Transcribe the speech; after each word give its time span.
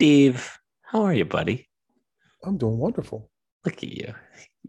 Steve, 0.00 0.56
how 0.80 1.02
are 1.02 1.12
you, 1.12 1.26
buddy? 1.26 1.68
I'm 2.42 2.56
doing 2.56 2.78
wonderful. 2.78 3.28
Look 3.66 3.82
at 3.82 3.90
you. 3.90 4.14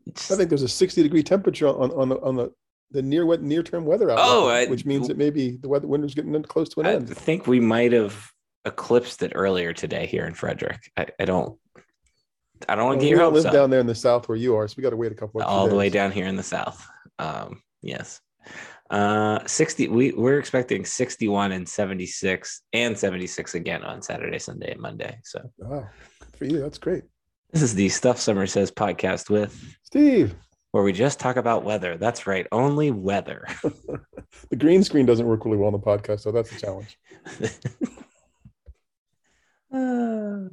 I 0.10 0.36
think 0.36 0.50
there's 0.50 0.62
a 0.62 0.68
60 0.68 1.02
degree 1.04 1.24
temperature 1.24 1.70
on, 1.70 1.90
on 1.92 2.10
the 2.10 2.20
on 2.20 2.36
the 2.36 2.52
the 2.92 3.02
near 3.02 3.26
wet 3.26 3.42
near 3.42 3.64
term 3.64 3.86
weather 3.86 4.10
outlook, 4.12 4.26
Oh, 4.28 4.48
I- 4.50 4.66
which 4.66 4.84
means 4.86 5.08
that 5.08 5.18
maybe 5.18 5.52
the 5.62 5.70
weather 5.70 5.88
winter's 5.88 6.14
getting 6.14 6.44
close 6.44 6.68
to 6.74 6.82
an 6.82 6.86
I 6.86 6.94
end. 6.96 7.08
I 7.10 7.14
think 7.14 7.48
we 7.48 7.62
might 7.62 7.94
have 7.94 8.30
eclipsed 8.66 9.24
it 9.24 9.32
earlier 9.34 9.72
today 9.72 10.06
here 10.06 10.26
in 10.26 10.34
Frederick. 10.34 10.82
I, 10.98 11.08
I 11.18 11.24
don't. 11.24 11.58
I 12.68 12.76
don't 12.76 12.88
want 12.88 12.98
Well, 12.98 13.00
to 13.00 13.06
get 13.06 13.10
your 13.12 13.20
don't 13.20 13.32
hopes 13.32 13.44
live 13.46 13.46
up. 13.46 13.54
down 13.54 13.70
there 13.70 13.80
in 13.80 13.88
the 13.88 13.96
south 13.96 14.28
where 14.28 14.38
you 14.38 14.54
are, 14.58 14.68
so 14.68 14.74
we 14.78 14.84
got 14.84 14.90
to 14.90 14.98
wait 14.98 15.14
a 15.14 15.16
couple 15.16 15.40
of 15.40 15.48
all 15.48 15.70
the 15.70 15.76
way 15.78 15.90
down 15.90 16.12
here 16.12 16.28
in 16.28 16.36
the 16.36 16.44
south. 16.44 16.86
Um, 17.20 17.64
yes. 17.82 18.20
Uh, 18.92 19.40
60. 19.48 19.88
We 19.88 20.12
we're 20.12 20.38
expecting 20.38 20.84
61 20.86 21.54
and 21.54 21.68
76 21.68 22.62
and 22.74 22.98
76 22.98 23.56
again 23.56 23.84
on 23.84 24.02
Saturday, 24.02 24.38
Sunday, 24.38 24.74
and 24.74 24.82
Monday. 24.82 25.18
So 25.24 25.50
Wow, 25.58 25.88
for 26.38 26.46
you. 26.46 26.60
That's 26.60 26.78
great, 26.78 27.04
this 27.52 27.62
is 27.62 27.74
the 27.74 27.88
Stuff 27.90 28.20
Somers 28.20 28.52
Says 28.52 28.70
podcast 28.70 29.30
with 29.30 29.58
Steve. 29.84 30.36
where 30.72 30.84
we 30.84 30.92
just 30.92 31.20
talk 31.20 31.38
about 31.38 31.64
weather. 31.64 31.98
That's 31.98 32.28
right, 32.28 32.46
only 32.52 32.92
weather. 32.92 33.48
The 34.50 34.56
green 34.56 34.82
screen 34.84 35.06
doesn't 35.06 35.26
work 35.28 35.44
really 35.46 35.58
well 35.58 35.68
on 35.68 35.74
the 35.74 35.80
podcast, 35.80 36.22
so 36.22 36.32
that's 36.32 36.52
a 36.56 36.60
challenge. 36.60 36.98
Uh, 39.74 40.50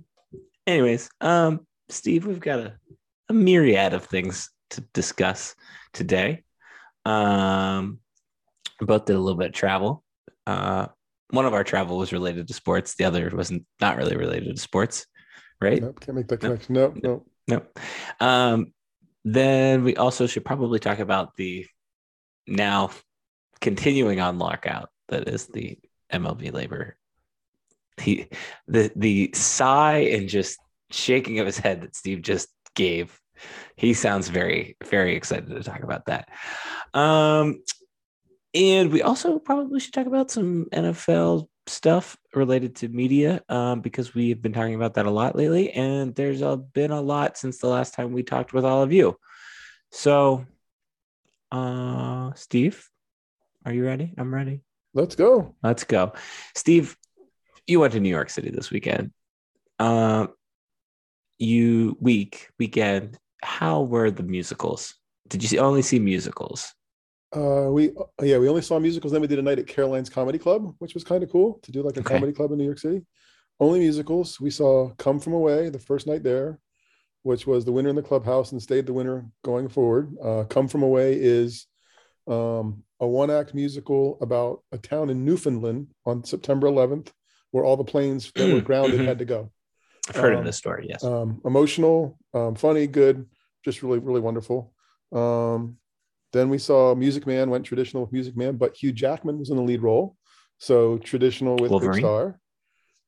anyways, 0.66 1.10
um, 1.20 1.66
Steve, 1.88 2.26
we've 2.26 2.40
got 2.40 2.60
a, 2.60 2.74
a 3.28 3.32
myriad 3.32 3.92
of 3.94 4.04
things 4.04 4.50
to 4.70 4.80
discuss 4.92 5.56
today. 5.92 6.44
Um, 7.04 7.98
both 8.86 9.04
did 9.06 9.16
a 9.16 9.20
little 9.20 9.38
bit 9.38 9.48
of 9.48 9.54
travel. 9.54 10.04
Uh, 10.46 10.86
one 11.30 11.46
of 11.46 11.54
our 11.54 11.64
travel 11.64 11.98
was 11.98 12.12
related 12.12 12.48
to 12.48 12.54
sports. 12.54 12.94
The 12.94 13.04
other 13.04 13.30
wasn't 13.34 13.66
not 13.80 13.96
really 13.96 14.16
related 14.16 14.54
to 14.54 14.60
sports, 14.60 15.06
right? 15.60 15.82
Nope, 15.82 16.00
can't 16.00 16.16
make 16.16 16.28
that 16.28 16.40
connection. 16.40 16.74
No, 16.74 16.94
no. 17.02 17.26
No. 17.48 17.62
Um, 18.20 18.72
then 19.24 19.82
we 19.82 19.96
also 19.96 20.26
should 20.26 20.44
probably 20.44 20.78
talk 20.78 21.00
about 21.00 21.34
the 21.36 21.66
now 22.46 22.90
continuing 23.60 24.20
on 24.20 24.38
lockout 24.38 24.90
that 25.08 25.28
is 25.28 25.46
the 25.46 25.78
MLB 26.12 26.52
labor. 26.52 26.96
He 28.00 28.28
the 28.68 28.92
the 28.94 29.30
sigh 29.34 30.10
and 30.12 30.28
just 30.28 30.58
shaking 30.90 31.40
of 31.40 31.46
his 31.46 31.58
head 31.58 31.82
that 31.82 31.96
Steve 31.96 32.22
just 32.22 32.48
gave. 32.74 33.18
He 33.76 33.94
sounds 33.94 34.28
very 34.28 34.76
very 34.84 35.16
excited 35.16 35.48
to 35.48 35.62
talk 35.62 35.82
about 35.82 36.06
that. 36.06 36.28
Um, 36.94 37.62
and 38.54 38.92
we 38.92 39.02
also 39.02 39.38
probably 39.38 39.80
should 39.80 39.92
talk 39.92 40.06
about 40.06 40.30
some 40.30 40.66
NFL 40.72 41.48
stuff 41.66 42.16
related 42.34 42.76
to 42.76 42.88
media 42.88 43.42
um, 43.48 43.80
because 43.80 44.14
we've 44.14 44.40
been 44.40 44.52
talking 44.52 44.74
about 44.74 44.94
that 44.94 45.06
a 45.06 45.10
lot 45.10 45.36
lately, 45.36 45.70
and 45.72 46.14
there's 46.14 46.40
a, 46.40 46.56
been 46.56 46.90
a 46.90 47.00
lot 47.00 47.36
since 47.36 47.58
the 47.58 47.68
last 47.68 47.94
time 47.94 48.12
we 48.12 48.22
talked 48.22 48.52
with 48.52 48.64
all 48.64 48.82
of 48.82 48.92
you. 48.92 49.16
So, 49.90 50.46
uh, 51.52 52.32
Steve, 52.34 52.88
are 53.64 53.72
you 53.72 53.84
ready? 53.84 54.14
I'm 54.16 54.32
ready. 54.32 54.62
Let's 54.94 55.14
go. 55.14 55.54
Let's 55.62 55.84
go. 55.84 56.14
Steve, 56.54 56.96
you 57.66 57.80
went 57.80 57.92
to 57.92 58.00
New 58.00 58.08
York 58.08 58.30
City 58.30 58.50
this 58.50 58.70
weekend. 58.70 59.12
Um, 59.78 60.30
you 61.38 61.96
week 62.00 62.48
weekend. 62.58 63.18
How 63.42 63.82
were 63.82 64.10
the 64.10 64.22
musicals? 64.22 64.94
Did 65.28 65.42
you 65.42 65.48
see, 65.48 65.58
only 65.58 65.82
see 65.82 65.98
musicals? 65.98 66.74
Uh, 67.34 67.68
we 67.70 67.92
yeah, 68.22 68.38
we 68.38 68.48
only 68.48 68.62
saw 68.62 68.78
musicals. 68.78 69.12
Then 69.12 69.20
we 69.20 69.26
did 69.26 69.38
a 69.38 69.42
night 69.42 69.58
at 69.58 69.66
Caroline's 69.66 70.08
Comedy 70.08 70.38
Club, 70.38 70.74
which 70.78 70.94
was 70.94 71.04
kind 71.04 71.22
of 71.22 71.30
cool 71.30 71.58
to 71.62 71.72
do 71.72 71.82
like 71.82 71.96
a 71.96 72.00
Okay. 72.00 72.14
comedy 72.14 72.32
club 72.32 72.52
in 72.52 72.58
New 72.58 72.64
York 72.64 72.78
City. 72.78 73.04
Only 73.60 73.80
musicals. 73.80 74.40
We 74.40 74.50
saw 74.50 74.90
Come 74.94 75.18
From 75.20 75.34
Away 75.34 75.68
the 75.68 75.78
first 75.78 76.06
night 76.06 76.22
there, 76.22 76.58
which 77.24 77.46
was 77.46 77.64
the 77.64 77.72
winner 77.72 77.90
in 77.90 77.96
the 77.96 78.02
clubhouse 78.02 78.52
and 78.52 78.62
stayed 78.62 78.86
the 78.86 78.92
winner 78.94 79.26
going 79.44 79.68
forward. 79.68 80.14
Uh, 80.22 80.44
Come 80.44 80.68
From 80.68 80.82
Away 80.82 81.14
is 81.20 81.66
um, 82.26 82.82
a 83.00 83.06
one 83.06 83.30
act 83.30 83.54
musical 83.54 84.16
about 84.20 84.62
a 84.72 84.78
town 84.78 85.10
in 85.10 85.24
Newfoundland 85.24 85.88
on 86.06 86.24
September 86.24 86.66
11th, 86.66 87.12
where 87.50 87.64
all 87.64 87.76
the 87.76 87.84
planes 87.84 88.32
that 88.36 88.48
were 88.50 88.60
grounded 88.70 89.00
Mhm. 89.00 89.06
had 89.06 89.18
to 89.18 89.24
go. 89.26 89.50
I've 90.08 90.16
heard 90.16 90.32
of 90.34 90.38
Um, 90.40 90.44
this 90.46 90.56
story. 90.56 90.86
Yes. 90.88 91.04
um, 91.04 91.40
emotional, 91.44 92.18
um, 92.32 92.54
funny, 92.54 92.86
good, 92.86 93.26
just 93.64 93.82
really, 93.82 93.98
really 93.98 94.20
wonderful. 94.20 94.72
Um, 95.12 95.76
then 96.32 96.48
we 96.48 96.58
saw 96.58 96.94
Music 96.94 97.26
Man 97.26 97.50
went 97.50 97.64
traditional 97.64 98.02
with 98.02 98.12
Music 98.12 98.36
Man, 98.36 98.56
but 98.56 98.76
Hugh 98.76 98.92
Jackman 98.92 99.38
was 99.38 99.50
in 99.50 99.56
the 99.56 99.62
lead 99.62 99.82
role, 99.82 100.16
so 100.58 100.98
traditional 100.98 101.56
with 101.56 101.70
Wolverine. 101.70 102.00
Star. 102.02 102.40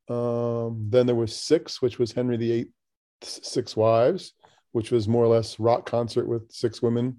Um, 0.08 0.86
then 0.88 1.06
there 1.06 1.14
was 1.14 1.34
Six, 1.34 1.81
which 1.81 1.98
was 1.98 2.12
Henry 2.12 2.36
VIII, 2.36 2.69
Six 3.22 3.76
Wives, 3.76 4.32
which 4.72 4.91
was 4.91 5.08
more 5.08 5.25
or 5.25 5.28
less 5.28 5.60
rock 5.60 5.86
concert 5.86 6.26
with 6.26 6.50
six 6.50 6.82
women. 6.82 7.16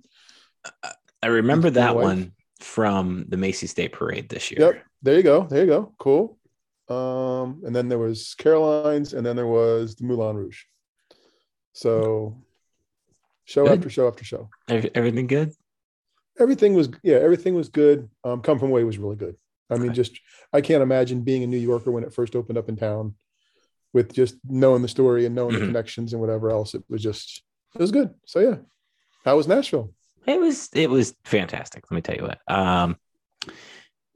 I 1.23 1.27
remember 1.27 1.69
that 1.71 1.95
wife. 1.95 2.03
one 2.03 2.31
from 2.59 3.25
the 3.29 3.37
Macy's 3.37 3.73
Day 3.73 3.87
Parade 3.87 4.29
this 4.29 4.51
year. 4.51 4.61
Yep, 4.61 4.83
there 5.01 5.17
you 5.17 5.23
go, 5.23 5.43
there 5.43 5.61
you 5.61 5.67
go, 5.67 5.93
cool. 5.99 6.37
Um, 6.89 7.61
and 7.65 7.75
then 7.75 7.87
there 7.87 7.99
was 7.99 8.35
Caroline's, 8.35 9.13
and 9.13 9.25
then 9.25 9.35
there 9.35 9.47
was 9.47 9.95
the 9.95 10.05
Moulin 10.05 10.35
Rouge. 10.35 10.63
So, 11.73 12.37
show 13.45 13.65
Good. 13.65 13.79
after 13.79 13.89
show 13.89 14.07
after 14.07 14.25
show. 14.25 14.49
Everything 14.67 15.27
good? 15.27 15.53
Everything 16.39 16.73
was 16.73 16.89
yeah 17.03 17.17
everything 17.17 17.55
was 17.55 17.69
good. 17.69 18.09
Um 18.23 18.41
come 18.41 18.59
from 18.59 18.69
away 18.69 18.83
was 18.83 18.97
really 18.97 19.15
good. 19.15 19.35
I 19.69 19.75
mean 19.75 19.89
Okay. 19.91 19.95
just 19.95 20.19
i 20.53 20.59
can't 20.61 20.83
imagine 20.83 21.21
being 21.21 21.43
a 21.43 21.47
new 21.47 21.57
yorker 21.57 21.91
when 21.91 22.03
it 22.03 22.13
first 22.13 22.35
opened 22.35 22.57
up 22.57 22.67
in 22.67 22.75
town 22.75 23.15
with 23.93 24.13
just 24.13 24.35
knowing 24.45 24.81
the 24.81 24.87
story 24.87 25.25
and 25.25 25.35
knowing 25.35 25.53
the 25.59 25.65
connections 25.65 26.13
and 26.13 26.21
whatever 26.21 26.49
else. 26.49 26.73
It 26.75 26.83
was 26.89 27.01
just 27.01 27.43
it 27.75 27.81
was 27.81 27.91
good. 27.91 28.13
So 28.25 28.39
yeah. 28.39 28.57
How 29.25 29.37
was 29.37 29.47
nashville? 29.47 29.93
It 30.25 30.39
was 30.39 30.69
it 30.73 30.89
was 30.89 31.15
fantastic. 31.25 31.89
Let 31.89 31.95
me 31.95 32.01
tell 32.01 32.15
you 32.15 32.23
what. 32.23 32.39
Um, 32.47 32.97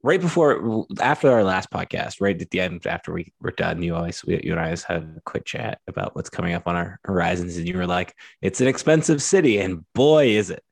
right 0.03 0.21
before 0.21 0.85
after 1.01 1.31
our 1.31 1.43
last 1.43 1.69
podcast, 1.71 2.21
right 2.21 2.39
at 2.39 2.49
the 2.51 2.59
end 2.61 2.85
after 2.85 3.11
we 3.11 3.33
were 3.41 3.51
done, 3.51 3.81
you 3.81 3.95
always 3.95 4.23
we, 4.25 4.39
you 4.43 4.51
and 4.51 4.59
I 4.59 4.65
always 4.65 4.83
had 4.83 5.03
a 5.17 5.21
quick 5.25 5.45
chat 5.45 5.79
about 5.87 6.15
what's 6.15 6.29
coming 6.29 6.53
up 6.53 6.67
on 6.67 6.75
our 6.75 6.99
horizons, 7.03 7.57
and 7.57 7.67
you 7.67 7.77
were 7.77 7.87
like, 7.87 8.13
"It's 8.41 8.61
an 8.61 8.67
expensive 8.67 9.21
city," 9.21 9.59
and 9.59 9.83
boy, 9.93 10.27
is 10.29 10.51
it. 10.51 10.63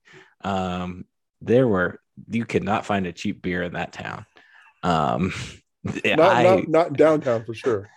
Um, 0.42 1.04
there 1.44 1.68
were 1.68 2.00
you 2.28 2.44
could 2.44 2.64
not 2.64 2.86
find 2.86 3.06
a 3.06 3.12
cheap 3.12 3.42
beer 3.42 3.62
in 3.62 3.72
that 3.74 3.92
town. 3.92 4.26
Um, 4.82 5.32
not, 5.84 6.18
I 6.20 6.42
not 6.42 6.68
not 6.68 6.92
downtown 6.94 7.44
for 7.44 7.54
sure 7.54 7.90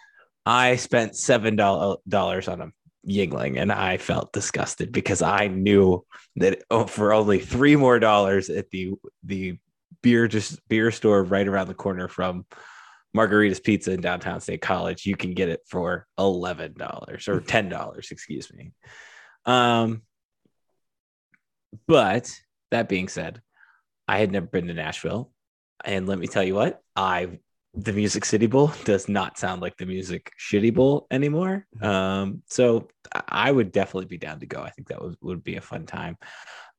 I 0.47 0.77
spent 0.77 1.17
seven 1.17 1.57
dollars 1.57 2.47
on 2.47 2.61
a 2.61 2.71
Yuengling, 3.05 3.59
and 3.59 3.69
I 3.69 3.97
felt 3.97 4.31
disgusted 4.31 4.93
because 4.93 5.21
I 5.21 5.47
knew 5.47 6.05
that 6.37 6.63
oh, 6.71 6.85
for 6.85 7.13
only 7.13 7.39
three 7.39 7.75
more 7.75 7.99
dollars 7.99 8.49
at 8.49 8.69
the 8.69 8.93
the 9.23 9.57
beer 10.01 10.29
just 10.29 10.65
beer 10.69 10.89
store 10.91 11.21
right 11.21 11.47
around 11.47 11.67
the 11.67 11.73
corner 11.73 12.07
from 12.07 12.45
Margarita's 13.13 13.59
Pizza 13.59 13.91
in 13.91 13.99
downtown 13.99 14.39
State 14.39 14.61
College, 14.61 15.05
you 15.05 15.17
can 15.17 15.33
get 15.33 15.49
it 15.49 15.59
for 15.67 16.07
eleven 16.17 16.73
dollars 16.77 17.27
or 17.27 17.39
ten 17.41 17.67
dollars, 17.67 18.07
excuse 18.11 18.49
me. 18.53 18.71
Um, 19.43 20.01
but 21.89 22.31
that 22.71 22.89
being 22.89 23.07
said, 23.07 23.41
I 24.07 24.19
had 24.19 24.31
never 24.31 24.45
been 24.45 24.67
to 24.67 24.73
Nashville, 24.73 25.31
and 25.83 26.07
let 26.07 26.19
me 26.19 26.27
tell 26.27 26.43
you 26.43 26.55
what 26.55 26.81
I 26.95 27.39
the 27.77 27.93
Music 27.93 28.25
City 28.25 28.47
Bowl 28.47 28.71
does 28.85 29.07
not 29.07 29.37
sound 29.37 29.61
like 29.61 29.77
the 29.77 29.85
Music 29.85 30.31
Shitty 30.39 30.73
Bowl 30.73 31.05
anymore. 31.11 31.65
Um, 31.81 32.41
so 32.47 32.87
I- 33.27 33.51
would 33.51 33.71
definitely 33.71 34.07
be 34.07 34.17
down 34.17 34.39
to 34.39 34.45
go. 34.45 34.61
I 34.61 34.71
think 34.71 34.87
that 34.87 35.01
would, 35.01 35.15
would 35.21 35.43
be 35.43 35.55
a 35.55 35.61
fun 35.61 35.85
time. 35.85 36.17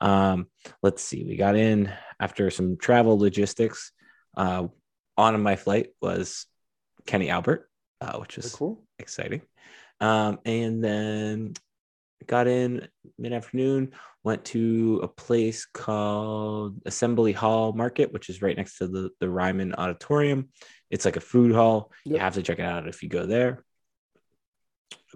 Um, 0.01 0.49
let's 0.83 1.03
see. 1.03 1.25
We 1.25 1.37
got 1.37 1.57
in 1.57 1.93
after 2.21 2.51
some 2.51 2.77
travel 2.77 3.19
logistics. 3.19 3.93
Uh, 4.37 4.69
on 5.17 5.41
my 5.43 5.57
flight 5.57 5.89
was 6.01 6.47
Kenny 7.07 7.31
Albert, 7.31 7.69
uh, 8.01 8.19
which 8.19 8.37
Very 8.37 8.47
is 8.47 8.55
cool 8.55 8.85
exciting. 8.99 9.43
Um, 10.01 10.39
and 10.45 10.83
then 10.83 11.55
got 12.27 12.47
in 12.47 12.89
mid 13.19 13.33
afternoon, 13.33 13.93
went 14.25 14.45
to 14.47 15.01
a 15.03 15.09
place 15.09 15.65
called 15.67 16.81
Assembly 16.85 17.33
Hall 17.33 17.73
Market, 17.73 18.13
which 18.13 18.29
is 18.29 18.43
right 18.43 18.57
next 18.57 18.79
to 18.79 18.89
the, 18.89 19.11
the 19.21 19.29
Ryman 19.31 19.75
Auditorium. 19.75 20.49
It's 20.91 21.05
like 21.05 21.17
a 21.17 21.21
food 21.21 21.55
hall. 21.55 21.93
You 22.05 22.19
have 22.19 22.35
to 22.35 22.43
check 22.43 22.59
it 22.59 22.65
out 22.65 22.89
if 22.89 23.03
you 23.03 23.09
go 23.09 23.27
there. 23.27 23.65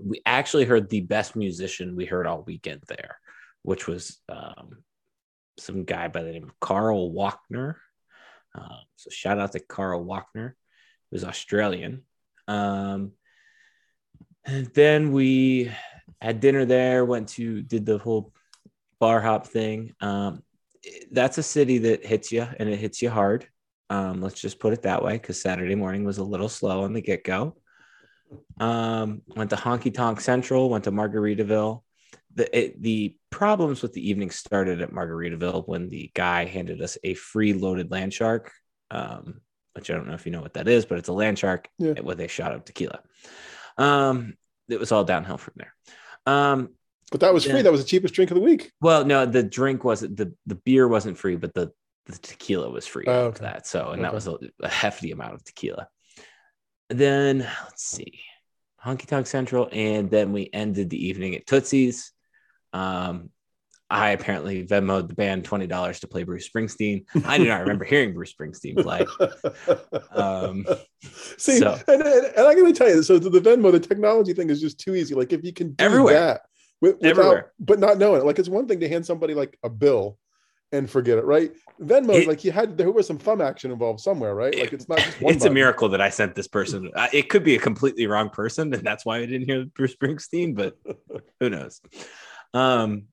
We 0.03 0.23
actually 0.25 0.65
heard 0.65 0.89
the 0.89 1.01
best 1.01 1.37
musician 1.37 1.97
we 1.97 2.07
heard 2.07 2.27
all 2.27 2.43
weekend 2.47 2.83
there, 2.89 3.19
which 3.63 3.87
was 3.87 4.19
um, 4.29 4.83
some 5.59 5.85
guy 5.85 6.09
by 6.09 6.23
the 6.23 6.33
name 6.33 6.45
of 6.45 6.59
Carl 6.61 7.13
Walkner. 7.13 7.77
Um, 8.55 8.81
so 8.97 9.11
shout 9.11 9.39
out 9.39 9.53
to 9.53 9.61
Carl 9.61 10.05
Walkner, 10.05 10.53
who's 11.11 11.25
Australian. 11.25 12.05
Um, 12.49 13.13
and 14.45 14.67
then 14.75 15.13
we 15.13 15.71
had 16.23 16.41
dinner 16.41 16.65
there, 16.65 17.05
went 17.05 17.29
to 17.31 17.63
did 17.63 17.85
the 17.85 17.99
whole 17.99 18.33
bar 19.01 19.21
hop 19.21 19.47
thing. 19.49 19.93
Um, 20.01 20.43
that's 21.11 21.39
a 21.39 21.43
city 21.43 21.79
that 21.79 22.07
hits 22.07 22.31
you 22.31 22.47
and 22.59 22.69
it 22.69 22.77
hits 22.79 23.03
you 23.03 23.11
hard. 23.11 23.47
Um, 23.91 24.23
let's 24.23 24.41
just 24.41 24.61
put 24.61 24.73
it 24.73 24.83
that 24.83 25.03
way 25.03 25.15
because 25.15 25.41
Saturday 25.41 25.75
morning 25.75 26.05
was 26.05 26.19
a 26.19 26.25
little 26.25 26.49
slow 26.49 26.85
on 26.85 26.93
the 26.93 27.03
get 27.03 27.25
go. 27.25 27.57
Um, 28.61 29.23
went 29.37 29.51
to 29.51 29.57
Honky 29.57 29.93
Tonk 29.93 30.21
Central. 30.21 30.71
Went 30.71 30.85
to 30.85 30.93
Margaritaville. 30.93 31.83
The 32.35 32.59
it, 32.59 32.81
the 32.83 33.17
problems 33.31 33.83
with 33.83 33.93
the 33.93 34.09
evening 34.09 34.31
started 34.31 34.81
at 34.81 34.93
Margaritaville 34.93 35.67
when 35.67 35.89
the 35.89 36.11
guy 36.15 36.45
handed 36.47 36.81
us 36.81 36.97
a 37.03 37.15
free 37.15 37.53
loaded 37.53 37.91
land 37.91 38.15
shark. 38.15 38.53
Um, 38.91 39.41
which 39.75 39.91
I 39.91 39.95
don't 39.95 40.07
know 40.07 40.15
if 40.15 40.27
you 40.27 40.33
know 40.33 40.43
what 40.43 40.55
that 40.55 40.69
is, 40.69 40.85
but 40.85 40.99
it's 40.99 41.09
a 41.09 41.15
land 41.15 41.39
shark 41.39 41.69
Yeah. 41.79 42.01
with 42.01 42.21
a 42.21 42.29
shot 42.29 42.53
of 42.53 42.65
tequila. 42.65 43.01
Um, 43.79 44.35
it 44.69 44.79
was 44.79 44.93
all 44.93 45.03
downhill 45.05 45.39
from 45.39 45.55
there. 45.57 45.75
Um, 46.27 46.75
But 47.11 47.21
that 47.21 47.35
was 47.35 47.45
Yeah. 47.45 47.53
free. 47.53 47.63
That 47.63 47.73
was 47.73 47.83
the 47.83 47.89
cheapest 47.89 48.15
drink 48.15 48.31
of 48.31 48.37
the 48.37 48.41
week. 48.43 48.73
well, 48.81 49.05
no, 49.05 49.27
the 49.27 49.43
drink 49.43 49.85
wasn't 49.85 50.17
the 50.17 50.33
the 50.47 50.55
beer 50.55 50.89
wasn't 50.89 51.19
free, 51.19 51.37
but 51.37 51.53
the 51.55 51.71
the 52.07 52.19
tequila 52.19 52.71
was 52.71 52.87
free 52.87 53.05
Oh, 53.07 53.27
okay. 53.27 53.45
that. 53.45 53.67
So, 53.67 53.91
and 53.91 54.03
that 54.03 54.13
was 54.15 54.27
a, 54.27 54.37
a 54.61 54.69
hefty 54.69 55.13
amount 55.13 55.35
of 55.35 55.45
tequila. 55.45 55.89
Then 56.89 57.39
let's 57.65 57.85
see, 57.85 58.21
Honky 58.85 59.07
Tonk 59.07 59.27
Central, 59.27 59.69
and 59.73 60.11
then 60.11 60.33
we 60.33 60.51
ended 60.53 60.91
the 60.91 61.07
evening 61.09 61.35
at 61.37 61.47
Tootsie's. 61.47 62.13
Um, 62.73 63.31
I 63.93 64.11
apparently 64.11 64.67
Venmoed 64.67 65.09
the 65.09 65.15
band 65.15 65.45
twenty 65.45 65.67
dollars 65.67 66.01
to 66.01 66.09
play 66.09 66.23
Bruce 66.23 66.49
Springsteen. 66.49 67.05
I 67.27 67.37
do 67.39 67.45
not 67.47 67.61
remember 67.61 67.85
hearing 67.85 68.15
Bruce 68.15 68.33
Springsteen 68.33 68.83
play. 68.83 69.05
Um, 70.13 70.65
See, 71.39 71.59
so- 71.59 71.79
and, 71.89 72.03
and, 72.03 72.27
and 72.37 72.47
I 72.47 72.55
gotta 72.55 72.73
tell 72.73 72.89
you, 72.89 73.03
so 73.03 73.19
the, 73.19 73.29
the 73.31 73.41
Venmo, 73.41 73.71
the 73.73 73.81
technology 73.81 74.33
thing 74.33 74.51
is 74.51 74.61
just 74.61 74.79
too 74.81 74.95
easy. 74.95 75.15
Like 75.15 75.33
if 75.33 75.45
you 75.45 75.53
can 75.53 75.73
do 75.73 75.85
Everywhere. 75.85 76.15
that 76.15 76.41
without, 76.81 77.05
Everywhere. 77.05 77.53
but 77.61 77.79
not 77.79 77.99
knowing 77.99 78.21
it, 78.21 78.25
like 78.25 78.39
it's 78.39 78.49
one 78.49 78.67
thing 78.67 78.81
to 78.81 78.89
hand 78.89 79.05
somebody 79.05 79.35
like 79.35 79.59
a 79.63 79.69
bill 79.69 80.19
and 80.73 80.89
forget 80.89 81.19
it, 81.19 81.25
right? 81.25 81.53
Venmo, 81.83 82.15
It- 82.15 82.29
like 82.29 82.45
you 82.45 82.53
had, 82.53 82.79
there 82.79 82.91
was 82.91 83.07
some 83.07 83.19
thumb 83.19 83.41
action 83.43 83.71
involved 83.71 84.01
somewhere, 84.01 84.35
right? 84.35 84.57
Like 84.59 84.73
it's 84.73 84.89
not 84.89 84.99
just 85.01 85.21
one. 85.21 85.35
It's 85.35 85.45
a 85.45 85.51
miracle 85.51 85.89
that 85.91 86.01
I 86.01 86.09
sent 86.09 86.35
this 86.35 86.49
person. 86.49 86.91
It 87.13 87.29
could 87.29 87.45
be 87.45 87.57
a 87.57 87.61
completely 87.61 88.07
wrong 88.07 88.31
person, 88.31 88.73
and 88.73 88.83
that's 88.83 89.05
why 89.05 89.19
I 89.19 89.27
didn't 89.27 89.45
hear 89.47 89.67
Bruce 89.67 89.95
Springsteen. 89.95 90.55
But 90.57 90.79
who 91.41 91.51
knows? 91.51 91.81
Um. 92.55 93.05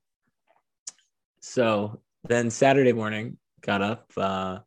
So 1.40 2.00
then 2.24 2.50
Saturday 2.50 2.92
morning, 2.92 3.38
got 3.60 3.82
up. 3.82 4.12
Uh, 4.16 4.58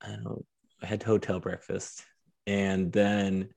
I 0.00 0.08
don't 0.08 0.24
know. 0.24 0.44
I 0.82 0.86
had 0.86 1.02
hotel 1.02 1.40
breakfast, 1.40 2.04
and 2.46 2.92
then 2.92 3.48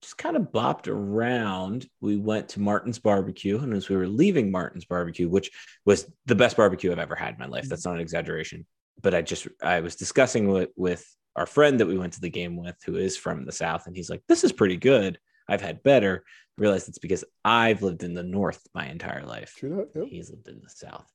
just 0.00 0.16
kind 0.16 0.36
of 0.36 0.44
bopped 0.44 0.88
around. 0.88 1.86
We 2.00 2.16
went 2.16 2.50
to 2.50 2.60
Martin's 2.60 2.98
Barbecue, 2.98 3.58
and 3.58 3.74
as 3.74 3.88
we 3.88 3.96
were 3.96 4.06
leaving 4.06 4.50
Martin's 4.50 4.84
Barbecue, 4.84 5.28
which 5.28 5.50
was 5.84 6.10
the 6.26 6.34
best 6.34 6.56
barbecue 6.56 6.90
I've 6.90 6.98
ever 6.98 7.16
had 7.16 7.34
in 7.34 7.40
my 7.40 7.46
life, 7.46 7.68
that's 7.68 7.84
not 7.84 7.96
an 7.96 8.00
exaggeration. 8.00 8.66
But 9.02 9.14
I 9.14 9.22
just 9.22 9.46
I 9.62 9.80
was 9.80 9.96
discussing 9.96 10.48
with 10.48 10.70
with 10.76 11.04
our 11.36 11.46
friend 11.46 11.78
that 11.80 11.86
we 11.86 11.98
went 11.98 12.14
to 12.14 12.20
the 12.20 12.30
game 12.30 12.56
with, 12.56 12.76
who 12.84 12.96
is 12.96 13.16
from 13.16 13.44
the 13.44 13.52
South, 13.52 13.86
and 13.86 13.94
he's 13.94 14.10
like, 14.10 14.22
"This 14.28 14.44
is 14.44 14.52
pretty 14.52 14.76
good. 14.76 15.18
I've 15.48 15.62
had 15.62 15.82
better." 15.82 16.24
Realized 16.56 16.88
it's 16.88 16.98
because 16.98 17.24
I've 17.44 17.82
lived 17.82 18.02
in 18.02 18.14
the 18.14 18.24
North 18.24 18.66
my 18.74 18.88
entire 18.88 19.24
life. 19.24 19.54
True 19.56 19.76
that. 19.76 20.00
Yep. 20.00 20.08
He's 20.08 20.30
lived 20.30 20.48
in 20.48 20.60
the 20.60 20.68
South 20.68 21.08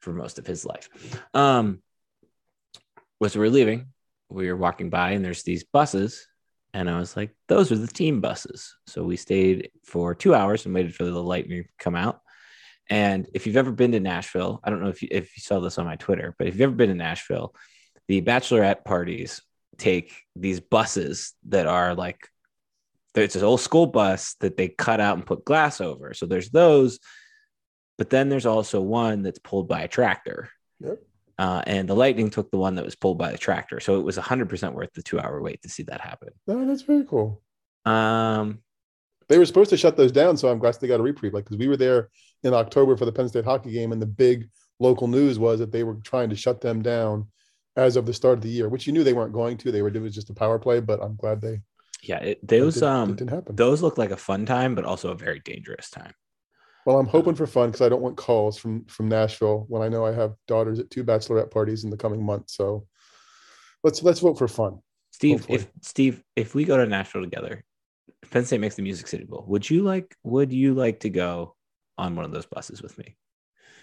for 0.00 0.12
most 0.12 0.40
of 0.40 0.46
his 0.46 0.64
life. 0.64 0.88
Um, 1.34 1.82
as 3.24 3.36
we 3.36 3.40
were 3.40 3.50
leaving, 3.50 3.92
we 4.28 4.48
were 4.48 4.56
walking 4.56 4.90
by, 4.90 5.12
and 5.12 5.24
there's 5.24 5.44
these 5.44 5.64
buses, 5.64 6.26
and 6.74 6.90
I 6.90 6.98
was 6.98 7.16
like, 7.16 7.34
"Those 7.46 7.70
are 7.70 7.76
the 7.76 7.86
team 7.86 8.20
buses." 8.20 8.74
So 8.86 9.04
we 9.04 9.16
stayed 9.16 9.70
for 9.84 10.14
two 10.14 10.34
hours 10.34 10.66
and 10.66 10.74
waited 10.74 10.94
for 10.94 11.04
the 11.04 11.22
lightning 11.22 11.62
to 11.62 11.68
come 11.78 11.94
out. 11.94 12.20
And 12.90 13.28
if 13.34 13.46
you've 13.46 13.56
ever 13.56 13.72
been 13.72 13.92
to 13.92 14.00
Nashville, 14.00 14.60
I 14.64 14.70
don't 14.70 14.82
know 14.82 14.88
if 14.88 15.02
you, 15.02 15.08
if 15.10 15.36
you 15.36 15.42
saw 15.42 15.60
this 15.60 15.78
on 15.78 15.86
my 15.86 15.96
Twitter, 15.96 16.34
but 16.38 16.46
if 16.46 16.54
you've 16.54 16.62
ever 16.62 16.74
been 16.74 16.88
to 16.88 16.94
Nashville, 16.94 17.54
the 18.08 18.22
bachelorette 18.22 18.84
parties 18.84 19.42
take 19.76 20.14
these 20.34 20.58
buses 20.58 21.34
that 21.48 21.66
are 21.66 21.94
like 21.94 22.28
it's 23.20 23.34
this 23.34 23.42
old 23.42 23.60
school 23.60 23.86
bus 23.86 24.34
that 24.40 24.56
they 24.56 24.68
cut 24.68 25.00
out 25.00 25.16
and 25.16 25.26
put 25.26 25.44
glass 25.44 25.80
over. 25.80 26.14
So 26.14 26.26
there's 26.26 26.50
those, 26.50 26.98
but 27.96 28.10
then 28.10 28.28
there's 28.28 28.46
also 28.46 28.80
one 28.80 29.22
that's 29.22 29.38
pulled 29.38 29.68
by 29.68 29.82
a 29.82 29.88
tractor. 29.88 30.50
Yep. 30.80 30.98
Uh, 31.38 31.62
and 31.66 31.88
the 31.88 31.94
lightning 31.94 32.30
took 32.30 32.50
the 32.50 32.58
one 32.58 32.74
that 32.74 32.84
was 32.84 32.96
pulled 32.96 33.16
by 33.18 33.30
the 33.30 33.38
tractor. 33.38 33.78
So 33.78 33.98
it 33.98 34.02
was 34.02 34.18
100% 34.18 34.72
worth 34.72 34.92
the 34.94 35.02
two 35.02 35.20
hour 35.20 35.40
wait 35.40 35.62
to 35.62 35.68
see 35.68 35.84
that 35.84 36.00
happen. 36.00 36.30
No, 36.46 36.66
that's 36.66 36.82
very 36.82 37.04
cool. 37.04 37.42
Um, 37.84 38.60
They 39.28 39.38
were 39.38 39.46
supposed 39.46 39.70
to 39.70 39.76
shut 39.76 39.96
those 39.96 40.12
down, 40.12 40.36
so 40.36 40.48
I'm 40.48 40.58
glad 40.58 40.74
they 40.80 40.88
got 40.88 41.00
a 41.00 41.02
reprieve. 41.02 41.34
Like 41.34 41.44
because 41.44 41.58
we 41.58 41.68
were 41.68 41.76
there 41.76 42.08
in 42.42 42.54
October 42.54 42.96
for 42.96 43.04
the 43.04 43.12
Penn 43.12 43.28
State 43.28 43.44
hockey 43.44 43.70
game, 43.70 43.92
and 43.92 44.02
the 44.02 44.06
big 44.06 44.48
local 44.80 45.06
news 45.06 45.38
was 45.38 45.58
that 45.60 45.70
they 45.70 45.84
were 45.84 45.94
trying 46.02 46.30
to 46.30 46.36
shut 46.36 46.60
them 46.60 46.82
down 46.82 47.28
as 47.76 47.96
of 47.96 48.06
the 48.06 48.12
start 48.12 48.38
of 48.38 48.42
the 48.42 48.48
year, 48.48 48.68
which 48.68 48.86
you 48.86 48.92
knew 48.92 49.04
they 49.04 49.12
weren't 49.12 49.32
going 49.32 49.56
to. 49.58 49.70
They 49.70 49.82
were 49.82 49.90
was 49.90 50.14
just 50.14 50.30
a 50.30 50.34
power 50.34 50.58
play, 50.58 50.80
but 50.80 51.00
I'm 51.02 51.16
glad 51.16 51.40
they 51.40 51.60
yeah, 52.02 52.18
it, 52.18 52.46
those, 52.46 52.74
didn't- 52.74 52.88
um, 52.88 53.14
didn't 53.16 53.30
happen. 53.30 53.56
those 53.56 53.82
look 53.82 53.98
like 53.98 54.10
a 54.10 54.16
fun 54.16 54.46
time, 54.46 54.74
but 54.74 54.84
also 54.84 55.10
a 55.10 55.14
very 55.16 55.40
dangerous 55.40 55.90
time. 55.90 56.12
Well, 56.86 56.98
I'm 56.98 57.06
hoping 57.06 57.34
for 57.34 57.46
fun 57.46 57.68
because 57.70 57.82
I 57.84 57.90
don't 57.90 58.00
want 58.00 58.16
calls 58.16 58.56
from 58.56 58.86
from 58.86 59.08
Nashville 59.08 59.66
when 59.68 59.82
I 59.82 59.88
know 59.88 60.06
I 60.06 60.12
have 60.12 60.34
daughters 60.46 60.78
at 60.78 60.90
two 60.90 61.04
bachelorette 61.04 61.50
parties 61.50 61.84
in 61.84 61.90
the 61.90 61.98
coming 61.98 62.24
months. 62.24 62.54
So 62.56 62.86
let's 63.84 64.02
let's 64.02 64.20
vote 64.20 64.38
for 64.38 64.48
fun. 64.48 64.78
Steve, 65.10 65.40
Hopefully. 65.40 65.58
if 65.58 65.68
Steve, 65.82 66.22
if 66.34 66.54
we 66.54 66.64
go 66.64 66.78
to 66.78 66.86
Nashville 66.86 67.20
together, 67.22 67.62
Penn 68.30 68.44
State 68.46 68.60
makes 68.60 68.76
the 68.76 68.82
Music 68.82 69.06
City 69.06 69.24
Bowl. 69.24 69.44
Would 69.48 69.68
you 69.68 69.82
like? 69.82 70.16
Would 70.22 70.50
you 70.52 70.72
like 70.74 71.00
to 71.00 71.10
go 71.10 71.56
on 71.98 72.14
one 72.16 72.24
of 72.24 72.30
those 72.32 72.46
buses 72.46 72.80
with 72.80 72.96
me? 72.96 73.16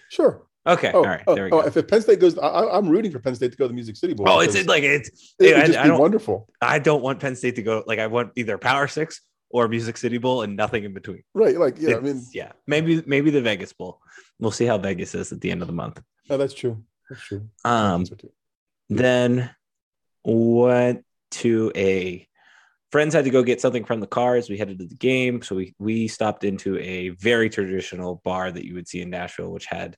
Sure. 0.10 0.48
Okay, 0.68 0.92
Oh, 0.94 1.00
all 1.00 1.06
right, 1.06 1.22
oh, 1.28 1.36
there 1.36 1.46
we 1.46 1.52
oh, 1.52 1.62
go. 1.62 1.68
if, 1.68 1.78
if 1.78 1.88
Penn 1.88 2.02
State 2.02 2.20
goes, 2.20 2.38
I, 2.40 2.48
I- 2.48 2.78
I'm 2.78 2.90
rooting 2.90 3.12
for 3.12 3.20
Penn 3.20 3.36
State 3.36 3.52
to 3.52 3.58
go 3.58 3.66
to 3.66 3.68
the 3.70 3.74
Music 3.76 3.96
City 3.96 4.14
Bowl. 4.14 4.28
Oh, 4.28 4.40
it's 4.40 4.66
like 4.66 4.84
it's. 4.84 5.36
it 5.40 5.56
would 5.56 5.66
just 5.68 5.78
I 5.78 5.84
be 5.84 5.90
don't. 5.90 6.00
wonderful. 6.00 6.50
I 6.62 6.80
don't 6.80 7.04
want 7.04 7.20
Penn 7.20 7.36
State 7.36 7.56
to 7.58 7.62
go. 7.62 7.84
Like 7.86 8.00
I 8.00 8.08
want 8.08 8.32
either 8.36 8.58
Power 8.58 8.88
Six 8.88 9.22
or 9.52 9.68
Music 9.68 9.96
City 9.98 10.18
Bowl 10.18 10.42
and 10.42 10.56
nothing 10.56 10.84
in 10.84 10.94
between. 10.94 11.24
Right. 11.34 11.58
Like, 11.58 11.76
yeah, 11.80 11.98
I 11.98 12.00
mean, 12.00 12.24
yeah, 12.34 12.52
maybe 12.68 13.04
maybe 13.06 13.30
the 13.30 13.42
Vegas 13.42 13.74
Bowl. 13.74 14.02
We'll 14.40 14.52
see 14.52 14.66
how 14.66 14.78
Vegas 14.80 15.14
is 15.16 15.32
at 15.32 15.40
the 15.40 15.52
end 15.52 15.62
of 15.62 15.68
the 15.68 15.74
month. 15.74 16.02
no, 16.30 16.38
that's 16.38 16.54
true. 16.54 16.84
That's 17.10 17.22
true. 17.22 17.48
Um, 17.64 18.04
That's 18.06 18.26
then 18.90 19.52
went 20.24 21.06
to 21.32 21.72
a 21.76 22.28
friends 22.92 23.14
had 23.14 23.26
to 23.26 23.30
go 23.30 23.44
get 23.44 23.62
something 23.62 23.84
from 23.86 24.00
the 24.00 24.08
cars. 24.08 24.50
We 24.50 24.58
headed 24.58 24.80
to 24.80 24.86
the 24.88 24.96
game, 24.96 25.42
so 25.42 25.56
we 25.56 25.76
we 25.80 26.08
stopped 26.08 26.44
into 26.44 26.78
a 26.80 27.10
very 27.10 27.50
traditional 27.50 28.22
bar 28.24 28.52
that 28.52 28.66
you 28.66 28.74
would 28.76 28.88
see 28.88 29.02
in 29.02 29.10
Nashville, 29.10 29.52
which 29.52 29.66
had 29.68 29.96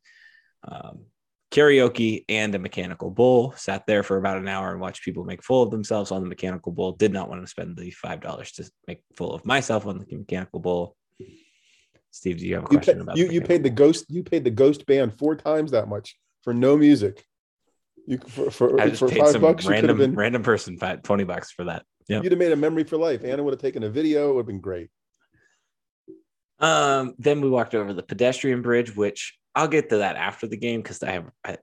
um, 0.64 1.06
karaoke 1.52 2.26
and 2.30 2.54
a 2.56 2.60
mechanical 2.60 3.10
bull. 3.10 3.54
Sat 3.56 3.86
there 3.88 4.04
for 4.04 4.18
about 4.18 4.38
an 4.38 4.48
hour 4.48 4.72
and 4.72 4.82
watched 4.82 5.04
people 5.04 5.24
make 5.24 5.44
full 5.44 5.64
of 5.64 5.72
themselves 5.72 6.12
on 6.12 6.22
the 6.22 6.30
mechanical 6.30 6.72
bull. 6.72 6.92
Did 6.94 7.14
not 7.14 7.30
want 7.30 7.42
to 7.42 7.48
spend 7.48 7.78
the 7.78 7.92
five 7.92 8.22
dollars 8.22 8.52
to 8.54 8.70
make 8.88 9.02
full 9.16 9.34
of 9.34 9.46
myself 9.46 9.86
on 9.86 10.00
the 10.00 10.18
mechanical 10.18 10.60
bull. 10.60 10.96
Steve, 12.12 12.40
do 12.40 12.48
you 12.48 12.56
have 12.56 12.64
a 12.64 12.68
You, 12.72 12.78
question 12.78 12.96
pay, 12.96 13.02
about 13.02 13.18
you, 13.18 13.28
you 13.28 13.42
paid 13.42 13.64
the 13.64 13.70
ghost 13.70 14.06
you 14.10 14.24
paid 14.24 14.44
the 14.44 14.50
ghost 14.50 14.86
band 14.86 15.14
four 15.18 15.36
times 15.36 15.72
that 15.72 15.88
much 15.88 16.18
for 16.44 16.54
no 16.54 16.78
music. 16.78 17.24
You 18.06 18.20
for 18.20 18.50
for, 18.50 18.80
I 18.80 18.90
just 18.90 19.00
for 19.00 19.10
paid 19.10 19.20
five 19.20 19.32
some 19.32 19.42
bucks 19.42 19.66
you 19.66 19.72
random 19.72 19.98
been 19.98 20.16
random 20.16 20.44
person 20.44 20.78
five, 20.78 21.04
20 21.04 21.24
bucks 21.26 21.52
for 21.52 21.66
that. 21.66 21.84
Yeah. 22.08 22.22
you'd 22.22 22.32
have 22.32 22.40
made 22.40 22.54
a 22.54 22.56
memory 22.56 22.86
for 22.86 22.98
life. 22.98 23.26
Anna 23.26 23.44
would 23.44 23.54
have 23.54 23.62
taken 23.62 23.84
a 23.84 23.90
video. 23.90 24.30
It 24.30 24.36
would 24.36 24.40
have 24.40 24.48
been 24.48 24.62
great. 24.62 24.90
Um, 26.60 27.14
then 27.20 27.42
we 27.42 27.50
walked 27.50 27.76
over 27.76 27.94
the 27.94 28.02
pedestrian 28.02 28.62
bridge, 28.62 28.96
which 28.96 29.38
I'll 29.58 29.68
get 29.68 29.90
to 29.90 29.98
that 29.98 30.18
after 30.18 30.46
the 30.46 30.56
game 30.56 30.84
because 30.84 31.02
I 31.02 31.14
have 31.14 31.32
I, 31.44 31.58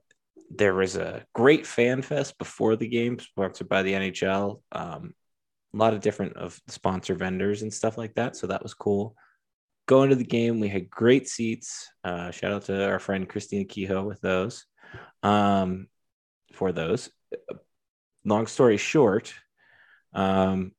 there 0.51 0.75
was 0.75 0.97
a 0.97 1.25
great 1.33 1.65
fan 1.65 2.03
fest 2.03 2.37
before 2.39 2.75
the 2.75 2.89
game, 2.89 3.21
sponsored 3.21 3.69
by 3.69 3.85
the 3.85 3.93
NHL. 3.93 4.61
Um, 4.73 5.15
a 5.73 5.77
lot 5.77 5.95
of 5.95 6.01
different 6.01 6.37
of 6.37 6.61
sponsor 6.67 7.15
vendors 7.15 7.63
and 7.63 7.73
stuff 7.73 7.97
like 7.97 8.15
that, 8.15 8.35
so 8.35 8.49
that 8.49 8.65
was 8.65 8.75
cool. 8.75 9.15
Going 9.87 10.11
to 10.11 10.17
the 10.17 10.25
game, 10.25 10.59
we 10.59 10.69
had 10.69 10.91
great 10.91 11.29
seats. 11.29 11.89
Uh, 12.03 12.33
shout 12.33 12.51
out 12.51 12.63
to 12.65 12.85
our 12.85 12.99
friend 12.99 13.29
Christina 13.29 13.65
Kehoe 13.65 14.03
with 14.03 14.21
those. 14.21 14.67
Um, 15.23 15.87
for 16.53 16.73
those, 16.73 17.11
long 18.25 18.49
story 18.49 18.77
short, 18.77 19.33
um, 20.13 20.73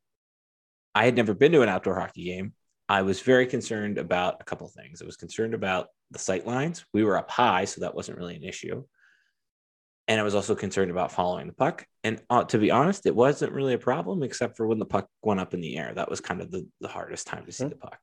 I 0.94 1.06
had 1.06 1.16
never 1.16 1.34
been 1.34 1.54
to 1.54 1.62
an 1.62 1.70
outdoor 1.70 1.98
hockey 1.98 2.26
game. 2.26 2.54
I 2.88 3.02
was 3.02 3.22
very 3.22 3.48
concerned 3.48 3.98
about 3.98 4.38
a 4.42 4.44
couple 4.44 4.68
things. 4.68 5.02
I 5.02 5.06
was 5.06 5.18
concerned 5.18 5.54
about 5.54 5.88
the 6.12 6.20
sight 6.20 6.46
lines. 6.46 6.86
We 6.94 7.04
were 7.04 7.18
up 7.18 7.32
high, 7.32 7.66
so 7.66 7.82
that 7.82 7.96
wasn't 7.96 8.18
really 8.18 8.36
an 8.36 8.44
issue. 8.44 8.84
And 10.08 10.20
I 10.22 10.24
was 10.24 10.36
also 10.36 10.54
concerned 10.54 10.92
about 10.92 11.12
following 11.12 11.48
the 11.48 11.54
puck. 11.54 11.88
And 12.04 12.22
uh, 12.30 12.44
to 12.44 12.60
be 12.60 12.70
honest, 12.70 13.08
it 13.08 13.16
wasn't 13.16 13.54
really 13.54 13.74
a 13.74 13.80
problem, 13.80 14.22
except 14.22 14.56
for 14.56 14.68
when 14.68 14.78
the 14.78 14.86
puck 14.86 15.10
went 15.24 15.40
up 15.40 15.56
in 15.56 15.62
the 15.62 15.78
air. 15.78 15.94
That 15.96 16.12
was 16.12 16.22
kind 16.22 16.42
of 16.42 16.52
the, 16.52 16.68
the 16.80 16.88
hardest 16.88 17.26
time 17.26 17.46
to 17.48 17.52
see 17.52 17.64
Mhm. 17.66 17.70
the 17.72 17.76
puck. 17.78 17.98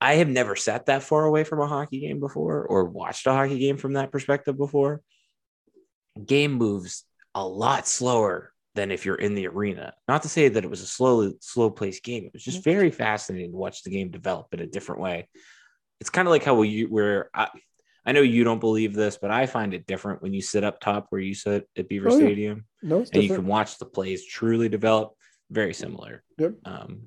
I 0.00 0.14
have 0.14 0.28
never 0.28 0.56
sat 0.56 0.86
that 0.86 1.04
far 1.04 1.24
away 1.24 1.44
from 1.44 1.60
a 1.60 1.68
hockey 1.68 2.00
game 2.00 2.18
before 2.18 2.66
or 2.66 2.86
watched 2.86 3.24
a 3.28 3.32
hockey 3.32 3.60
game 3.60 3.76
from 3.76 3.92
that 3.92 4.10
perspective 4.10 4.58
before. 4.58 5.00
Game 6.26 6.54
moves 6.54 7.04
a 7.36 7.46
lot 7.46 7.86
slower 7.86 8.51
than 8.74 8.90
if 8.90 9.04
you're 9.04 9.16
in 9.16 9.34
the 9.34 9.46
arena. 9.46 9.92
Not 10.08 10.22
to 10.22 10.28
say 10.28 10.48
that 10.48 10.64
it 10.64 10.70
was 10.70 10.80
a 10.80 10.86
slow, 10.86 11.32
slow 11.40 11.70
paced 11.70 12.02
game. 12.02 12.24
It 12.24 12.32
was 12.32 12.44
just 12.44 12.64
very 12.64 12.90
fascinating 12.90 13.52
to 13.52 13.56
watch 13.56 13.82
the 13.82 13.90
game 13.90 14.10
develop 14.10 14.52
in 14.52 14.60
a 14.60 14.66
different 14.66 15.00
way. 15.00 15.28
It's 16.00 16.10
kind 16.10 16.26
of 16.26 16.32
like 16.32 16.44
how 16.44 16.62
you 16.62 16.86
where 16.86 17.30
I, 17.34 17.48
I 18.04 18.12
know 18.12 18.22
you 18.22 18.44
don't 18.44 18.60
believe 18.60 18.94
this, 18.94 19.18
but 19.20 19.30
I 19.30 19.46
find 19.46 19.74
it 19.74 19.86
different 19.86 20.22
when 20.22 20.32
you 20.32 20.42
sit 20.42 20.64
up 20.64 20.80
top 20.80 21.06
where 21.10 21.20
you 21.20 21.34
sit 21.34 21.68
at 21.76 21.88
Beaver 21.88 22.08
Oh, 22.08 22.12
yeah. 22.12 22.26
Stadium 22.26 22.64
No, 22.82 23.04
and 23.12 23.22
you 23.22 23.28
can 23.28 23.46
watch 23.46 23.78
the 23.78 23.84
plays 23.84 24.26
truly 24.26 24.68
develop. 24.68 25.14
Very 25.50 25.74
similar. 25.74 26.24
Yep. 26.38 26.54
Um, 26.64 27.02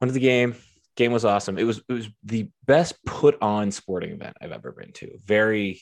went 0.00 0.10
to 0.10 0.12
the 0.12 0.20
game. 0.20 0.54
Game 0.96 1.12
was 1.12 1.24
awesome. 1.24 1.58
It 1.58 1.64
was 1.64 1.82
it 1.88 1.92
was 1.92 2.08
the 2.24 2.50
best 2.66 3.02
put 3.04 3.38
on 3.40 3.70
sporting 3.70 4.10
event 4.10 4.36
I've 4.40 4.52
ever 4.52 4.72
been 4.72 4.92
to. 4.94 5.18
Very 5.24 5.80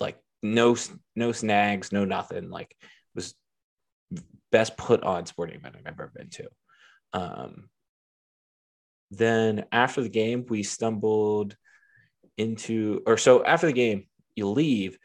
like 0.00 0.18
no 0.42 0.76
no 1.14 1.32
snags, 1.32 1.92
no 1.92 2.04
nothing. 2.04 2.50
Like 2.50 2.74
was 3.16 3.34
best 4.52 4.76
put 4.76 5.02
on 5.02 5.26
sporting 5.26 5.56
event 5.56 5.74
I've 5.78 5.86
ever 5.86 6.12
been 6.14 6.30
to. 6.30 6.48
Um, 7.12 7.68
then 9.10 9.64
after 9.72 10.02
the 10.02 10.08
game, 10.08 10.46
we 10.48 10.62
stumbled 10.62 11.56
into, 12.36 13.02
or 13.06 13.16
so 13.16 13.44
after 13.44 13.66
the 13.66 13.72
game, 13.72 14.06
you 14.34 14.48
leave. 14.48 14.98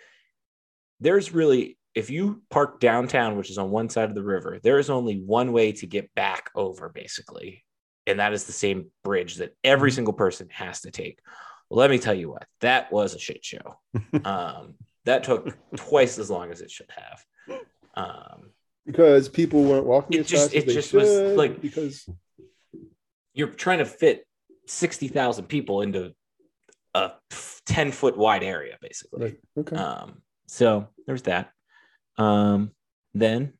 There's 1.00 1.34
really, 1.34 1.77
if 1.96 2.10
you 2.10 2.41
park 2.50 2.80
downtown, 2.80 3.38
which 3.38 3.50
is 3.50 3.58
on 3.58 3.72
one 3.72 3.89
side 3.89 4.10
of 4.10 4.15
the 4.15 4.24
river, 4.24 4.60
there 4.62 4.77
is 4.80 4.89
only 4.89 5.18
one 5.20 5.51
way 5.51 5.72
to 5.74 5.88
get 5.88 6.13
back 6.15 6.50
over, 6.56 6.89
basically. 6.89 7.65
And 8.08 8.20
that 8.20 8.34
is 8.34 8.44
the 8.46 8.51
same 8.51 8.91
bridge 9.03 9.36
that 9.38 9.56
every 9.63 9.89
Mm-hmm. 9.89 9.96
single 9.96 10.13
person 10.13 10.50
has 10.51 10.82
to 10.82 10.91
take. 10.91 11.20
Well, 11.70 11.80
let 11.80 11.89
me 11.89 12.00
tell 12.00 12.13
you 12.13 12.30
what, 12.30 12.46
that 12.62 12.91
was 12.91 13.15
a 13.15 13.20
shit 13.20 13.44
show. 13.46 13.80
um, 14.25 14.75
that 15.06 15.24
took 15.24 15.58
twice 15.75 16.20
as 16.20 16.30
long 16.30 16.51
as 16.51 16.62
it 16.62 16.70
should 16.70 16.91
have. 16.96 17.24
Um, 17.95 18.51
because 18.86 19.29
people 19.29 19.63
weren't 19.63 19.86
walking 19.86 20.19
It 20.19 20.27
just- 20.27 20.53
it 20.53 20.67
just 20.67 20.93
was, 20.93 21.10
like- 21.38 21.62
because 21.62 22.07
you're 23.33 23.50
trying 23.50 23.79
to 23.79 23.86
fit 23.86 24.25
60,000 24.65 25.45
people 25.45 25.81
into 25.81 26.13
a 26.93 27.12
10 27.65 27.91
foot 27.91 28.17
wide 28.17 28.43
area, 28.43 28.77
basically. 28.81 29.21
right. 29.24 29.39
Okay. 29.57 29.75
Um, 29.75 30.21
so 30.48 30.88
there's 31.05 31.21
that. 31.24 31.51
Um, 32.17 32.71
then 33.13 33.53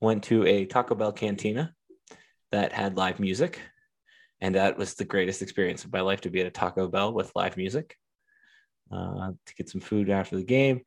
went 0.00 0.24
to 0.24 0.44
a 0.46 0.64
Taco 0.66 0.94
Bell 0.94 1.12
cantina 1.12 1.74
that 2.50 2.72
had 2.72 2.96
live 2.96 3.20
music. 3.20 3.60
And 4.40 4.56
that 4.56 4.76
was 4.76 4.94
the 4.94 5.04
greatest 5.04 5.42
experience 5.42 5.84
of 5.84 5.92
my 5.92 6.00
life 6.00 6.22
to 6.22 6.30
be 6.30 6.40
at 6.40 6.46
a 6.46 6.50
Taco 6.50 6.88
Bell 6.88 7.12
with 7.12 7.30
live 7.36 7.56
music 7.56 7.96
uh, 8.90 9.30
to 9.46 9.54
get 9.54 9.68
some 9.68 9.80
food 9.80 10.10
after 10.10 10.36
the 10.36 10.42
game. 10.42 10.82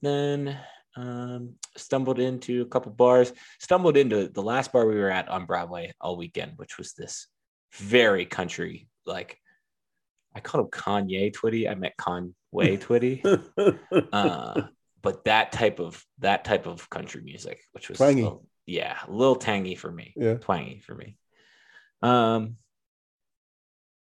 Then 0.00 0.58
um, 0.96 1.54
stumbled 1.76 2.18
into 2.18 2.62
a 2.62 2.66
couple 2.66 2.92
bars, 2.92 3.32
stumbled 3.60 3.96
into 3.96 4.28
the 4.28 4.42
last 4.42 4.72
bar 4.72 4.86
we 4.86 4.94
were 4.96 5.10
at 5.10 5.28
on 5.28 5.46
Broadway 5.46 5.92
all 6.00 6.16
weekend, 6.16 6.52
which 6.56 6.78
was 6.78 6.92
this 6.92 7.28
very 7.74 8.26
country, 8.26 8.88
like 9.06 9.38
I 10.34 10.40
called 10.40 10.64
him 10.66 10.70
Kanye 10.70 11.32
Twitty. 11.32 11.70
I 11.70 11.74
meant 11.74 11.96
Conway 11.96 12.32
Twitty. 12.78 13.22
uh, 14.12 14.62
but 15.02 15.24
that 15.24 15.52
type 15.52 15.80
of 15.80 16.04
that 16.18 16.44
type 16.44 16.66
of 16.66 16.88
country 16.90 17.22
music, 17.22 17.60
which 17.72 17.88
was 17.88 17.98
Twangy. 17.98 18.22
little- 18.22 18.46
yeah, 18.66 18.96
a 19.08 19.10
little 19.10 19.34
tangy 19.34 19.74
for 19.74 19.90
me, 19.90 20.12
yeah. 20.16 20.34
twangy 20.34 20.78
for 20.78 20.94
me. 20.94 21.16
Um, 22.00 22.56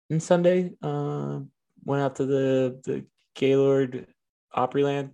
and 0.10 0.22
Sunday, 0.24 0.72
uh, 0.82 1.40
went 1.86 2.02
out 2.02 2.16
to 2.16 2.26
the 2.26 2.80
the 2.84 3.06
Gaylord 3.36 4.08
Opryland, 4.56 5.12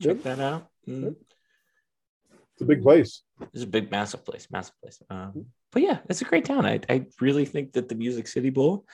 check 0.00 0.16
Yep. 0.16 0.22
that 0.22 0.40
out. 0.40 0.67
Mm, 0.88 1.04
Yep. 1.04 1.12
It's 2.54 2.62
a 2.62 2.64
big 2.64 2.82
place. 2.82 3.22
It's 3.54 3.62
a 3.62 3.66
big, 3.68 3.90
massive 3.90 4.24
place, 4.24 4.48
massive 4.50 4.74
place. 4.82 5.00
Um, 5.10 5.46
but 5.70 5.82
yeah, 5.82 5.98
it's 6.08 6.22
a 6.22 6.24
great 6.24 6.44
town. 6.44 6.66
I 6.66 6.80
I 6.88 7.06
really 7.20 7.44
think 7.44 7.72
that 7.74 7.88
the 7.88 7.94
Music 7.94 8.26
City 8.26 8.50
Bowl. 8.50 8.86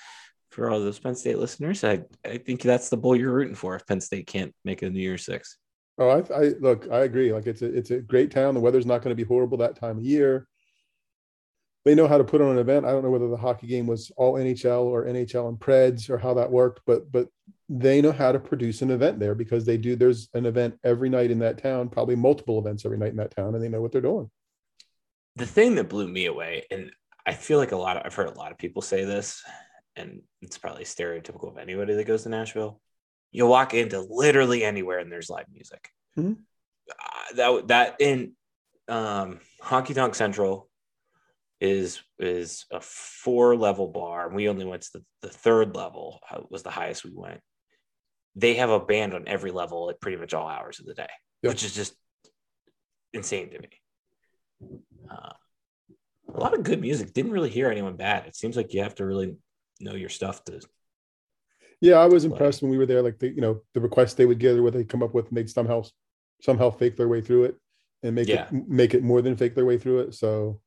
For 0.50 0.70
all 0.70 0.78
those 0.78 1.00
Penn 1.00 1.16
State 1.16 1.38
listeners, 1.38 1.82
I, 1.82 2.04
I 2.24 2.38
think 2.38 2.62
that's 2.62 2.88
the 2.88 2.96
bowl 2.96 3.16
you're 3.16 3.32
rooting 3.32 3.56
for 3.56 3.74
if 3.74 3.84
Penn 3.88 4.00
State 4.00 4.28
can't 4.28 4.54
make 4.64 4.82
a 4.82 4.90
New 4.90 5.00
Year's 5.00 5.24
Six. 5.24 5.58
Oh, 5.98 6.08
I, 6.08 6.18
I 6.32 6.52
look, 6.60 6.86
I 6.92 6.98
agree. 7.00 7.32
Like 7.32 7.46
it's 7.48 7.62
a 7.62 7.66
it's 7.66 7.90
a 7.90 7.98
great 8.00 8.30
town. 8.30 8.54
The 8.54 8.60
weather's 8.60 8.86
not 8.86 9.02
going 9.02 9.16
to 9.16 9.20
be 9.20 9.26
horrible 9.26 9.58
that 9.58 9.74
time 9.80 9.98
of 9.98 10.04
year. 10.04 10.46
They 11.84 11.96
know 11.96 12.06
how 12.06 12.18
to 12.18 12.24
put 12.24 12.40
on 12.40 12.52
an 12.52 12.58
event. 12.58 12.86
I 12.86 12.92
don't 12.92 13.02
know 13.02 13.10
whether 13.10 13.28
the 13.28 13.36
hockey 13.36 13.66
game 13.66 13.86
was 13.88 14.12
all 14.16 14.34
NHL 14.34 14.84
or 14.84 15.06
NHL 15.06 15.48
and 15.48 15.58
Preds 15.58 16.08
or 16.08 16.18
how 16.18 16.34
that 16.34 16.52
worked, 16.52 16.82
but 16.86 17.10
but 17.10 17.28
they 17.68 18.02
know 18.02 18.12
how 18.12 18.30
to 18.32 18.38
produce 18.38 18.82
an 18.82 18.90
event 18.90 19.18
there 19.18 19.34
because 19.34 19.64
they 19.64 19.76
do. 19.76 19.96
There's 19.96 20.28
an 20.34 20.46
event 20.46 20.78
every 20.84 21.08
night 21.08 21.30
in 21.30 21.38
that 21.40 21.58
town, 21.58 21.88
probably 21.88 22.16
multiple 22.16 22.58
events 22.58 22.84
every 22.84 22.98
night 22.98 23.10
in 23.10 23.16
that 23.16 23.34
town, 23.34 23.54
and 23.54 23.62
they 23.62 23.68
know 23.68 23.80
what 23.80 23.92
they're 23.92 24.00
doing. 24.00 24.30
the 25.36 25.46
thing 25.46 25.74
that 25.76 25.88
blew 25.88 26.06
me 26.06 26.26
away, 26.26 26.64
and 26.70 26.90
I 27.26 27.32
feel 27.32 27.58
like 27.58 27.72
a 27.72 27.76
lot 27.76 27.96
of 27.96 28.02
I've 28.04 28.14
heard 28.14 28.28
a 28.28 28.38
lot 28.38 28.52
of 28.52 28.58
people 28.58 28.82
say 28.82 29.04
this, 29.04 29.42
and 29.96 30.22
it's 30.42 30.58
probably 30.58 30.84
stereotypical 30.84 31.50
of 31.50 31.58
anybody 31.58 31.94
that 31.94 32.06
goes 32.06 32.22
to 32.24 32.28
Nashville. 32.28 32.80
You 33.32 33.46
walk 33.46 33.74
into 33.74 34.00
literally 34.00 34.62
anywhere 34.62 34.98
and 34.98 35.10
there's 35.10 35.30
live 35.30 35.46
music. 35.52 35.88
Mhm. 36.16 36.36
Uh, 36.90 37.34
that 37.36 37.68
that 37.68 37.96
in 37.98 38.36
um, 38.88 39.40
Honky 39.62 39.94
Tonk 39.94 40.14
Central 40.14 40.68
is 41.60 42.02
is 42.18 42.66
a 42.70 42.80
four 42.80 43.56
level 43.56 43.88
bar, 43.88 44.26
and 44.26 44.36
we 44.36 44.48
only 44.48 44.66
went 44.66 44.82
to 44.82 44.90
the, 44.94 45.04
the 45.22 45.32
third 45.32 45.74
level. 45.74 46.20
uh, 46.30 46.42
Was 46.50 46.62
the 46.62 46.70
highest 46.70 47.04
we 47.04 47.12
went. 47.14 47.40
They 48.36 48.54
have 48.54 48.70
a 48.70 48.80
band 48.80 49.14
on 49.14 49.28
every 49.28 49.50
level 49.50 49.90
at 49.90 50.00
pretty 50.00 50.16
much 50.16 50.34
all 50.34 50.48
hours 50.48 50.80
of 50.80 50.86
the 50.86 50.94
day, 50.94 51.08
Yeah. 51.42 51.50
which 51.50 51.64
is 51.64 51.74
just 51.74 51.94
insane 53.12 53.50
to 53.50 53.58
me. 53.60 53.68
Uh, 55.10 55.32
a 56.34 56.40
lot 56.40 56.54
of 56.54 56.64
good 56.64 56.80
music. 56.80 57.12
Didn't 57.12 57.32
really 57.32 57.50
hear 57.50 57.70
anyone 57.70 57.96
bad. 57.96 58.26
It 58.26 58.34
seems 58.34 58.56
like 58.56 58.74
you 58.74 58.82
have 58.82 58.96
to 58.96 59.06
really 59.06 59.36
know 59.80 59.94
your 59.94 60.08
stuff 60.08 60.42
to. 60.44 60.60
Yeah, 61.80 61.96
I 61.96 62.06
was 62.06 62.24
Like- 62.24 62.32
impressed 62.32 62.62
when 62.62 62.70
we 62.70 62.78
were 62.78 62.86
there. 62.86 63.02
Like 63.02 63.18
the 63.18 63.28
you 63.28 63.40
know 63.40 63.60
the 63.74 63.80
requests 63.80 64.14
they 64.14 64.26
would 64.26 64.38
get 64.40 64.56
or 64.56 64.62
what 64.62 64.72
they 64.72 64.84
come 64.84 65.02
up 65.02 65.14
with, 65.14 65.28
and 65.28 65.36
they'd 65.36 65.50
somehow 65.50 65.82
somehow 66.40 66.70
fake 66.70 66.96
their 66.96 67.08
way 67.08 67.20
through 67.20 67.44
it 67.44 67.56
and 68.02 68.14
make 68.14 68.28
Yeah. 68.28 68.48
it 68.48 68.68
make 68.68 68.94
it 68.94 69.02
more 69.02 69.22
than 69.22 69.36
fake 69.36 69.54
their 69.54 69.64
way 69.66 69.78
through 69.78 70.00
it. 70.00 70.14
So 70.14 70.60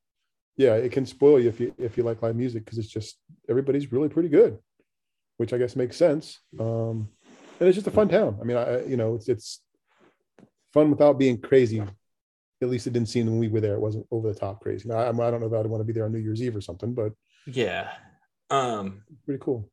yeah, 0.56 0.76
it 0.76 0.92
can 0.92 1.06
spoil 1.06 1.40
you 1.40 1.50
if 1.50 1.60
you 1.60 1.74
if 1.78 1.98
you 1.98 2.04
like 2.04 2.22
live 2.22 2.36
music 2.36 2.64
because 2.64 2.78
it's 2.78 2.88
just 2.88 3.20
everybody's 3.50 3.92
really 3.92 4.10
pretty 4.10 4.30
good, 4.30 4.60
which 5.38 5.54
I 5.54 5.58
guess 5.58 5.76
makes 5.76 5.98
sense. 5.98 6.40
Um, 6.60 7.10
and 7.60 7.68
it's 7.68 7.76
just 7.76 7.88
a 7.88 7.92
fun 7.92 8.10
town. 8.10 8.38
I 8.42 8.44
mean, 8.44 8.58
I 8.58 8.86
you 8.86 8.98
know 8.98 9.16
it's 9.16 9.30
it's 9.30 9.62
fun 10.74 10.90
without 10.92 11.18
being 11.20 11.40
crazy. 11.40 11.82
At 12.62 12.70
least 12.70 12.88
it 12.88 12.94
didn't 12.94 13.10
seem 13.10 13.28
when 13.28 13.38
we 13.38 13.48
were 13.50 13.62
there. 13.62 13.76
It 13.76 13.82
wasn't 13.82 14.08
over 14.10 14.32
the 14.34 14.40
top 14.40 14.62
crazy. 14.62 14.90
Now, 14.90 14.98
I, 14.98 15.10
I 15.10 15.32
don't 15.32 15.40
know 15.42 15.48
if 15.48 15.54
I'd 15.54 15.68
want 15.68 15.82
to 15.82 15.86
be 15.86 15.94
there 15.94 16.06
on 16.06 16.12
New 16.12 16.18
Year's 16.20 16.42
Eve 16.42 16.56
or 16.56 16.62
something, 16.62 16.94
but 16.94 17.14
Yeah. 17.46 17.90
Um, 18.50 19.04
pretty 19.26 19.42
cool. 19.44 19.70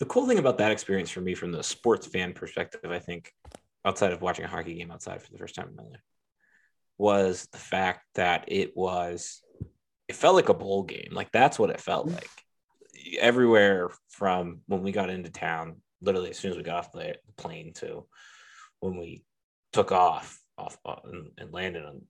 the 0.00 0.06
cool 0.06 0.26
thing 0.26 0.38
about 0.38 0.58
that 0.58 0.72
experience 0.72 1.08
for 1.10 1.20
me, 1.20 1.34
from 1.34 1.52
the 1.52 1.62
sports 1.62 2.06
fan 2.06 2.32
perspective, 2.32 2.90
I 2.90 2.98
think, 2.98 3.32
outside 3.84 4.12
of 4.12 4.22
watching 4.22 4.44
a 4.44 4.48
hockey 4.48 4.74
game 4.74 4.90
outside 4.90 5.22
for 5.22 5.30
the 5.30 5.38
first 5.38 5.54
time 5.54 5.68
in 5.68 5.76
my 5.76 5.84
life, 5.84 6.02
was 6.98 7.46
the 7.52 7.58
fact 7.58 8.00
that 8.16 8.44
it 8.48 8.76
was, 8.76 9.40
it 10.08 10.16
felt 10.16 10.34
like 10.34 10.48
a 10.48 10.54
bowl 10.54 10.82
game. 10.82 11.10
Like 11.12 11.30
that's 11.30 11.58
what 11.58 11.70
it 11.70 11.80
felt 11.80 12.08
like. 12.08 12.28
Everywhere 13.20 13.90
from 14.08 14.62
when 14.66 14.82
we 14.82 14.90
got 14.90 15.10
into 15.10 15.30
town, 15.30 15.76
literally 16.00 16.30
as 16.30 16.38
soon 16.38 16.50
as 16.50 16.56
we 16.56 16.62
got 16.62 16.76
off 16.76 16.92
the 16.92 17.16
plane 17.36 17.72
to 17.74 18.06
when 18.80 18.96
we 18.96 19.24
took 19.72 19.92
off 19.92 20.40
off 20.58 20.78
uh, 20.84 20.96
and, 21.04 21.30
and 21.38 21.52
landed 21.52 21.84
on, 21.84 22.02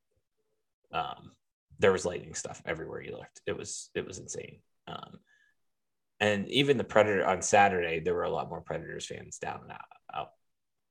um, 0.92 1.32
there 1.78 1.92
was 1.92 2.04
lightning 2.04 2.34
stuff 2.34 2.62
everywhere 2.64 3.02
you 3.02 3.12
looked. 3.12 3.40
It 3.46 3.56
was 3.56 3.90
it 3.94 4.06
was 4.06 4.18
insane. 4.18 4.60
Um, 4.86 5.18
and 6.20 6.48
even 6.48 6.78
the 6.78 6.84
Predator 6.84 7.26
on 7.26 7.42
Saturday, 7.42 8.00
there 8.00 8.14
were 8.14 8.22
a 8.22 8.30
lot 8.30 8.48
more 8.48 8.60
Predators 8.60 9.06
fans 9.06 9.38
down 9.38 9.60
and 9.62 9.72
out, 9.72 9.80
out, 10.14 10.30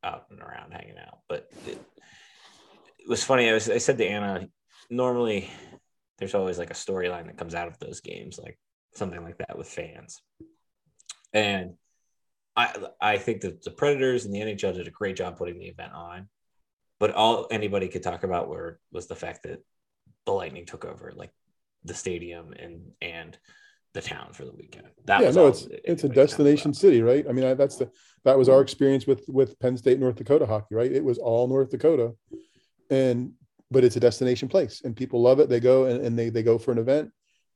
out 0.04 0.26
and 0.30 0.40
around 0.40 0.72
hanging 0.72 1.00
out. 1.00 1.20
But 1.28 1.50
it, 1.66 1.80
it 3.00 3.10
was 3.10 3.24
funny. 3.24 3.50
I 3.50 3.54
was 3.54 3.70
I 3.70 3.80
said 3.80 3.98
to 3.98 4.08
Anna, 4.08 4.48
normally 4.90 5.50
there's 6.20 6.36
always 6.36 6.58
like 6.58 6.70
a 6.70 6.76
storyline 6.76 7.26
that 7.26 7.38
comes 7.38 7.56
out 7.56 7.68
of 7.68 7.80
those 7.80 8.02
games, 8.02 8.40
like 8.42 8.60
something 8.94 9.22
like 9.24 9.38
that 9.40 9.58
with 9.58 9.68
fans. 9.68 10.22
And 11.34 11.74
I 12.56 12.88
I 13.02 13.18
think 13.18 13.42
that 13.42 13.64
the 13.64 13.72
Predators 13.72 14.26
and 14.26 14.34
the 14.34 14.40
NHL 14.40 14.76
did 14.76 14.88
a 14.88 14.92
great 14.92 15.18
job 15.18 15.38
putting 15.38 15.60
the 15.60 15.68
event 15.68 15.94
on. 15.94 16.30
But 17.00 17.12
all 17.12 17.48
anybody 17.52 17.90
could 17.90 18.04
talk 18.04 18.24
about 18.24 18.48
were 18.48 18.80
was 18.92 19.08
the 19.08 19.16
fact 19.16 19.44
that 19.44 19.64
the 20.26 20.32
Lightning 20.32 20.66
took 20.66 20.86
over 20.86 21.12
like 21.16 21.32
the 21.84 21.94
stadium 21.94 22.54
and 22.54 22.92
and 23.02 23.38
the 23.94 24.02
town 24.02 24.34
for 24.34 24.46
the 24.46 24.52
weekend. 24.54 24.88
That 25.06 25.22
yeah, 25.22 25.28
was 25.28 25.36
no, 25.36 25.48
it's 25.48 25.62
it's 25.62 25.70
a 25.70 25.78
anybody 25.78 26.02
could 26.02 26.16
talk 26.16 26.16
destination 26.16 26.74
city, 26.74 27.02
right? 27.02 27.26
I 27.28 27.32
mean, 27.32 27.46
I, 27.46 27.54
that's 27.54 27.78
the 27.78 27.90
that 28.24 28.38
was 28.38 28.50
our 28.50 28.62
experience 28.62 29.08
with 29.08 29.26
with 29.28 29.60
Penn 29.60 29.78
State, 29.78 30.00
North 30.00 30.16
Dakota 30.16 30.46
hockey, 30.46 30.76
right? 30.76 30.92
It 30.92 31.04
was 31.04 31.18
all 31.18 31.48
North 31.48 31.70
Dakota, 31.70 32.14
and 32.90 33.34
but 33.72 33.84
it's 33.84 33.96
a 33.96 34.00
destination 34.00 34.48
place, 34.48 34.82
and 34.84 34.96
people 34.96 35.22
love 35.22 35.40
it. 35.40 35.50
They 35.50 35.60
go 35.60 35.86
and, 35.86 36.06
and 36.06 36.18
they 36.18 36.30
they 36.30 36.44
go 36.44 36.58
for 36.58 36.72
an 36.72 36.78
event, 36.78 37.12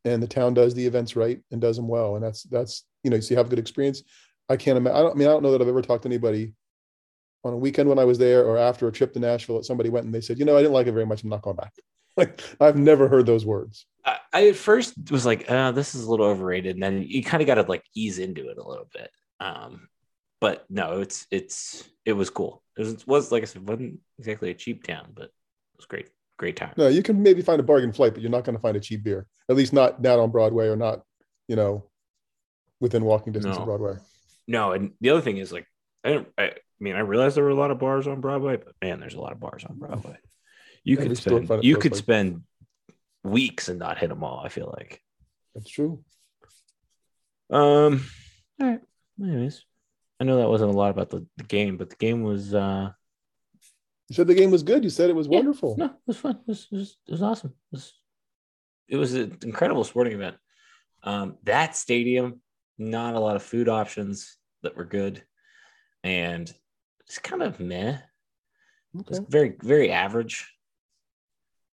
and 0.06 0.24
the 0.24 0.28
town 0.28 0.54
does 0.54 0.74
the 0.74 0.86
events 0.86 1.16
right 1.16 1.40
and 1.52 1.62
does 1.62 1.76
them 1.76 1.88
well, 1.88 2.16
and 2.16 2.24
that's 2.24 2.44
that's 2.44 2.86
you 3.04 3.12
know, 3.12 3.20
so 3.20 3.32
you 3.32 3.38
have 3.38 3.48
a 3.48 3.50
good 3.50 3.60
experience. 3.60 4.04
I 4.50 4.58
can't 4.58 4.78
imagine. 4.78 4.98
I 4.98 5.02
don't 5.02 5.12
I 5.12 5.16
mean 5.16 5.28
I 5.28 5.32
don't 5.32 5.44
know 5.44 5.52
that 5.52 5.62
I've 5.62 5.68
ever 5.68 5.82
talked 5.82 6.04
to 6.04 6.10
anybody 6.10 6.54
on 7.44 7.54
a 7.54 7.58
weekend 7.58 7.88
when 7.88 8.00
I 8.00 8.04
was 8.06 8.18
there 8.18 8.44
or 8.44 8.58
after 8.58 8.88
a 8.88 8.92
trip 8.92 9.14
to 9.14 9.20
Nashville 9.20 9.58
that 9.58 9.66
somebody 9.66 9.90
went 9.90 10.06
and 10.06 10.14
they 10.14 10.22
said, 10.22 10.38
you 10.40 10.46
know, 10.46 10.58
I 10.58 10.62
didn't 10.62 10.74
like 10.74 10.88
it 10.88 10.92
very 10.92 11.06
much. 11.06 11.24
I'm 11.24 11.30
not 11.30 11.42
going 11.42 11.56
back. 11.56 11.74
Like 12.18 12.42
I've 12.60 12.76
never 12.76 13.08
heard 13.08 13.26
those 13.26 13.46
words. 13.46 13.86
I, 14.04 14.18
I 14.34 14.48
at 14.50 14.58
first 14.58 14.94
was 15.10 15.26
like, 15.26 15.50
uh, 15.50 15.72
this 15.72 15.96
is 15.96 16.04
a 16.04 16.10
little 16.12 16.26
overrated, 16.26 16.76
and 16.76 16.84
then 16.84 17.06
you 17.08 17.24
kind 17.24 17.40
of 17.42 17.48
got 17.48 17.56
to 17.56 17.62
like 17.62 17.84
ease 17.96 18.20
into 18.20 18.50
it 18.50 18.58
a 18.58 18.68
little 18.68 18.90
bit. 18.92 19.10
Um, 19.40 19.88
but 20.42 20.66
no, 20.70 21.00
it's 21.00 21.28
it's 21.32 21.88
it 22.04 22.12
was 22.12 22.30
cool. 22.30 22.62
It 22.78 22.82
was, 22.82 23.08
was 23.08 23.32
like 23.32 23.44
I 23.44 23.46
said, 23.46 23.62
it 23.62 23.70
wasn't 23.70 24.00
exactly 24.18 24.50
a 24.50 24.54
cheap 24.54 24.84
town, 24.84 25.14
but 25.14 25.26
it 25.26 25.32
was 25.78 25.86
great, 25.86 26.10
great 26.36 26.58
time. 26.58 26.74
No, 26.76 26.90
you 26.90 27.04
can 27.04 27.24
maybe 27.24 27.42
find 27.42 27.62
a 27.62 27.64
bargain 27.64 27.94
flight, 27.94 28.14
but 28.14 28.22
you're 28.22 28.32
not 28.32 28.44
going 28.44 28.56
to 28.56 28.62
find 28.62 28.76
a 28.76 28.82
cheap 28.82 29.04
beer. 29.04 29.26
At 29.50 29.56
least 29.56 29.72
not 29.72 30.02
not 30.02 30.20
on 30.20 30.30
Broadway 30.30 30.68
or 30.68 30.76
not, 30.76 31.04
you 31.48 31.56
know, 31.56 31.86
within 32.82 33.06
walking 33.06 33.32
distance 33.32 33.56
No. 33.56 33.62
of 33.62 33.66
Broadway. 33.68 33.96
No, 34.50 34.72
and 34.72 34.92
the 35.00 35.12
other 35.12 35.22
thing 35.22 35.38
is 35.38 35.52
like 35.52 35.68
I 36.04 36.14
don't. 36.14 36.28
I, 36.38 36.44
I 36.44 36.54
mean, 36.80 36.96
I 36.96 37.02
realized 37.02 37.38
there 37.38 37.44
were 37.44 37.50
a 37.52 37.56
lot 37.56 37.72
of 37.72 37.78
bars 37.80 38.08
on 38.08 38.20
Broadway, 38.20 38.58
but 38.58 38.74
man, 38.82 39.00
there's 39.00 39.14
a 39.14 39.22
lot 39.22 39.32
of 39.32 39.40
bars 39.40 39.64
on 39.64 39.78
Broadway. 39.78 40.18
You 40.84 40.98
Every 40.98 41.10
could 41.10 41.18
spend 41.18 41.64
you 41.64 41.76
could 41.78 41.92
like. 41.92 42.00
spend 42.00 42.44
weeks 43.24 43.70
and 43.70 43.78
not 43.80 43.98
hit 44.00 44.10
them 44.10 44.24
all. 44.24 44.40
I 44.44 44.50
feel 44.50 44.74
like. 44.76 45.02
That's 45.54 45.70
true. 45.70 46.04
Um. 47.50 48.06
All 48.62 48.68
right. 48.68 48.82
Anyways, 49.22 49.64
I 50.20 50.24
know 50.24 50.38
that 50.38 50.50
wasn't 50.50 50.74
a 50.74 50.78
lot 50.78 50.92
about 50.92 51.10
the, 51.10 51.26
the 51.38 51.44
game, 51.44 51.78
but 51.78 51.90
the 51.90 51.96
game 51.98 52.24
was. 52.24 52.54
uh 52.54 52.90
You 54.10 54.16
said 54.16 54.28
the 54.28 54.34
game 54.36 54.52
was 54.52 54.64
good. 54.64 54.84
You 54.84 54.90
said 54.90 55.10
it 55.10 55.16
was 55.16 55.28
Yeah. 55.28 55.38
wonderful. 55.38 55.76
No, 55.78 55.86
it 55.86 55.92
was 56.08 56.18
fun. 56.18 56.40
It 56.42 56.48
was, 56.48 56.68
it 56.72 56.76
was, 56.76 56.98
it 57.08 57.12
was 57.12 57.22
awesome. 57.22 57.52
It 57.72 57.76
was, 57.76 57.94
it 58.88 58.98
was 58.98 59.14
an 59.14 59.38
incredible 59.44 59.84
sporting 59.84 60.14
event. 60.14 60.38
Um, 61.04 61.38
that 61.44 61.76
stadium, 61.76 62.42
not 62.78 63.14
a 63.16 63.20
lot 63.20 63.36
of 63.36 63.44
food 63.44 63.70
options 63.70 64.38
that 64.64 64.76
were 64.76 64.86
good, 64.86 65.24
and 66.04 66.52
it's 67.02 67.20
kind 67.20 67.42
of 67.44 67.60
meh. 67.60 67.98
It 68.96 69.08
was 69.10 69.20
Okay. 69.20 69.28
very, 69.30 69.56
very 69.62 69.92
average. 69.92 70.52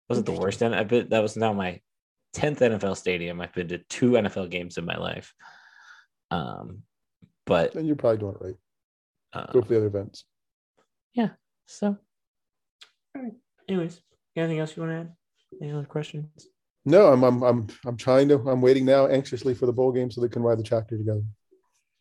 Wasn't 0.08 0.26
the 0.26 0.32
Interesting. 0.32 0.70
worst. 0.70 0.80
I 0.80 0.84
bet 0.84 1.10
that 1.10 1.22
was 1.22 1.36
now 1.36 1.52
my 1.52 1.80
tenth 2.32 2.60
NFL 2.60 2.96
stadium. 2.96 3.40
I've 3.40 3.52
been 3.54 3.68
to 3.68 3.78
two 3.78 4.12
NFL 4.12 4.50
games 4.50 4.78
in 4.78 4.84
my 4.84 4.96
life. 4.96 5.34
Um, 6.30 6.82
but 7.46 7.72
Then 7.74 7.84
you're 7.86 7.96
probably 7.96 8.18
doing 8.18 8.34
it 8.34 8.44
right. 8.44 8.56
uh, 9.32 9.52
Go 9.52 9.62
for 9.62 9.68
the 9.68 9.76
other 9.76 9.86
events. 9.86 10.24
Yeah. 11.12 11.30
So. 11.66 11.96
All 13.14 13.22
right. 13.22 13.34
Anyways, 13.68 14.00
anything 14.36 14.58
else 14.58 14.76
you 14.76 14.82
want 14.82 14.92
to 14.92 14.98
add? 15.00 15.12
Any 15.60 15.72
other 15.72 15.84
questions? 15.84 16.48
No, 16.84 17.12
I'm 17.12 17.22
I'm 17.22 17.42
I'm 17.42 17.66
I'm 17.86 17.96
trying 17.96 18.28
to. 18.28 18.36
I'm 18.48 18.60
waiting 18.62 18.84
now 18.84 19.06
anxiously 19.06 19.54
for 19.54 19.66
the 19.66 19.72
bowl 19.72 19.92
game 19.92 20.10
so 20.10 20.20
they 20.20 20.28
can 20.28 20.42
ride 20.42 20.58
the 20.58 20.62
tractor 20.64 20.96
together. 20.98 21.22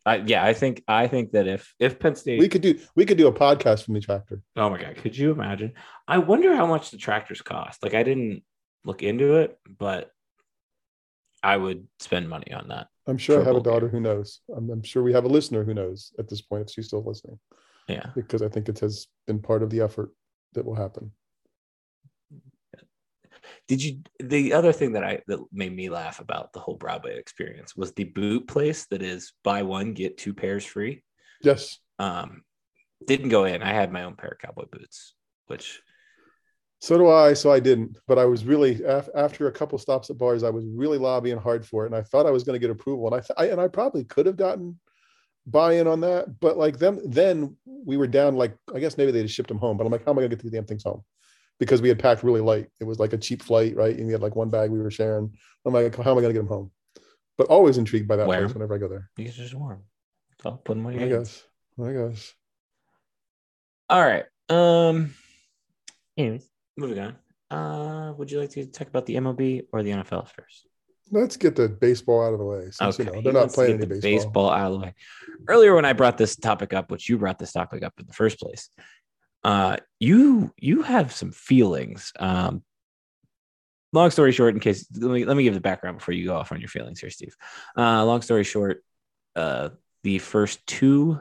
I 0.06 0.18
yeah, 0.18 0.44
I 0.44 0.54
think 0.54 0.84
I 0.88 1.08
think 1.08 1.32
that 1.32 1.48
if 1.48 1.74
if 1.80 2.00
Penn 2.00 2.16
State, 2.16 2.40
We 2.40 2.50
could 2.50 2.62
do 2.62 2.80
we 2.96 3.06
could 3.06 3.18
do 3.18 3.28
a 3.28 3.34
podcast 3.34 3.84
from 3.86 3.94
the 3.94 4.02
tractor. 4.02 4.42
oh 4.56 4.70
my 4.70 4.80
god, 4.82 4.96
could 4.98 5.16
you 5.16 5.32
imagine? 5.32 5.74
I 6.08 6.18
wonder 6.18 6.56
how 6.56 6.66
much 6.66 6.92
the 6.92 6.98
tractors 6.98 7.42
cost. 7.42 7.84
Like 7.84 7.94
I 7.94 8.04
didn't 8.04 8.44
look 8.84 9.04
into 9.04 9.36
it, 9.36 9.58
but 9.78 10.12
I 11.44 11.58
would 11.58 11.88
spend 12.00 12.30
money 12.30 12.52
on 12.54 12.70
that. 12.70 12.88
I'm 13.08 13.18
sure 13.18 13.42
I 13.42 13.44
have 13.44 13.56
a 13.56 13.62
daughter 13.62 13.88
game. 13.88 13.98
who 13.98 14.00
knows. 14.02 14.42
I'm, 14.56 14.70
I'm 14.70 14.84
sure 14.84 15.02
we 15.04 15.14
have 15.14 15.26
a 15.26 15.30
listener 15.30 15.64
who 15.64 15.74
knows 15.74 16.14
at 16.20 16.30
this 16.30 16.42
point 16.42 16.64
if 16.68 16.74
she's 16.74 16.88
still 16.88 17.04
listening 17.04 17.40
Yeah, 17.88 18.08
because 18.16 18.42
I 18.42 18.48
think 18.48 18.70
it 18.70 18.80
has 18.80 19.08
been 19.28 19.40
part 19.40 19.64
of 19.64 19.70
the 19.70 19.82
effort 19.82 20.12
that 20.54 20.66
will 20.66 20.76
happen. 20.76 21.12
Did 23.68 23.84
you? 23.84 24.02
The 24.20 24.54
other 24.54 24.74
thing 24.74 24.94
that 24.94 25.04
I 25.04 25.22
that 25.28 25.40
made 25.52 25.76
me 25.76 25.90
laugh 25.90 26.20
about 26.20 26.52
the 26.54 26.60
whole 26.60 26.76
Broadway 26.76 27.18
experience 27.18 27.76
was 27.76 27.94
the 27.94 28.04
boot 28.04 28.48
place 28.48 28.86
that 28.88 29.02
is 29.02 29.34
buy 29.44 29.64
one 29.64 29.94
get 29.94 30.18
two 30.18 30.34
pairs 30.34 30.66
free. 30.66 31.04
Yes. 31.42 31.80
Um, 32.00 32.44
didn't 33.08 33.30
go 33.30 33.46
in. 33.46 33.64
I 33.64 33.74
had 33.74 33.92
my 33.92 34.04
own 34.04 34.16
pair 34.16 34.32
of 34.32 34.40
cowboy 34.40 34.66
boots, 34.72 35.16
which 35.48 35.82
So 36.80 36.98
do 36.98 37.10
I. 37.10 37.34
So 37.34 37.52
I 37.52 37.60
didn't, 37.60 37.98
but 38.08 38.18
I 38.18 38.26
was 38.26 38.44
really 38.44 38.84
af- 38.84 39.10
after 39.16 39.48
a 39.48 39.52
couple 39.52 39.78
stops 39.78 40.10
at 40.10 40.18
bars, 40.18 40.44
I 40.44 40.50
was 40.50 40.66
really 40.66 40.98
lobbying 40.98 41.38
hard 41.38 41.66
for 41.66 41.84
it, 41.84 41.88
and 41.88 41.96
I 41.96 42.02
thought 42.02 42.26
I 42.26 42.32
was 42.32 42.44
going 42.44 42.60
to 42.60 42.60
get 42.60 42.72
approval, 42.72 43.08
and 43.08 43.16
I, 43.16 43.20
th- 43.20 43.38
I 43.38 43.46
and 43.52 43.62
I 43.62 43.68
probably 43.68 44.04
could 44.04 44.26
have 44.26 44.38
gotten 44.38 44.80
buy-in 45.46 45.88
on 45.88 46.02
that, 46.02 46.40
but 46.40 46.58
like 46.58 46.78
them, 46.78 47.00
then 47.06 47.56
we 47.66 47.98
were 47.98 48.08
down 48.08 48.36
like 48.36 48.56
I 48.74 48.80
guess 48.80 48.98
maybe 48.98 49.12
they 49.12 49.24
just 49.24 49.36
shipped 49.36 49.50
them 49.50 49.58
home, 49.60 49.78
but 49.78 49.86
I'm 49.86 49.92
like, 49.92 50.06
how 50.06 50.12
am 50.12 50.18
I 50.18 50.22
going 50.22 50.32
to 50.32 50.36
get 50.36 50.44
these 50.44 50.52
damn 50.52 50.66
things 50.66 50.84
home? 50.84 51.04
Because 51.60 51.82
we 51.82 51.90
had 51.90 52.00
packed 52.00 52.24
really 52.24 52.42
light. 52.42 52.68
It 52.80 52.86
was 52.86 53.00
like 53.00 53.14
a 53.14 53.18
cheap 53.18 53.44
flight, 53.44 53.76
right? 53.76 53.96
And 53.96 54.08
we 54.08 54.14
had 54.14 54.22
like 54.22 54.36
one 54.36 54.50
bag 54.50 54.72
we 54.72 54.80
were 54.80 54.90
sharing. 54.90 55.32
I'm 55.66 55.74
like, 55.74 55.96
how 55.96 56.12
am 56.12 56.18
I 56.18 56.22
going 56.22 56.34
to 56.34 56.34
get 56.34 56.40
them 56.40 56.48
home? 56.48 56.72
But 57.38 57.48
always 57.48 57.78
intrigued 57.78 58.08
by 58.08 58.16
that 58.16 58.26
place 58.26 58.54
whenever 58.54 58.76
I 58.76 58.78
go 58.78 58.88
there. 58.88 59.10
these 59.16 59.38
are 59.38 59.44
just 59.44 59.54
warm. 59.54 59.84
So 60.42 60.52
put 60.64 60.76
them 60.76 60.86
on 60.86 60.94
your 60.94 61.04
I 61.04 61.08
guess. 61.08 61.44
I 61.84 61.92
guess. 61.92 62.34
All 63.90 64.02
right. 64.02 64.26
Um. 64.50 65.14
Anyways, 66.18 66.48
moving 66.78 67.00
on. 67.00 67.16
Uh, 67.52 68.14
would 68.14 68.32
you 68.32 68.40
like 68.40 68.50
to 68.52 68.66
talk 68.66 68.88
about 68.88 69.06
the 69.06 69.16
MLB 69.16 69.64
or 69.72 69.84
the 69.84 69.92
NFL 69.92 70.30
first? 70.30 70.68
Let's 71.12 71.36
get 71.36 71.58
the 71.58 71.68
baseball 71.68 72.26
out 72.26 72.32
of 72.32 72.40
the 72.40 72.46
way. 72.46 72.70
Since, 72.72 73.00
you 73.00 73.06
know, 73.06 73.22
they're 73.22 73.34
not 73.34 73.52
playing 73.52 73.74
any 73.74 73.82
the 73.82 73.88
baseball. 73.88 74.12
baseball 74.12 74.50
out 74.50 74.72
of 74.72 74.80
the 74.80 74.86
way. 74.86 74.94
Earlier, 75.50 75.76
when 75.76 75.84
I 75.84 75.92
brought 75.92 76.18
this 76.18 76.38
topic 76.38 76.74
up, 76.74 76.90
which 76.90 77.10
you 77.10 77.18
brought 77.18 77.38
this 77.38 77.52
topic 77.52 77.84
up 77.84 77.94
in 78.00 78.08
the 78.08 78.14
first 78.14 78.40
place, 78.40 78.70
uh, 79.44 79.78
you 80.00 80.54
you 80.58 80.84
have 80.84 81.12
some 81.12 81.32
feelings. 81.32 82.12
Um, 82.20 82.64
long 83.94 84.12
story 84.12 84.32
short, 84.32 84.54
in 84.54 84.60
case 84.60 84.88
let 84.96 85.12
me 85.12 85.26
let 85.26 85.38
me 85.38 85.44
give 85.44 85.54
the 85.54 85.62
background 85.62 85.98
before 85.98 86.14
you 86.14 86.26
go 86.26 86.36
off 86.36 86.52
on 86.52 86.60
your 86.60 86.70
feelings 86.70 87.00
here, 87.00 87.10
Steve. 87.10 87.36
Uh, 87.78 88.06
long 88.06 88.22
story 88.22 88.44
short, 88.44 88.84
uh, 89.36 89.70
the 90.04 90.20
first 90.20 90.66
two 90.68 91.20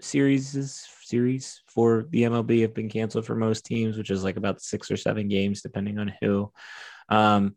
series 0.00 0.86
series 1.02 1.62
for 1.66 2.06
the 2.10 2.22
MLB 2.22 2.62
have 2.62 2.74
been 2.74 2.88
canceled 2.88 3.26
for 3.26 3.34
most 3.34 3.64
teams, 3.64 3.96
which 3.96 4.10
is 4.10 4.24
like 4.24 4.36
about 4.36 4.60
six 4.60 4.90
or 4.90 4.96
seven 4.96 5.28
games, 5.28 5.62
depending 5.62 5.98
on 5.98 6.12
who. 6.20 6.52
Um, 7.08 7.56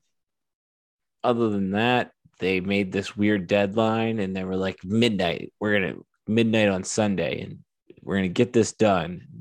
other 1.23 1.49
than 1.49 1.71
that, 1.71 2.11
they 2.39 2.59
made 2.59 2.91
this 2.91 3.15
weird 3.15 3.47
deadline 3.47 4.19
and 4.19 4.35
they 4.35 4.43
were 4.43 4.55
like 4.55 4.83
midnight. 4.83 5.53
We're 5.59 5.79
gonna 5.79 5.99
midnight 6.27 6.69
on 6.69 6.83
Sunday 6.83 7.41
and 7.41 7.59
we're 8.01 8.15
gonna 8.15 8.29
get 8.29 8.53
this 8.53 8.73
done. 8.73 9.40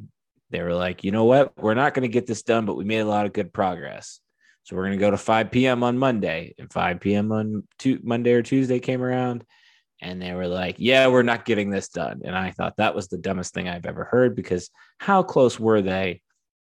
They 0.51 0.63
were 0.63 0.75
like, 0.75 1.05
you 1.05 1.13
know 1.13 1.25
what? 1.25 1.53
We're 1.57 1.75
not 1.75 1.95
gonna 1.95 2.09
get 2.09 2.27
this 2.27 2.43
done, 2.43 2.67
but 2.67 2.77
we 2.77 2.85
made 2.85 2.99
a 3.01 3.05
lot 3.07 3.27
of 3.27 3.33
good 3.33 3.53
progress. 3.53 4.21
So 4.65 4.77
we're 4.77 4.85
gonna 4.85 4.97
go 4.97 5.11
to 5.11 5.17
5 5.17 5.51
p.m. 5.51 5.83
on 5.83 5.99
Monday, 5.99 6.55
and 6.59 6.73
5 6.73 7.01
p.m. 7.01 7.33
on 7.33 7.65
Monday 8.03 8.33
or 8.33 8.43
Tuesday 8.43 8.79
came 8.81 9.03
around, 9.03 9.45
and 10.03 10.21
they 10.21 10.33
were 10.35 10.49
like, 10.49 10.77
"Yeah, 10.79 11.09
we're 11.09 11.23
not 11.23 11.45
getting 11.45 11.71
this 11.71 11.89
done." 11.89 12.23
And 12.25 12.37
I 12.37 12.51
thought 12.51 12.77
that 12.77 12.95
was 12.95 13.09
the 13.09 13.19
dumbest 13.19 13.55
thing 13.55 13.69
I've 13.69 13.87
ever 13.87 14.05
heard 14.05 14.35
because 14.37 14.71
how 14.99 15.23
close 15.23 15.59
were 15.59 15.83
they 15.83 16.23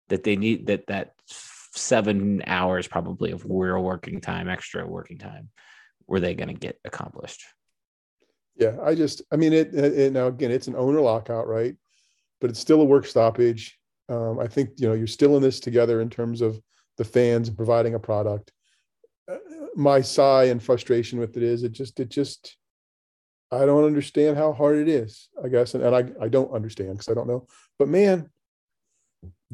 that 0.09 0.25
they 0.25 0.37
need 0.37 0.67
that 0.67 0.87
that 0.89 1.13
seven 1.75 2.43
hours 2.47 2.87
probably 2.87 3.31
of 3.33 3.45
real 3.49 3.83
working 3.83 4.21
time, 4.21 4.49
extra 4.49 4.87
working 4.87 5.19
time, 5.19 5.49
were 6.07 6.21
they 6.21 6.35
going 6.35 6.49
to 6.49 6.55
get 6.55 6.79
accomplished? 6.85 7.45
Yeah, 8.57 8.77
I 8.83 8.95
just, 8.95 9.23
I 9.33 9.37
mean, 9.37 9.53
it, 9.53 9.75
it- 9.75 10.13
now 10.13 10.27
again, 10.27 10.51
it's 10.51 10.67
an 10.67 10.77
owner 10.77 11.01
lockout, 11.01 11.49
right? 11.49 11.75
But 12.43 12.51
it's 12.51 12.61
still 12.61 12.83
a 12.83 12.85
work 12.85 13.07
stoppage. 13.07 13.79
Um, 14.09 14.41
I 14.41 14.49
think 14.49 14.71
you 14.77 14.89
know 14.89 14.95
you're 14.95 15.07
still 15.07 15.37
in 15.37 15.43
this 15.43 15.61
together 15.61 16.03
in 16.03 16.11
terms 16.11 16.43
of 16.43 16.61
the 16.99 17.05
fans 17.05 17.49
providing 17.49 17.95
a 17.95 18.01
product. 18.01 18.53
Uh, 19.31 19.37
my 19.77 20.01
sigh 20.01 20.45
and 20.45 20.61
frustration 20.61 21.21
with 21.21 21.37
it 21.37 21.45
is 21.45 21.63
it 21.63 21.73
just, 21.73 22.01
it 22.01 22.11
just, 22.11 22.57
I 23.53 23.65
don't 23.65 23.85
understand 23.85 24.37
how 24.37 24.53
hard 24.53 24.77
it 24.77 24.89
is. 24.89 25.29
I 25.43 25.49
guess, 25.49 25.75
and, 25.75 25.85
and 25.85 25.95
I, 25.95 26.25
I 26.25 26.29
don't 26.29 26.53
understand 26.53 26.95
because 26.95 27.09
I 27.09 27.15
don't 27.15 27.29
know. 27.29 27.47
But 27.79 27.89
man, 27.89 28.29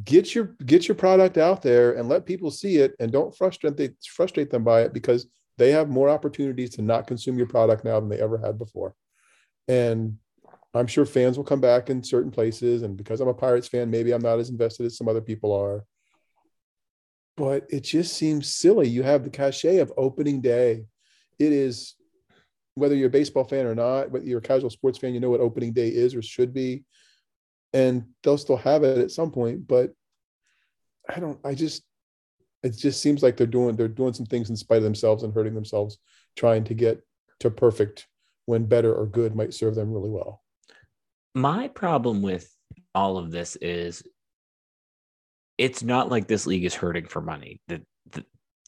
get 0.02 0.34
your 0.34 0.56
get 0.64 0.88
your 0.88 0.94
product 0.94 1.36
out 1.36 1.60
there 1.60 1.92
and 1.92 2.08
let 2.08 2.24
people 2.24 2.50
see 2.50 2.78
it, 2.78 2.94
and 2.98 3.12
don't 3.12 3.36
frustrate 3.36 3.76
they 3.76 3.90
frustrate 4.16 4.50
them 4.50 4.64
by 4.64 4.80
it 4.80 4.94
because 4.94 5.28
they 5.58 5.72
have 5.72 5.90
more 5.90 6.08
opportunities 6.08 6.70
to 6.70 6.82
not 6.82 7.06
consume 7.06 7.36
your 7.36 7.48
product 7.48 7.84
now 7.84 8.00
than 8.00 8.08
they 8.08 8.20
ever 8.20 8.38
had 8.38 8.58
before. 8.58 8.94
And 9.66 10.16
I'm 10.74 10.86
sure 10.86 11.06
fans 11.06 11.36
will 11.36 11.44
come 11.44 11.60
back 11.60 11.90
in 11.90 12.02
certain 12.02 12.30
places. 12.30 12.82
And 12.82 12.96
because 12.96 13.20
I'm 13.20 13.28
a 13.28 13.34
Pirates 13.34 13.68
fan, 13.68 13.90
maybe 13.90 14.12
I'm 14.12 14.22
not 14.22 14.38
as 14.38 14.50
invested 14.50 14.86
as 14.86 14.96
some 14.96 15.08
other 15.08 15.20
people 15.20 15.52
are. 15.52 15.84
But 17.36 17.66
it 17.70 17.80
just 17.80 18.14
seems 18.14 18.54
silly. 18.54 18.88
You 18.88 19.02
have 19.02 19.24
the 19.24 19.30
cachet 19.30 19.78
of 19.78 19.92
opening 19.96 20.40
day. 20.40 20.84
It 21.38 21.52
is, 21.52 21.94
whether 22.74 22.94
you're 22.94 23.08
a 23.08 23.10
baseball 23.10 23.44
fan 23.44 23.66
or 23.66 23.74
not, 23.74 24.10
whether 24.10 24.26
you're 24.26 24.40
a 24.40 24.42
casual 24.42 24.70
sports 24.70 24.98
fan, 24.98 25.14
you 25.14 25.20
know 25.20 25.30
what 25.30 25.40
opening 25.40 25.72
day 25.72 25.88
is 25.88 26.14
or 26.14 26.22
should 26.22 26.52
be. 26.52 26.84
And 27.72 28.04
they'll 28.22 28.38
still 28.38 28.56
have 28.56 28.82
it 28.82 28.98
at 28.98 29.10
some 29.10 29.30
point. 29.30 29.66
But 29.66 29.92
I 31.08 31.20
don't, 31.20 31.38
I 31.44 31.54
just, 31.54 31.82
it 32.62 32.76
just 32.76 33.00
seems 33.00 33.22
like 33.22 33.36
they're 33.36 33.46
doing 33.46 33.76
they're 33.76 33.88
doing 33.88 34.12
some 34.12 34.26
things 34.26 34.50
in 34.50 34.56
spite 34.56 34.78
of 34.78 34.82
themselves 34.82 35.22
and 35.22 35.32
hurting 35.32 35.54
themselves 35.54 35.98
trying 36.36 36.64
to 36.64 36.74
get 36.74 37.00
to 37.38 37.50
perfect 37.50 38.08
when 38.46 38.66
better 38.66 38.92
or 38.92 39.06
good 39.06 39.36
might 39.36 39.54
serve 39.54 39.76
them 39.76 39.92
really 39.92 40.10
well 40.10 40.42
My 41.38 41.68
problem 41.68 42.20
with 42.20 42.52
all 42.96 43.16
of 43.16 43.30
this 43.30 43.54
is 43.56 44.02
it's 45.56 45.84
not 45.84 46.10
like 46.10 46.26
this 46.26 46.46
league 46.46 46.64
is 46.64 46.74
hurting 46.74 47.06
for 47.06 47.20
money. 47.20 47.60
The, 47.68 47.82
the, 48.10 48.24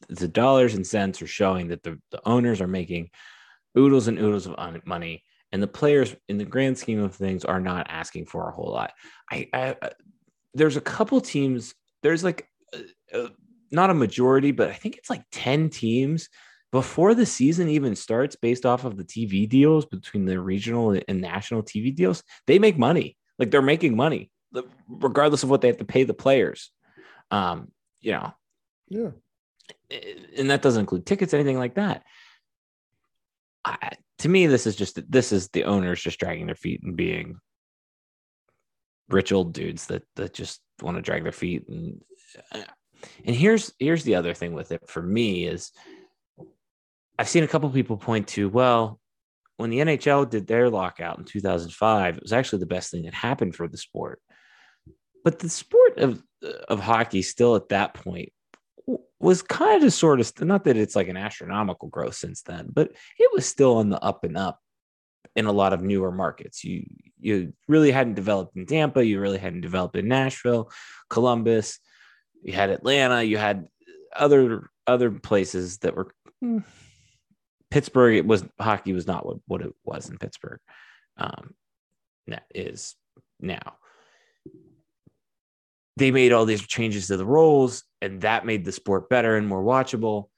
the 0.08 0.28
dollars 0.28 0.74
and 0.74 0.86
cents 0.86 1.20
are 1.20 1.26
showing 1.26 1.68
that 1.68 1.82
the, 1.82 1.98
the 2.12 2.20
owners 2.24 2.60
are 2.60 2.68
making 2.68 3.10
oodles 3.76 4.06
and 4.06 4.20
oodles 4.20 4.46
of 4.46 4.86
money, 4.86 5.24
and 5.50 5.60
the 5.60 5.66
players, 5.66 6.14
in 6.28 6.38
the 6.38 6.44
grand 6.44 6.78
scheme 6.78 7.00
of 7.00 7.14
things, 7.16 7.44
are 7.44 7.60
not 7.60 7.88
asking 7.90 8.26
for 8.26 8.48
a 8.48 8.52
whole 8.52 8.70
lot. 8.70 8.92
I, 9.32 9.48
I 9.52 9.76
there's 10.54 10.76
a 10.76 10.80
couple 10.80 11.20
teams. 11.20 11.74
There's 12.04 12.22
like 12.22 12.46
uh, 12.72 13.18
uh, 13.18 13.28
not 13.72 13.90
a 13.90 13.94
majority, 13.94 14.52
but 14.52 14.68
I 14.68 14.74
think 14.74 14.96
it's 14.96 15.10
like 15.10 15.24
ten 15.32 15.70
teams 15.70 16.28
before 16.72 17.14
the 17.14 17.26
season 17.26 17.68
even 17.68 17.96
starts, 17.96 18.36
based 18.36 18.64
off 18.64 18.84
of 18.84 18.96
the 18.96 19.04
TV 19.04 19.48
deals 19.48 19.86
between 19.86 20.24
the 20.24 20.40
regional 20.40 20.98
and 21.06 21.20
national 21.20 21.62
TV 21.62 21.94
deals. 21.94 22.22
They 22.46 22.58
make 22.58 22.78
money. 22.78 23.16
Like 23.38 23.50
they're 23.50 23.62
making 23.62 23.96
money, 23.96 24.30
regardless 24.88 25.42
of 25.42 25.50
what 25.50 25.62
they 25.62 25.68
have 25.68 25.78
to 25.78 25.84
pay 25.84 26.04
the 26.04 26.14
players. 26.14 26.70
Um, 27.30 27.72
you 28.00 28.12
know, 28.12 28.34
yeah 28.88 29.10
and 29.90 30.50
that 30.50 30.62
doesn't 30.62 30.80
include 30.80 31.06
tickets, 31.06 31.34
anything 31.34 31.58
like 31.58 31.74
that. 31.74 32.04
I, 33.64 33.90
to 34.18 34.28
me, 34.28 34.46
this 34.46 34.66
is 34.66 34.76
just 34.76 34.98
this 35.10 35.32
is 35.32 35.48
the 35.48 35.64
owners 35.64 36.02
just 36.02 36.18
dragging 36.18 36.46
their 36.46 36.54
feet 36.54 36.82
and 36.82 36.96
being 36.96 37.38
rich 39.08 39.32
old 39.32 39.52
dudes 39.52 39.86
that 39.86 40.02
that 40.16 40.32
just 40.32 40.60
want 40.80 40.96
to 40.96 41.02
drag 41.02 41.24
their 41.24 41.32
feet 41.32 41.66
and 41.68 42.00
and 43.24 43.34
here's 43.34 43.72
here's 43.80 44.04
the 44.04 44.14
other 44.14 44.34
thing 44.34 44.52
with 44.52 44.70
it 44.70 44.88
for 44.88 45.02
me 45.02 45.46
is 45.46 45.72
I've 47.20 47.28
seen 47.28 47.44
a 47.44 47.48
couple 47.48 47.68
people 47.70 47.96
point 47.96 48.28
to 48.28 48.48
well 48.48 48.98
when 49.58 49.70
the 49.70 49.78
NHL 49.78 50.28
did 50.28 50.46
their 50.46 50.70
lockout 50.70 51.18
in 51.18 51.24
2005 51.24 52.16
it 52.16 52.22
was 52.22 52.32
actually 52.32 52.60
the 52.60 52.66
best 52.66 52.90
thing 52.90 53.02
that 53.02 53.14
happened 53.14 53.54
for 53.54 53.68
the 53.68 53.76
sport 53.76 54.20
but 55.22 55.38
the 55.38 55.48
sport 55.48 55.98
of 55.98 56.22
of 56.68 56.80
hockey 56.80 57.22
still 57.22 57.54
at 57.56 57.68
that 57.68 57.94
point 57.94 58.32
was 59.18 59.42
kind 59.42 59.84
of 59.84 59.92
sort 59.92 60.20
of 60.20 60.32
not 60.40 60.64
that 60.64 60.76
it's 60.76 60.96
like 60.96 61.08
an 61.08 61.16
astronomical 61.16 61.88
growth 61.88 62.14
since 62.14 62.42
then, 62.42 62.68
but 62.72 62.90
it 63.18 63.30
was 63.32 63.46
still 63.46 63.76
on 63.76 63.90
the 63.90 64.02
up 64.02 64.24
and 64.24 64.36
up 64.36 64.58
in 65.36 65.46
a 65.46 65.52
lot 65.52 65.72
of 65.72 65.82
newer 65.82 66.10
markets. 66.10 66.64
You 66.64 66.86
you 67.20 67.52
really 67.68 67.90
hadn't 67.90 68.14
developed 68.14 68.56
in 68.56 68.66
Tampa, 68.66 69.04
you 69.04 69.20
really 69.20 69.38
hadn't 69.38 69.60
developed 69.60 69.96
in 69.96 70.08
Nashville, 70.08 70.70
Columbus, 71.10 71.78
you 72.42 72.54
had 72.54 72.70
Atlanta, 72.70 73.22
you 73.22 73.36
had 73.36 73.66
other 74.16 74.70
other 74.86 75.10
places 75.10 75.78
that 75.78 75.94
were 75.94 76.12
hmm, 76.40 76.58
Pittsburgh. 77.70 78.16
It 78.16 78.26
was 78.26 78.44
hockey 78.58 78.92
was 78.92 79.06
not 79.06 79.24
what, 79.26 79.38
what 79.46 79.62
it 79.62 79.72
was 79.84 80.08
in 80.08 80.18
Pittsburgh. 80.18 80.60
Um, 81.16 81.54
that 82.26 82.44
is 82.54 82.94
now 83.40 83.76
they 86.00 86.10
made 86.10 86.32
all 86.32 86.46
these 86.46 86.66
changes 86.66 87.08
to 87.08 87.16
the 87.18 87.26
rules 87.26 87.84
and 88.00 88.22
that 88.22 88.46
made 88.46 88.64
the 88.64 88.72
sport 88.72 89.10
better 89.10 89.36
and 89.36 89.46
more 89.46 89.62
watchable. 89.62 90.28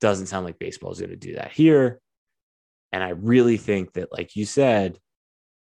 Doesn't 0.00 0.26
sound 0.26 0.46
like 0.46 0.58
baseball 0.58 0.90
is 0.90 1.00
going 1.00 1.10
to 1.10 1.16
do 1.16 1.34
that 1.34 1.52
here. 1.52 2.00
And 2.92 3.04
I 3.04 3.10
really 3.10 3.58
think 3.58 3.92
that, 3.92 4.10
like 4.10 4.36
you 4.36 4.46
said, 4.46 4.98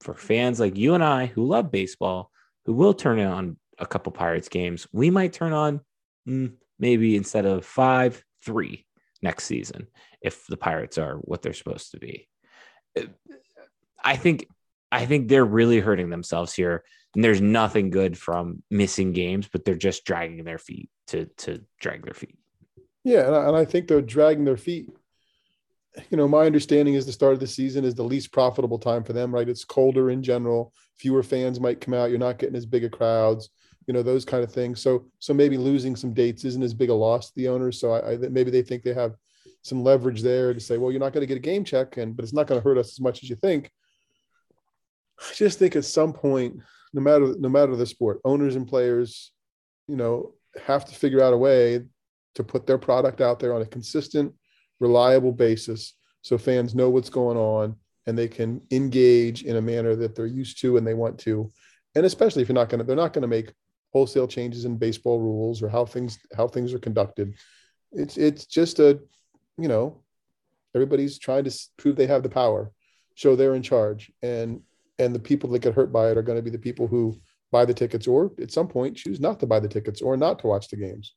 for 0.02 0.14
fans 0.14 0.62
like 0.62 0.78
you 0.78 0.94
and 0.94 1.04
I 1.04 1.26
who 1.26 1.46
love 1.46 1.72
baseball, 1.72 2.32
who 2.66 2.74
will 2.74 2.94
turn 2.94 3.20
on 3.20 3.58
a 3.80 3.86
couple 3.86 4.14
Pirates 4.14 4.48
games, 4.48 4.88
we 4.94 5.10
might 5.10 5.34
turn 5.34 5.52
on 5.52 5.82
mm, 6.28 6.54
maybe 6.80 7.18
instead 7.18 7.46
of 7.46 7.66
five, 7.66 8.24
three 8.46 8.86
next 9.24 9.46
season 9.46 9.88
if 10.22 10.46
the 10.48 10.58
Pirates 10.58 10.98
are 10.98 11.16
what 11.16 11.42
they're 11.42 11.54
supposed 11.54 11.92
to 11.92 12.00
be. 12.00 12.28
I 14.04 14.16
think 14.18 14.48
I 14.92 15.06
think 15.06 15.28
they're 15.28 15.46
really 15.46 15.80
hurting 15.80 16.10
themselves 16.10 16.54
here 16.54 16.84
and 17.16 17.24
there's 17.24 17.42
nothing 17.42 17.90
good 17.90 18.18
from 18.18 18.64
missing 18.72 19.14
games, 19.14 19.48
but 19.52 19.66
they're 19.66 19.76
just 19.76 20.06
dragging 20.06 20.44
their 20.44 20.58
feet 20.58 20.90
to 21.08 21.26
to 21.38 21.64
drag 21.80 22.04
their 22.06 22.14
feet. 22.14 22.38
Yeah, 23.04 23.28
and 23.28 23.36
I, 23.36 23.48
and 23.48 23.56
I 23.56 23.66
think 23.66 23.88
they're 23.88 24.02
dragging 24.02 24.46
their 24.46 24.58
feet. 24.58 24.90
You 26.10 26.18
know, 26.18 26.28
my 26.28 26.46
understanding 26.46 26.96
is 26.96 27.06
the 27.06 27.12
start 27.12 27.34
of 27.34 27.40
the 27.40 27.48
season 27.48 27.86
is 27.86 27.94
the 27.94 28.04
least 28.04 28.32
profitable 28.32 28.80
time 28.80 29.04
for 29.04 29.14
them. 29.14 29.34
Right, 29.34 29.50
it's 29.50 29.66
colder 29.66 30.10
in 30.10 30.24
general. 30.24 30.74
Fewer 30.98 31.22
fans 31.22 31.60
might 31.60 31.82
come 31.82 31.94
out. 31.94 32.10
You're 32.10 32.20
not 32.20 32.40
getting 32.40 32.56
as 32.56 32.66
big 32.66 32.84
a 32.84 32.90
crowds. 32.90 33.50
You 33.88 33.94
know 33.94 34.04
those 34.04 34.26
kind 34.26 34.44
of 34.44 34.52
things. 34.52 34.82
So 34.82 35.06
so 35.20 35.34
maybe 35.34 35.58
losing 35.58 35.96
some 35.96 36.14
dates 36.14 36.46
isn't 36.46 36.64
as 36.64 36.74
big 36.74 36.90
a 36.90 36.94
loss 36.94 37.28
to 37.30 37.36
the 37.36 37.50
owners. 37.50 37.80
So 37.80 37.92
I, 37.92 38.14
I 38.14 38.18
maybe 38.18 38.52
they 38.52 38.62
think 38.62 38.84
they 38.84 38.94
have 38.94 39.16
some 39.62 39.84
leverage 39.84 40.22
there 40.22 40.54
to 40.54 40.60
say, 40.60 40.78
well, 40.78 40.92
you're 40.92 41.00
not 41.00 41.14
going 41.14 41.22
to 41.22 41.28
get 41.28 41.38
a 41.38 41.42
game 41.42 41.64
check, 41.64 41.98
and 41.98 42.16
but 42.16 42.24
it's 42.24 42.34
not 42.34 42.48
going 42.48 42.60
to 42.60 42.68
hurt 42.68 42.78
us 42.78 42.92
as 42.92 43.00
much 43.00 43.24
as 43.24 43.30
you 43.30 43.36
think. 43.36 43.72
I 45.20 45.34
just 45.34 45.60
think 45.60 45.76
at 45.76 45.86
some 45.86 46.14
point 46.14 46.62
no 46.94 47.02
matter 47.02 47.36
no 47.38 47.50
matter 47.50 47.76
the 47.76 47.86
sport, 47.86 48.22
owners 48.24 48.56
and 48.56 48.68
players, 48.68 49.32
you 49.88 49.96
know, 49.96 50.34
have 50.62 50.86
to 50.86 50.96
figure 50.96 51.22
out 51.22 51.34
a 51.34 51.38
way 51.38 51.82
to 52.36 52.44
put 52.44 52.66
their 52.68 52.78
product 52.78 53.22
out 53.22 53.40
there 53.40 53.54
on 53.54 53.62
a 53.62 53.66
consistent, 53.66 54.34
reliable 54.80 55.32
basis 55.32 55.94
so 56.22 56.38
fans 56.38 56.74
know 56.74 56.90
what's 56.90 57.10
going 57.10 57.38
on 57.38 57.76
and 58.08 58.18
they 58.18 58.28
can 58.28 58.62
engage 58.72 59.44
in 59.44 59.58
a 59.58 59.62
manner 59.62 59.96
that 59.96 60.16
they're 60.16 60.26
used 60.26 60.60
to 60.62 60.78
and 60.78 60.88
they 60.88 60.94
want 60.94 61.20
to. 61.20 61.50
And 61.96 62.06
especially 62.06 62.42
if 62.42 62.48
you're 62.50 62.56
not 62.56 62.70
going 62.70 62.80
to, 62.80 62.86
they're 62.86 62.96
not 62.96 63.14
going 63.14 63.24
to 63.24 63.28
make 63.28 63.54
wholesale 63.94 64.28
changes 64.28 64.66
in 64.66 64.78
baseball 64.78 65.20
rules 65.20 65.62
or 65.62 65.70
how 65.70 65.86
things 65.86 66.20
how 66.36 66.48
things 66.48 66.74
are 66.74 66.80
conducted. 66.80 67.36
It's 67.92 68.18
it's 68.18 68.46
just 68.46 68.80
a, 68.80 69.00
you 69.58 69.68
know, 69.68 70.02
everybody's 70.76 71.20
trying 71.20 71.44
to 71.46 71.52
prove 71.78 71.96
they 71.96 72.08
have 72.08 72.24
the 72.24 72.30
power, 72.30 72.72
show 73.14 73.36
they're 73.36 73.56
in 73.56 73.62
charge, 73.62 74.12
and 74.22 74.62
and 75.00 75.14
the 75.14 75.20
people 75.20 75.50
that 75.52 75.62
get 75.62 75.76
hurt 75.76 75.94
by 75.94 76.10
it 76.10 76.18
are 76.18 76.24
going 76.24 76.38
to 76.38 76.44
be 76.44 76.50
the 76.50 76.58
people 76.58 76.88
who 76.88 77.16
buy 77.52 77.66
the 77.66 77.74
tickets 77.74 78.08
or 78.08 78.32
at 78.42 78.52
some 78.52 78.68
point 78.68 78.98
choose 78.98 79.20
not 79.20 79.40
to 79.40 79.46
buy 79.46 79.60
the 79.60 79.68
tickets 79.68 80.02
or 80.02 80.18
not 80.18 80.40
to 80.40 80.48
watch 80.48 80.70
the 80.70 80.76
games. 80.76 81.14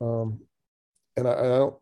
Um, 0.00 0.40
and 1.16 1.26
I, 1.26 1.32
I, 1.32 1.42
don't, 1.42 1.74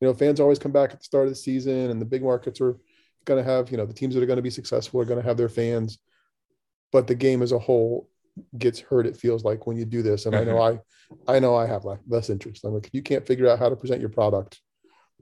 you 0.00 0.06
know, 0.06 0.14
fans 0.14 0.38
always 0.38 0.60
come 0.60 0.72
back 0.72 0.92
at 0.92 1.00
the 1.00 1.04
start 1.04 1.24
of 1.24 1.30
the 1.30 1.36
season 1.36 1.90
and 1.90 2.00
the 2.00 2.06
big 2.06 2.22
markets 2.22 2.60
are 2.60 2.76
going 3.24 3.42
to 3.42 3.50
have, 3.50 3.70
you 3.70 3.76
know, 3.76 3.86
the 3.86 3.92
teams 3.92 4.14
that 4.14 4.22
are 4.22 4.26
going 4.26 4.36
to 4.36 4.42
be 4.42 4.50
successful 4.50 5.00
are 5.00 5.04
going 5.04 5.20
to 5.20 5.26
have 5.26 5.36
their 5.36 5.48
fans, 5.48 5.98
but 6.92 7.08
the 7.08 7.14
game 7.14 7.42
as 7.42 7.50
a 7.50 7.58
whole 7.58 8.08
gets 8.56 8.80
hurt. 8.80 9.06
It 9.06 9.16
feels 9.16 9.44
like 9.44 9.66
when 9.66 9.76
you 9.76 9.84
do 9.84 10.02
this. 10.02 10.26
And 10.26 10.34
mm-hmm. 10.34 10.48
I 10.48 10.52
know 10.52 10.62
I, 11.26 11.36
I 11.36 11.38
know 11.38 11.56
I 11.56 11.66
have 11.66 11.84
less 12.06 12.30
interest. 12.30 12.64
I'm 12.64 12.74
like, 12.74 12.90
you 12.92 13.02
can't 13.02 13.26
figure 13.26 13.48
out 13.48 13.58
how 13.58 13.68
to 13.68 13.76
present 13.76 14.00
your 14.00 14.10
product. 14.10 14.60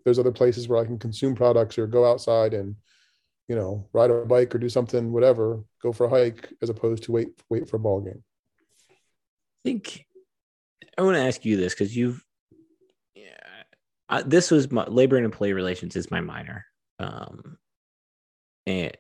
There's 0.05 0.19
other 0.19 0.33
places 0.33 0.69
where 0.69 0.79
I 0.79 0.85
can 0.85 0.99
consume 0.99 1.35
products 1.35 1.79
or 1.79 1.87
go 1.87 2.09
outside 2.11 2.55
and 2.55 2.77
you 3.49 3.55
know, 3.55 3.89
ride 3.93 4.11
a 4.11 4.25
bike 4.25 4.55
or 4.55 4.59
do 4.59 4.69
something, 4.69 5.13
whatever, 5.13 5.63
go 5.81 5.93
for 5.93 6.07
a 6.07 6.11
hike 6.11 6.53
as 6.63 6.69
opposed 6.69 7.05
to 7.05 7.13
wait 7.13 7.29
wait 7.49 7.69
for 7.69 7.77
a 7.77 7.81
ball 7.81 8.01
game. 8.01 8.23
I 8.91 8.95
think 9.65 10.05
I 10.99 11.03
want 11.03 11.17
to 11.17 11.23
ask 11.23 11.45
you 11.45 11.57
this 11.57 11.73
because 11.73 11.97
you've 11.97 12.25
yeah, 13.15 14.23
this 14.25 14.51
was 14.51 14.71
my 14.71 14.85
labor 14.87 15.17
and 15.17 15.25
employee 15.25 15.53
relations 15.53 15.95
is 15.97 16.11
my 16.11 16.21
minor, 16.21 16.67
um, 16.99 17.57
and 18.67 18.97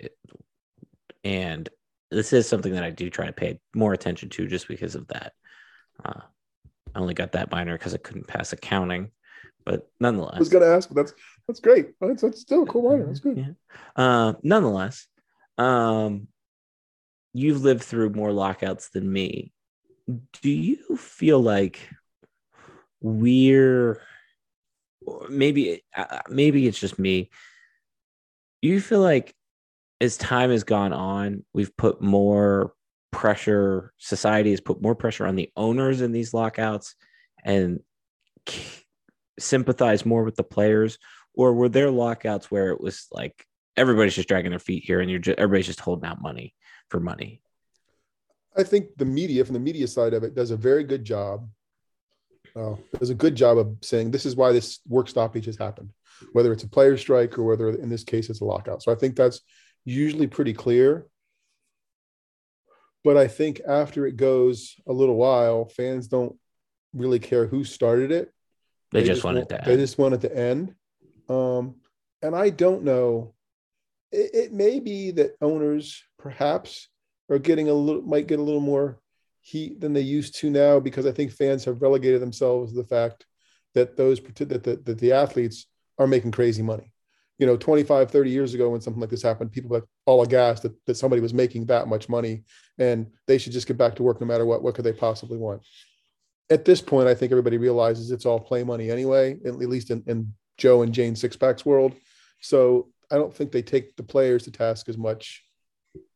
and 1.24 1.68
this 2.11 2.33
is 2.33 2.49
something 2.49 2.75
that 2.75 2.85
I 2.85 2.90
do 2.90 3.11
try 3.11 3.27
to 3.27 3.33
pay 3.33 3.61
more 3.75 3.92
attention 3.92 4.29
to 4.31 4.47
just 4.47 4.69
because 4.69 4.95
of 4.95 5.09
that. 5.09 5.33
Uh, 6.05 6.21
I 6.95 6.99
only 6.99 7.14
got 7.14 7.33
that 7.33 7.51
minor 7.51 7.77
because 7.77 7.95
I 7.95 7.99
couldn't 7.99 8.29
pass 8.29 8.53
accounting, 8.53 9.11
but 9.64 9.88
nonetheless, 10.01 10.37
I 10.37 10.38
was 10.38 10.49
going 10.49 10.64
to 10.64 10.71
ask, 10.71 10.88
but 10.88 10.97
that's 10.97 11.12
that's 11.47 11.61
great. 11.61 11.90
That's, 12.01 12.23
that's 12.23 12.40
still 12.40 12.62
a 12.62 12.66
cool 12.66 12.88
writer. 12.88 13.07
That's 13.07 13.21
good. 13.21 13.37
Yeah. 13.37 13.53
Uh, 13.95 14.35
nonetheless, 14.42 15.07
um, 15.59 16.29
you've 17.35 17.62
lived 17.62 17.83
through 17.83 18.11
more 18.11 18.33
lockouts 18.33 18.88
than 18.90 19.11
me. 19.11 19.53
Do 20.40 20.51
you 20.51 20.97
feel 20.97 21.40
like 21.40 21.88
we're 23.01 24.01
maybe 25.29 25.85
uh, 25.95 26.21
maybe 26.29 26.66
it's 26.66 26.79
just 26.79 26.99
me? 26.99 27.31
Do 28.62 28.69
you 28.69 28.81
feel 28.81 29.01
like 29.01 29.35
as 30.01 30.17
time 30.17 30.51
has 30.51 30.65
gone 30.65 30.93
on, 30.93 31.45
we've 31.53 31.77
put 31.77 32.01
more 32.01 32.73
pressure. 33.11 33.93
Society 33.99 34.51
has 34.51 34.61
put 34.61 34.83
more 34.83 34.95
pressure 34.95 35.27
on 35.27 35.37
the 35.37 35.51
owners 35.57 36.01
in 36.01 36.13
these 36.13 36.35
lockouts, 36.35 36.95
and 37.45 37.81
sympathize 39.39 40.07
more 40.07 40.25
with 40.25 40.37
the 40.37 40.43
players 40.43 40.99
or 41.37 41.53
were 41.53 41.69
there 41.69 41.91
lockouts 41.91 42.51
where 42.51 42.71
it 42.71 42.81
was 42.81 43.07
like 43.13 43.45
everybody's 43.77 44.15
just 44.15 44.29
dragging 44.29 44.51
their 44.51 44.59
feet 44.59 44.83
here 44.85 45.01
and 45.01 45.11
you're 45.11 45.21
just 45.21 45.39
everybody's 45.39 45.67
just 45.67 45.81
holding 45.81 46.09
out 46.09 46.21
money 46.21 46.55
for 46.89 46.99
money 46.99 47.41
i 48.57 48.63
think 48.63 48.89
the 48.97 49.05
media 49.05 49.45
from 49.45 49.53
the 49.53 49.61
media 49.61 49.87
side 49.87 50.15
of 50.15 50.25
it 50.25 50.35
does 50.35 50.51
a 50.51 50.57
very 50.57 50.85
good 50.85 51.05
job 51.05 51.49
uh, 52.57 52.75
does 52.99 53.11
a 53.11 53.15
good 53.15 53.35
job 53.35 53.59
of 53.59 53.77
saying 53.83 54.11
this 54.11 54.25
is 54.25 54.35
why 54.35 54.51
this 54.51 54.81
work 54.89 55.09
stoppage 55.09 55.45
has 55.45 55.59
happened 55.59 55.93
whether 56.33 56.53
it's 56.53 56.63
a 56.63 56.69
player 56.69 56.97
strike 56.97 57.39
or 57.39 57.45
whether 57.45 57.69
in 57.71 57.91
this 57.91 58.05
case 58.05 58.31
it's 58.31 58.41
a 58.41 58.45
lockout 58.45 58.83
so 58.83 58.91
i 58.91 58.95
think 58.95 59.15
that's 59.15 59.43
usually 59.87 60.27
pretty 60.27 60.53
clear 60.53 61.07
but 63.03 63.16
i 63.16 63.27
think 63.27 63.62
after 63.66 64.07
it 64.07 64.16
goes 64.16 64.75
a 64.87 64.92
little 64.92 65.16
while 65.16 65.64
fans 65.64 66.09
don't 66.09 66.37
really 66.92 67.18
care 67.18 67.46
who 67.46 67.64
started 67.64 68.11
it 68.11 68.31
they, 68.92 69.01
they 69.01 69.07
just, 69.07 69.16
just 69.16 69.25
want 69.25 69.38
it 69.38 69.49
to 69.49 69.59
they 69.64 69.72
end. 69.72 69.81
just 69.81 69.96
want 69.96 70.14
it 70.14 70.20
to 70.20 70.37
end 70.37 70.75
um, 71.29 71.77
and 72.22 72.35
I 72.35 72.51
don't 72.51 72.83
know. 72.83 73.35
It, 74.12 74.31
it, 74.35 74.53
may 74.53 74.81
be 74.81 75.11
that 75.12 75.37
owners 75.40 76.03
perhaps 76.18 76.88
are 77.29 77.38
getting 77.38 77.68
a 77.68 77.75
little, 77.75 78.03
might 78.03 78.27
get 78.27 78.38
a 78.38 78.42
little 78.42 78.61
more 78.61 79.01
heat 79.40 79.81
than 79.81 79.92
they 79.92 80.01
used 80.01 80.37
to 80.37 80.51
now 80.51 80.81
because 80.81 81.07
I 81.07 81.12
think 81.12 81.33
fans 81.33 81.64
have 81.64 81.83
relegated 81.83 82.22
themselves 82.22 82.72
to 82.72 82.77
the 82.79 82.87
fact 82.87 83.27
that 83.75 83.96
those 83.96 84.20
that 84.20 84.62
the, 84.64 84.77
that 84.85 84.99
the 84.99 85.12
athletes 85.12 85.66
are 85.99 86.07
making 86.07 86.33
crazy 86.33 86.62
money. 86.62 86.92
You 87.38 87.46
know, 87.46 87.57
25, 87.57 88.11
30 88.11 88.31
years 88.31 88.55
ago 88.55 88.70
when 88.70 88.81
something 88.81 89.01
like 89.01 89.11
this 89.11 89.22
happened, 89.22 89.53
people 89.53 89.70
were 89.70 89.87
all 90.07 90.22
aghast 90.22 90.62
that, 90.62 90.75
that 90.87 90.96
somebody 90.96 91.20
was 91.20 91.35
making 91.35 91.66
that 91.66 91.87
much 91.87 92.09
money 92.09 92.44
and 92.79 93.07
they 93.27 93.38
should 93.38 93.53
just 93.53 93.66
get 93.66 93.77
back 93.77 93.94
to 93.96 94.03
work 94.03 94.20
no 94.20 94.27
matter 94.27 94.46
what. 94.46 94.62
What 94.62 94.75
could 94.75 94.85
they 94.85 94.92
possibly 94.92 95.37
want? 95.37 95.62
At 96.49 96.64
this 96.64 96.81
point, 96.81 97.09
I 97.09 97.14
think 97.14 97.33
everybody 97.33 97.59
realizes 97.59 98.11
it's 98.11 98.25
all 98.25 98.40
play 98.40 98.64
money 98.64 98.90
anyway, 98.90 99.37
at 99.44 99.57
least 99.57 99.90
in, 99.90 100.03
in 100.07 100.33
Joe 100.57 100.83
and 100.83 100.94
Jane 100.94 101.14
Sixpacks 101.14 101.64
world. 101.64 101.94
So 102.40 102.88
I 103.11 103.16
don't 103.16 103.35
think 103.35 103.53
they 103.53 103.62
take 103.62 103.96
the 103.96 104.03
players 104.03 104.44
to 104.44 104.51
task 104.51 104.88
as 104.88 104.96
much 104.96 105.42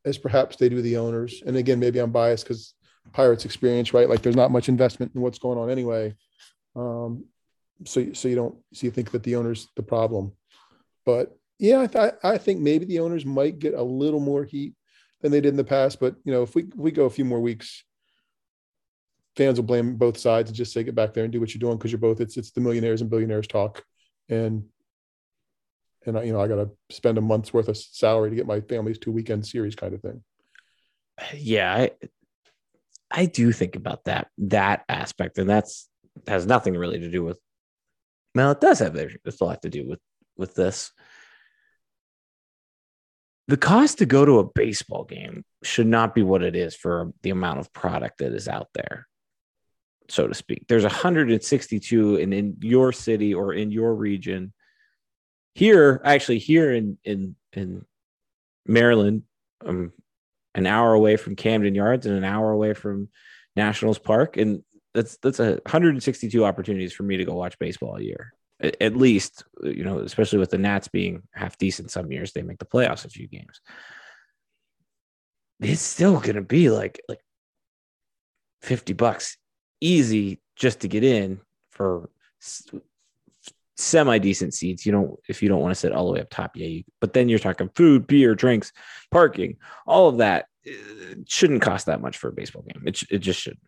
as 0.04 0.18
perhaps 0.18 0.56
they 0.56 0.68
do 0.68 0.80
the 0.82 0.96
owners. 0.96 1.42
And 1.44 1.56
again, 1.56 1.80
maybe 1.80 1.98
I'm 1.98 2.12
biased 2.12 2.44
because 2.44 2.74
Pirates 3.12 3.44
experience, 3.44 3.92
right? 3.92 4.08
Like 4.08 4.22
there's 4.22 4.36
not 4.36 4.50
much 4.50 4.68
investment 4.68 5.12
in 5.14 5.20
what's 5.20 5.38
going 5.38 5.58
on 5.58 5.70
anyway. 5.70 6.14
Um, 6.76 7.24
so 7.84 8.12
so 8.12 8.28
you 8.28 8.36
don't 8.36 8.56
so 8.72 8.86
you 8.86 8.90
think 8.90 9.10
that 9.12 9.22
the 9.22 9.36
owner's 9.36 9.68
the 9.76 9.82
problem. 9.82 10.32
But 11.04 11.36
Yeah, 11.58 11.80
I, 11.80 11.86
th- 11.86 12.14
I 12.22 12.38
think 12.38 12.60
maybe 12.60 12.86
the 12.86 13.00
owners 13.00 13.26
might 13.26 13.58
get 13.58 13.74
a 13.74 13.82
little 13.82 14.20
more 14.20 14.44
heat 14.44 14.74
than 15.20 15.30
they 15.30 15.40
did 15.40 15.50
in 15.50 15.56
the 15.56 15.64
past. 15.64 16.00
But 16.00 16.16
you 16.24 16.32
know, 16.32 16.42
if 16.42 16.54
we 16.54 16.64
if 16.64 16.76
we 16.76 16.90
go 16.90 17.04
a 17.04 17.10
few 17.10 17.24
more 17.24 17.40
weeks, 17.40 17.84
fans 19.36 19.58
will 19.58 19.66
blame 19.66 19.96
both 19.96 20.18
sides 20.18 20.50
and 20.50 20.56
just 20.56 20.72
say 20.72 20.82
get 20.82 20.94
back 20.94 21.12
there 21.14 21.24
and 21.24 21.32
do 21.32 21.40
what 21.40 21.54
you're 21.54 21.60
doing 21.60 21.76
because 21.76 21.92
you're 21.92 21.98
both 21.98 22.20
it's 22.20 22.36
it's 22.36 22.50
the 22.52 22.60
millionaires 22.60 23.00
and 23.00 23.10
billionaires 23.10 23.46
talk, 23.46 23.84
and 24.28 24.64
and 26.06 26.18
I, 26.18 26.22
you 26.24 26.32
know 26.32 26.40
I 26.40 26.48
got 26.48 26.56
to 26.56 26.70
spend 26.90 27.18
a 27.18 27.20
month's 27.22 27.52
worth 27.52 27.68
of 27.68 27.76
salary 27.76 28.30
to 28.30 28.36
get 28.36 28.46
my 28.46 28.60
family's 28.60 28.98
two 28.98 29.12
weekend 29.12 29.46
series 29.46 29.74
kind 29.74 29.94
of 29.94 30.00
thing. 30.00 30.22
Yeah, 31.34 31.74
I 31.74 31.90
I 33.10 33.26
do 33.26 33.52
think 33.52 33.76
about 33.76 34.04
that 34.04 34.28
that 34.38 34.84
aspect, 34.88 35.38
and 35.38 35.48
that's 35.48 35.88
has 36.26 36.46
nothing 36.46 36.74
really 36.74 37.00
to 37.00 37.10
do 37.10 37.22
with. 37.22 37.38
Well, 38.34 38.52
it 38.52 38.60
does 38.60 38.78
have 38.78 38.96
it 38.96 39.20
still 39.28 39.48
have 39.48 39.60
to 39.62 39.70
do 39.70 39.88
with 39.88 39.98
with 40.40 40.54
this. 40.54 40.90
The 43.46 43.56
cost 43.56 43.98
to 43.98 44.06
go 44.06 44.24
to 44.24 44.38
a 44.38 44.44
baseball 44.44 45.04
game 45.04 45.44
should 45.62 45.86
not 45.86 46.14
be 46.14 46.22
what 46.22 46.42
it 46.42 46.56
is 46.56 46.74
for 46.74 47.12
the 47.22 47.30
amount 47.30 47.58
of 47.58 47.72
product 47.72 48.18
that 48.18 48.32
is 48.32 48.48
out 48.48 48.68
there, 48.74 49.06
so 50.08 50.26
to 50.26 50.34
speak. 50.34 50.66
There's 50.68 50.84
162, 50.84 52.16
and 52.16 52.32
in 52.32 52.56
your 52.60 52.92
city 52.92 53.34
or 53.34 53.52
in 53.52 53.70
your 53.70 53.94
region, 53.94 54.52
here 55.54 56.00
actually 56.04 56.38
here 56.38 56.72
in 56.72 56.96
in 57.04 57.34
in 57.52 57.84
Maryland, 58.66 59.24
um, 59.66 59.92
an 60.54 60.66
hour 60.66 60.94
away 60.94 61.16
from 61.16 61.36
Camden 61.36 61.74
Yards 61.74 62.06
and 62.06 62.16
an 62.16 62.24
hour 62.24 62.52
away 62.52 62.72
from 62.72 63.08
Nationals 63.56 63.98
Park, 63.98 64.36
and 64.36 64.62
that's 64.94 65.16
that's 65.18 65.40
a 65.40 65.60
162 65.64 66.44
opportunities 66.44 66.92
for 66.92 67.02
me 67.02 67.16
to 67.16 67.24
go 67.24 67.34
watch 67.34 67.58
baseball 67.58 67.96
a 67.96 68.02
year, 68.02 68.32
at, 68.62 68.96
least. 68.96 69.44
Uh, 69.62 69.68
you 69.68 69.84
know, 69.84 69.98
especially 70.00 70.38
with 70.38 70.50
the 70.50 70.58
Nats 70.58 70.88
being 70.88 71.22
half 71.32 71.58
decent 71.58 71.90
some 71.90 72.10
years, 72.12 72.32
they 72.32 72.42
make 72.42 72.58
the 72.58 72.64
playoffs 72.64 73.04
a 73.04 73.10
few 73.10 73.26
games. 73.28 73.60
It's 75.60 75.82
still 75.82 76.18
gonna 76.20 76.42
be 76.42 76.70
like 76.70 77.02
like 77.08 77.20
50 78.62 78.94
bucks 78.94 79.36
easy 79.80 80.40
just 80.56 80.80
to 80.80 80.88
get 80.88 81.04
in 81.04 81.40
for 81.70 82.08
semi 83.76 84.18
decent 84.18 84.54
seats. 84.54 84.86
You 84.86 84.92
don't 84.92 85.18
if 85.28 85.42
you 85.42 85.48
don't 85.48 85.60
want 85.60 85.72
to 85.72 85.80
sit 85.80 85.92
all 85.92 86.06
the 86.06 86.12
way 86.12 86.20
up 86.20 86.30
top, 86.30 86.56
yeah. 86.56 86.66
You, 86.66 86.84
but 87.00 87.12
then 87.12 87.28
you're 87.28 87.38
talking 87.38 87.70
food, 87.74 88.06
beer, 88.06 88.34
drinks, 88.34 88.72
parking, 89.10 89.56
all 89.86 90.08
of 90.08 90.18
that 90.18 90.46
uh, 90.66 91.14
shouldn't 91.26 91.62
cost 91.62 91.86
that 91.86 92.00
much 92.00 92.18
for 92.18 92.28
a 92.28 92.32
baseball 92.32 92.62
game. 92.62 92.82
It 92.86 93.00
it 93.10 93.18
just 93.18 93.40
shouldn't. 93.40 93.62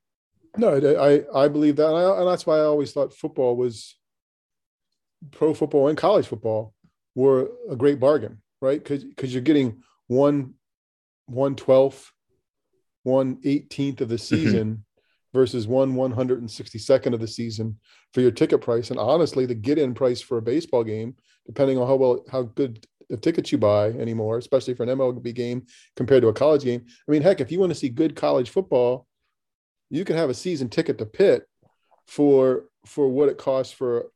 No, 0.57 0.77
I 0.77 1.25
I 1.35 1.49
believe 1.49 1.77
that, 1.77 1.89
and, 1.89 1.97
I, 1.97 2.19
and 2.19 2.29
that's 2.29 2.47
why 2.47 2.59
I 2.59 2.65
always 2.65 2.93
thought 2.93 3.15
football 3.15 3.57
was 3.57 3.97
pro 5.31 5.55
football 5.55 5.89
and 5.89 5.99
college 5.99 6.27
football 6.27 6.75
were 7.15 7.51
a 7.71 7.77
great 7.77 8.01
bargain, 8.01 8.43
right? 8.61 8.83
Because 8.83 9.05
because 9.05 9.33
you're 9.33 9.43
getting 9.43 9.83
one 10.09 10.55
one 11.27 11.55
twelfth, 11.55 12.11
one 13.03 13.39
eighteenth 13.45 14.01
of 14.01 14.09
the 14.09 14.17
mm-hmm. 14.17 14.37
season 14.37 14.85
versus 15.33 15.67
one 15.67 15.95
162nd 15.95 17.15
of 17.15 17.21
the 17.21 17.27
season 17.27 17.79
for 18.13 18.21
your 18.21 18.31
ticket 18.31 18.61
price. 18.61 18.91
And 18.91 18.99
honestly, 18.99 19.47
the 19.47 19.55
get 19.55 19.79
in 19.79 19.95
price 19.95 20.21
for 20.21 20.39
a 20.39 20.43
baseball 20.43 20.85
game, 20.85 21.17
depending 21.47 21.79
on 21.79 21.87
how 21.87 21.97
well, 21.97 22.25
how 22.31 22.43
good 22.43 22.87
the 23.09 23.17
tickets 23.17 23.53
you 23.53 23.59
buy 23.59 23.89
anymore, 23.91 24.39
especially 24.39 24.75
for 24.75 24.85
an 24.85 24.89
MLB 24.91 25.35
game 25.35 25.67
compared 25.97 26.23
to 26.23 26.29
a 26.29 26.33
college 26.33 26.65
game. 26.65 26.85
I 26.87 27.13
mean, 27.13 27.23
heck, 27.23 27.41
if 27.41 27.51
you 27.51 27.61
want 27.61 27.71
to 27.71 27.79
see 27.79 27.89
good 27.89 28.17
college 28.17 28.51
football, 28.51 29.07
you 29.91 30.05
can 30.05 30.17
have 30.17 30.31
a 30.31 30.35
season 30.35 30.69
ticket 30.69 30.99
to 30.99 31.07
Pitt 31.07 31.47
for 32.07 32.65
for 32.87 33.09
what 33.09 33.29
it 33.29 33.39
costs 33.39 33.73
for 33.73 34.07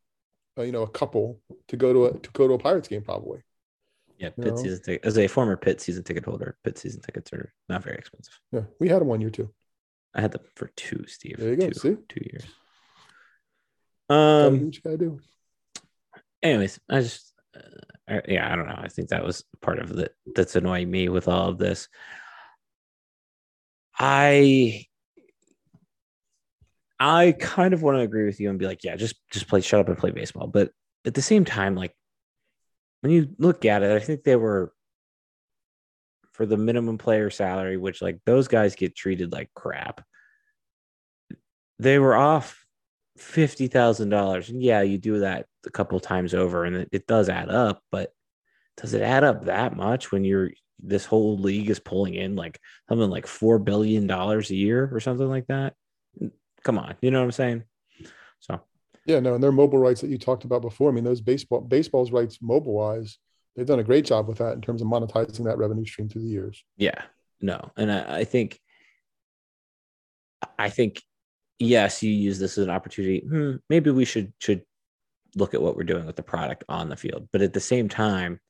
uh, 0.59 0.62
you 0.62 0.73
know 0.73 0.83
a 0.83 0.88
couple 0.90 1.40
to 1.69 1.77
go 1.77 1.92
to 1.92 2.07
a 2.07 2.19
to 2.19 2.31
go 2.31 2.49
to 2.49 2.55
a 2.55 2.59
Pirates 2.59 2.88
game 2.88 3.03
probably. 3.03 3.42
Yeah, 4.19 4.31
Pitt 4.31 4.53
you 4.53 4.57
season 4.57 4.83
ticket 4.83 5.05
as 5.05 5.19
a 5.19 5.27
former 5.27 5.57
Pitt 5.57 5.81
season 5.81 6.03
ticket 6.03 6.25
holder, 6.25 6.57
Pitt 6.64 6.79
season 6.79 7.03
tickets 7.03 7.33
are 7.33 7.53
not 7.69 7.83
very 7.83 7.97
expensive. 7.97 8.38
Yeah, 8.53 8.62
we 8.81 8.88
had 8.88 9.01
them 9.01 9.09
one 9.09 9.21
year 9.21 9.31
too. 9.31 9.51
I 10.14 10.23
had 10.23 10.33
them 10.33 10.42
for 10.55 10.71
two, 10.77 11.05
Steve. 11.07 11.37
There 11.38 11.51
you 11.51 11.57
go. 11.57 11.69
Two, 11.69 11.79
See? 11.79 11.97
two 12.09 12.25
years. 12.25 12.45
Um, 14.09 14.64
what 14.64 14.75
you 14.75 14.81
gotta 14.83 14.97
do. 14.97 15.21
Anyways, 16.42 16.81
I 16.88 17.01
just, 17.01 17.35
uh, 17.55 18.21
yeah, 18.29 18.51
I 18.51 18.57
don't 18.57 18.69
know. 18.69 18.79
I 18.79 18.88
think 18.88 19.09
that 19.09 19.25
was 19.25 19.45
part 19.61 19.79
of 19.79 19.88
the 19.88 20.11
that's 20.35 20.57
annoying 20.57 20.90
me 20.90 21.09
with 21.09 21.29
all 21.29 21.49
of 21.49 21.59
this. 21.59 21.88
I, 23.99 24.87
I 26.99 27.33
kind 27.39 27.75
of 27.75 27.83
want 27.83 27.99
to 27.99 28.03
agree 28.03 28.25
with 28.25 28.41
you 28.41 28.49
and 28.49 28.59
be 28.59 28.67
like, 28.67 28.85
yeah, 28.85 28.97
just 28.97 29.17
just 29.31 29.49
play, 29.49 29.61
shut 29.61 29.81
up 29.81 29.89
and 29.89 29.99
play 29.99 30.11
baseball. 30.11 30.47
But 30.47 30.71
at 31.05 31.15
the 31.15 31.23
same 31.23 31.45
time, 31.45 31.75
like 31.75 31.95
when 33.01 33.13
you 33.13 33.29
look 33.39 33.65
at 33.65 33.83
it, 33.83 33.93
I 33.93 33.99
think 33.99 34.25
they 34.25 34.37
were 34.37 34.73
for 36.33 36.47
the 36.47 36.57
minimum 36.57 36.99
player 36.99 37.31
salary, 37.31 37.77
which 37.77 38.03
like 38.03 38.19
those 38.27 38.49
guys 38.49 38.77
get 38.77 38.97
treated 38.97 39.33
like 39.33 39.51
crap. 39.55 40.03
They 41.79 41.99
were 41.99 42.15
off 42.15 42.65
fifty 43.19 43.69
thousand 43.69 44.09
dollars, 44.09 44.49
and 44.49 44.63
yeah, 44.63 44.83
you 44.83 44.99
do 44.99 45.21
that 45.21 45.47
a 45.67 45.71
couple 45.71 46.01
times 46.01 46.35
over, 46.35 46.65
and 46.65 46.77
it, 46.77 46.89
it 46.93 47.07
does 47.07 47.29
add 47.29 47.51
up. 47.51 47.83
But 47.91 48.13
does 48.77 48.95
it 48.95 49.03
add 49.03 49.25
up 49.25 49.47
that 49.47 49.77
much 49.77 50.13
when 50.13 50.25
you're 50.25 50.51
this 50.79 51.07
whole 51.07 51.39
league 51.39 51.71
is 51.71 51.79
pulling 51.79 52.15
in 52.15 52.37
like 52.37 52.61
something 52.89 53.11
like 53.11 53.27
four 53.27 53.59
billion 53.59 54.07
dollars 54.07 54.51
a 54.51 54.57
year 54.57 54.89
or 54.93 55.01
something 55.01 55.29
like 55.29 55.47
that? 55.47 55.75
Come 56.66 56.81
on, 56.81 56.96
you 57.00 57.12
know 57.12 57.20
what 57.20 57.26
I'm 57.26 57.31
saying? 57.31 57.62
So 58.40 58.61
yeah, 59.07 59.20
no, 59.20 59.35
and 59.35 59.42
their 59.42 59.52
mobile 59.52 59.79
rights 59.79 60.00
that 60.00 60.11
you 60.11 60.18
talked 60.18 60.42
about 60.42 60.62
before. 60.62 60.90
I 60.90 60.92
mean, 60.92 61.05
those 61.05 61.20
baseball 61.20 61.61
baseball's 61.61 62.11
rights 62.11 62.38
mobile 62.42 62.72
wise 62.72 63.18
they've 63.55 63.66
done 63.66 63.79
a 63.79 63.85
great 63.85 64.05
job 64.05 64.26
with 64.26 64.38
that 64.38 64.55
in 64.55 64.61
terms 64.61 64.83
of 64.83 64.88
monetizing 64.88 65.44
that 65.44 65.59
revenue 65.59 65.85
stream 65.87 66.09
through 66.09 66.22
the 66.22 66.29
years. 66.29 66.64
Yeah, 66.76 67.00
no, 67.40 67.70
and 67.76 67.92
I, 67.92 68.18
I 68.18 68.24
think, 68.24 68.59
I 70.59 70.68
think, 70.68 71.00
yes, 71.61 72.02
you 72.02 72.11
use 72.11 72.40
this 72.40 72.59
as 72.59 72.64
an 72.64 72.70
opportunity. 72.70 73.20
Hmm, 73.20 73.52
maybe 73.70 73.92
we 73.92 74.05
should 74.05 74.33
should 74.40 74.62
look 75.37 75.55
at 75.55 75.62
what 75.62 75.76
we're 75.76 75.85
doing 75.85 76.05
with 76.05 76.16
the 76.16 76.24
product 76.24 76.64
on 76.68 76.88
the 76.88 76.96
field, 76.96 77.29
but 77.33 77.42
at 77.42 77.52
the 77.52 77.61
same 77.61 77.88
time, 77.88 78.40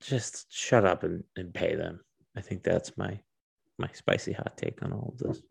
just 0.00 0.46
shut 0.50 0.84
up 0.84 1.02
and, 1.02 1.24
and 1.34 1.52
pay 1.52 1.74
them. 1.74 1.98
I 2.36 2.42
think 2.42 2.62
that's 2.62 2.96
my 2.96 3.18
my 3.76 3.88
spicy 3.92 4.34
hot 4.34 4.56
take 4.56 4.84
on 4.84 4.92
all 4.92 5.12
of 5.12 5.18
this. 5.18 5.42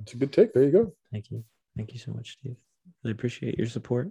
It's 0.00 0.14
a 0.14 0.16
good 0.16 0.32
take. 0.32 0.52
There 0.52 0.62
you 0.62 0.70
go. 0.70 0.92
Thank 1.12 1.30
you. 1.30 1.44
Thank 1.76 1.92
you 1.92 1.98
so 1.98 2.12
much, 2.12 2.38
Steve. 2.38 2.56
Really 3.02 3.12
appreciate 3.12 3.58
your 3.58 3.66
support. 3.66 4.10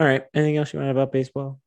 All 0.00 0.06
right. 0.06 0.24
Anything 0.34 0.56
else 0.56 0.72
you 0.72 0.78
want 0.78 0.88
to 0.88 0.90
about 0.92 1.12
baseball? 1.12 1.60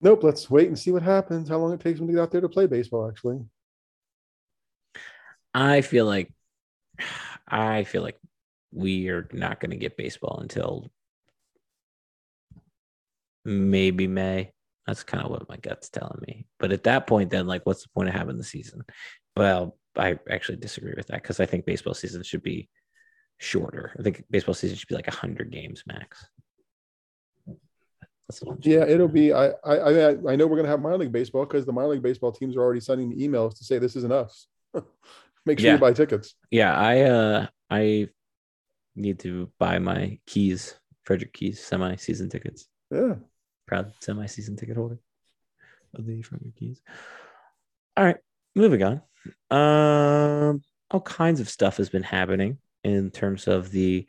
Nope. 0.00 0.22
Let's 0.22 0.50
wait 0.50 0.68
and 0.68 0.78
see 0.78 0.90
what 0.90 1.02
happens. 1.02 1.48
How 1.48 1.58
long 1.58 1.72
it 1.72 1.80
takes 1.80 1.98
them 1.98 2.08
to 2.08 2.14
get 2.14 2.22
out 2.22 2.30
there 2.30 2.40
to 2.40 2.48
play 2.48 2.66
baseball, 2.66 3.08
actually. 3.08 3.40
I 5.54 5.80
feel 5.80 6.06
like 6.06 6.32
I 7.48 7.84
feel 7.84 8.02
like 8.02 8.18
we 8.72 9.08
are 9.08 9.28
not 9.32 9.60
going 9.60 9.70
to 9.70 9.76
get 9.76 9.96
baseball 9.96 10.38
until 10.40 10.90
maybe 13.44 14.06
May. 14.06 14.52
That's 14.86 15.02
kind 15.02 15.24
of 15.24 15.30
what 15.30 15.48
my 15.48 15.56
gut's 15.56 15.88
telling 15.88 16.20
me. 16.26 16.46
But 16.58 16.72
at 16.72 16.84
that 16.84 17.06
point, 17.06 17.30
then, 17.30 17.46
like, 17.46 17.64
what's 17.64 17.82
the 17.82 17.88
point 17.94 18.08
of 18.08 18.14
having 18.14 18.38
the 18.38 18.44
season? 18.44 18.82
Well, 19.36 19.76
I 19.96 20.18
actually 20.28 20.58
disagree 20.58 20.94
with 20.96 21.08
that 21.08 21.22
because 21.22 21.40
I 21.40 21.46
think 21.46 21.66
baseball 21.66 21.94
season 21.94 22.22
should 22.22 22.42
be 22.42 22.68
shorter. 23.38 23.94
I 23.98 24.02
think 24.02 24.24
baseball 24.30 24.54
season 24.54 24.76
should 24.76 24.88
be 24.88 24.94
like 24.94 25.06
100 25.06 25.50
games 25.50 25.82
max. 25.86 26.26
Yeah, 28.60 28.84
it'll 28.84 29.08
be. 29.08 29.32
I 29.32 29.48
I 29.64 30.10
I 30.10 30.36
know 30.36 30.46
we're 30.46 30.56
gonna 30.56 30.68
have 30.68 30.80
minor 30.80 30.98
league 30.98 31.12
baseball 31.12 31.44
because 31.44 31.66
the 31.66 31.72
minor 31.72 31.88
league 31.88 32.02
baseball 32.02 32.32
teams 32.32 32.56
are 32.56 32.60
already 32.60 32.80
sending 32.80 33.08
me 33.08 33.26
emails 33.26 33.56
to 33.58 33.64
say 33.64 33.78
this 33.78 33.96
isn't 33.96 34.12
us. 34.12 34.46
Make 35.46 35.58
sure 35.58 35.68
yeah. 35.68 35.74
you 35.74 35.80
buy 35.80 35.92
tickets. 35.92 36.34
Yeah, 36.50 36.72
I 36.76 37.00
uh 37.00 37.46
I 37.70 38.08
need 38.94 39.18
to 39.20 39.50
buy 39.58 39.78
my 39.78 40.18
keys, 40.26 40.78
Frederick 41.04 41.32
Keys 41.32 41.60
semi 41.60 41.96
season 41.96 42.28
tickets. 42.28 42.68
Yeah, 42.90 43.14
proud 43.66 43.92
semi 44.00 44.26
season 44.26 44.56
ticket 44.56 44.76
holder 44.76 44.98
of 45.94 46.06
the 46.06 46.22
Frederick 46.22 46.56
Keys. 46.56 46.80
All 47.96 48.04
right, 48.04 48.18
moving 48.54 48.82
on. 48.82 49.02
Um, 49.50 50.62
all 50.90 51.00
kinds 51.00 51.40
of 51.40 51.48
stuff 51.48 51.76
has 51.76 51.88
been 51.88 52.02
happening 52.02 52.58
in 52.84 53.10
terms 53.10 53.46
of 53.46 53.70
the 53.70 54.06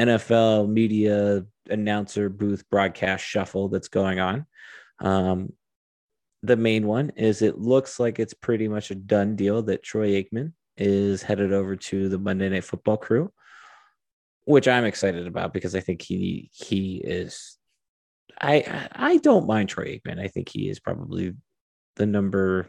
NFL 0.00 0.68
media 0.68 1.44
announcer 1.68 2.28
booth 2.28 2.68
broadcast 2.70 3.24
shuffle 3.24 3.68
that's 3.68 3.88
going 3.88 4.20
on. 4.20 4.46
Um, 5.00 5.52
the 6.42 6.56
main 6.56 6.86
one 6.86 7.10
is 7.16 7.42
it 7.42 7.58
looks 7.58 7.98
like 7.98 8.18
it's 8.18 8.34
pretty 8.34 8.68
much 8.68 8.90
a 8.90 8.94
done 8.94 9.34
deal 9.34 9.62
that 9.62 9.82
Troy 9.82 10.10
Aikman 10.10 10.52
is 10.76 11.22
headed 11.22 11.52
over 11.52 11.76
to 11.76 12.08
the 12.08 12.18
Monday 12.18 12.48
Night 12.48 12.64
Football 12.64 12.98
crew, 12.98 13.32
which 14.44 14.68
I'm 14.68 14.84
excited 14.84 15.26
about 15.26 15.52
because 15.52 15.74
I 15.74 15.80
think 15.80 16.02
he 16.02 16.50
he 16.52 16.96
is. 16.96 17.56
I 18.40 18.88
I 18.92 19.16
don't 19.18 19.46
mind 19.46 19.70
Troy 19.70 19.98
Aikman. 19.98 20.20
I 20.20 20.28
think 20.28 20.48
he 20.50 20.68
is 20.68 20.80
probably 20.80 21.34
the 21.96 22.06
number 22.06 22.68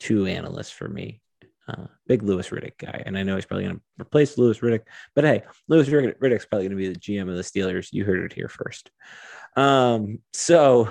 two 0.00 0.26
analysts 0.26 0.70
for 0.70 0.88
me 0.88 1.20
Uh, 1.66 1.86
big 2.06 2.22
Louis 2.22 2.46
Riddick 2.50 2.76
guy, 2.78 3.02
and 3.06 3.16
I 3.16 3.22
know 3.22 3.36
he's 3.36 3.46
probably 3.46 3.64
going 3.64 3.76
to 3.76 3.82
replace 3.98 4.36
Louis 4.36 4.58
Riddick. 4.58 4.82
But 5.14 5.24
hey, 5.24 5.44
Louis 5.66 5.88
Riddick's 5.88 6.44
probably 6.44 6.68
going 6.68 6.70
to 6.70 6.76
be 6.76 6.92
the 6.92 7.00
GM 7.00 7.28
of 7.30 7.36
the 7.36 7.42
Steelers. 7.42 7.88
You 7.90 8.04
heard 8.04 8.30
it 8.30 8.34
here 8.34 8.48
first. 8.48 8.90
Um, 9.56 10.18
so, 10.34 10.90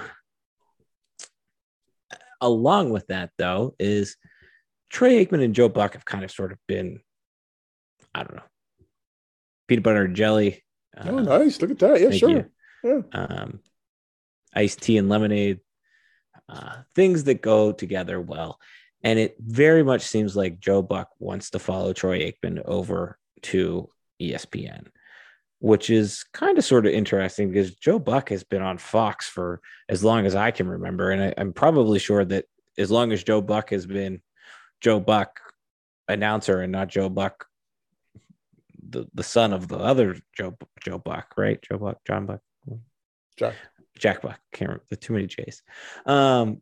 along 2.42 2.90
with 2.90 3.06
that, 3.08 3.30
though, 3.38 3.76
is 3.78 4.18
Troy 4.90 5.24
Aikman 5.24 5.44
and 5.44 5.54
Joe 5.54 5.70
Buck 5.70 5.94
have 5.94 6.06
kind 6.06 6.24
of 6.24 6.32
sort 6.32 6.52
of 6.52 6.58
been, 6.68 7.02
I 8.16 8.24
don't 8.24 8.36
know, 8.36 8.50
peanut 9.68 9.84
butter 9.84 10.06
and 10.06 10.16
jelly. 10.16 10.64
Oh, 10.98 11.20
uh, 11.20 11.22
nice! 11.22 11.62
Look 11.62 11.72
at 11.72 11.80
that. 11.80 12.02
Yeah, 12.02 12.10
sure. 12.12 12.50
Yeah. 12.84 13.02
Um, 13.12 13.60
iced 14.56 14.82
tea 14.82 14.98
and 14.98 15.08
lemonade, 15.08 15.60
uh, 16.50 16.78
things 16.96 17.26
that 17.26 17.42
go 17.42 17.72
together 17.72 18.20
well. 18.20 18.60
And 19.04 19.20
it 19.20 19.36
very 19.40 19.84
much 19.84 20.02
seems 20.02 20.36
like 20.36 20.60
Joe 20.60 20.82
Buck 20.82 21.10
wants 21.20 21.50
to 21.52 21.60
follow 21.60 21.94
Troy 21.94 22.20
Aikman 22.20 22.62
over 22.64 23.18
to 23.44 23.90
ESPN, 24.22 24.88
which 25.60 25.90
is 25.90 26.24
kind 26.34 26.58
of 26.58 26.64
sort 26.64 26.86
of 26.86 26.94
interesting 26.94 27.50
because 27.50 27.76
Joe 27.76 28.00
Buck 28.00 28.30
has 28.30 28.44
been 28.44 28.62
on 28.62 28.78
Fox 28.78 29.28
for 29.28 29.62
as 29.90 30.04
long 30.04 30.26
as 30.26 30.36
I 30.36 30.52
can 30.52 30.68
remember. 30.68 31.12
And 31.12 31.22
I, 31.22 31.34
I'm 31.38 31.52
probably 31.52 32.00
sure 32.00 32.24
that 32.24 32.46
as 32.78 32.90
long 32.90 33.12
as 33.12 33.24
Joe 33.24 33.42
Buck 33.42 33.72
has 33.72 33.86
been 33.86 34.22
Joe 34.80 35.00
Buck 35.00 35.40
announcer 36.08 36.62
and 36.62 36.72
not 36.72 36.88
Joe 36.88 37.10
Buck, 37.10 37.46
the, 38.90 39.06
the 39.14 39.24
son 39.24 39.54
of 39.54 39.68
the 39.68 39.78
other 39.78 40.18
Joe 40.36 40.58
Joe 40.82 40.98
Buck, 40.98 41.34
right? 41.38 41.62
Joe 41.62 41.78
Buck, 41.78 42.00
John 42.06 42.26
Buck. 42.26 42.40
Jack. 43.38 43.56
Jack 43.98 44.22
Buck. 44.22 44.40
Can't 44.52 44.70
remember 44.70 44.96
too 44.96 45.14
many 45.14 45.28
J's. 45.28 45.62
Um, 46.06 46.60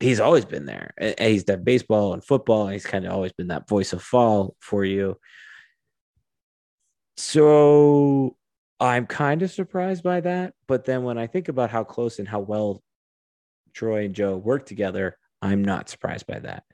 he's 0.00 0.20
always 0.20 0.44
been 0.44 0.66
there. 0.66 0.92
And 0.98 1.14
He's 1.18 1.44
done 1.44 1.64
baseball 1.64 2.12
and 2.12 2.24
football, 2.24 2.64
and 2.64 2.72
he's 2.72 2.86
kind 2.86 3.06
of 3.06 3.12
always 3.12 3.32
been 3.32 3.48
that 3.48 3.68
voice 3.68 3.92
of 3.92 4.02
fall 4.02 4.56
for 4.60 4.84
you. 4.84 5.18
So 7.16 8.36
I'm 8.80 9.06
kind 9.06 9.42
of 9.42 9.50
surprised 9.50 10.02
by 10.02 10.20
that. 10.20 10.54
But 10.66 10.84
then 10.84 11.04
when 11.04 11.18
I 11.18 11.26
think 11.26 11.48
about 11.48 11.70
how 11.70 11.84
close 11.84 12.18
and 12.18 12.28
how 12.28 12.40
well 12.40 12.82
Troy 13.72 14.04
and 14.04 14.14
Joe 14.14 14.36
work 14.36 14.66
together, 14.66 15.16
I'm 15.40 15.64
not 15.64 15.88
surprised 15.88 16.26
by 16.26 16.40
that. 16.40 16.64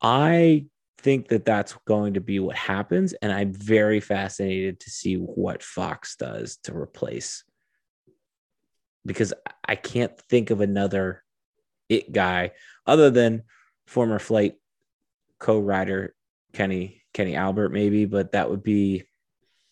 I 0.00 0.66
think 0.98 1.28
that 1.28 1.44
that's 1.44 1.76
going 1.86 2.14
to 2.14 2.20
be 2.20 2.38
what 2.40 2.56
happens. 2.56 3.12
And 3.14 3.32
I'm 3.32 3.52
very 3.52 4.00
fascinated 4.00 4.80
to 4.80 4.90
see 4.90 5.14
what 5.16 5.62
Fox 5.62 6.16
does 6.16 6.56
to 6.64 6.76
replace 6.76 7.44
because 9.04 9.32
I 9.66 9.76
can't 9.76 10.18
think 10.28 10.50
of 10.50 10.60
another 10.60 11.22
it 11.88 12.12
guy 12.12 12.52
other 12.86 13.10
than 13.10 13.42
former 13.86 14.18
flight 14.18 14.54
co-rider 15.38 16.14
Kenny 16.52 17.02
Kenny 17.14 17.34
Albert 17.36 17.70
maybe, 17.70 18.04
but 18.04 18.32
that 18.32 18.50
would 18.50 18.62
be 18.62 19.04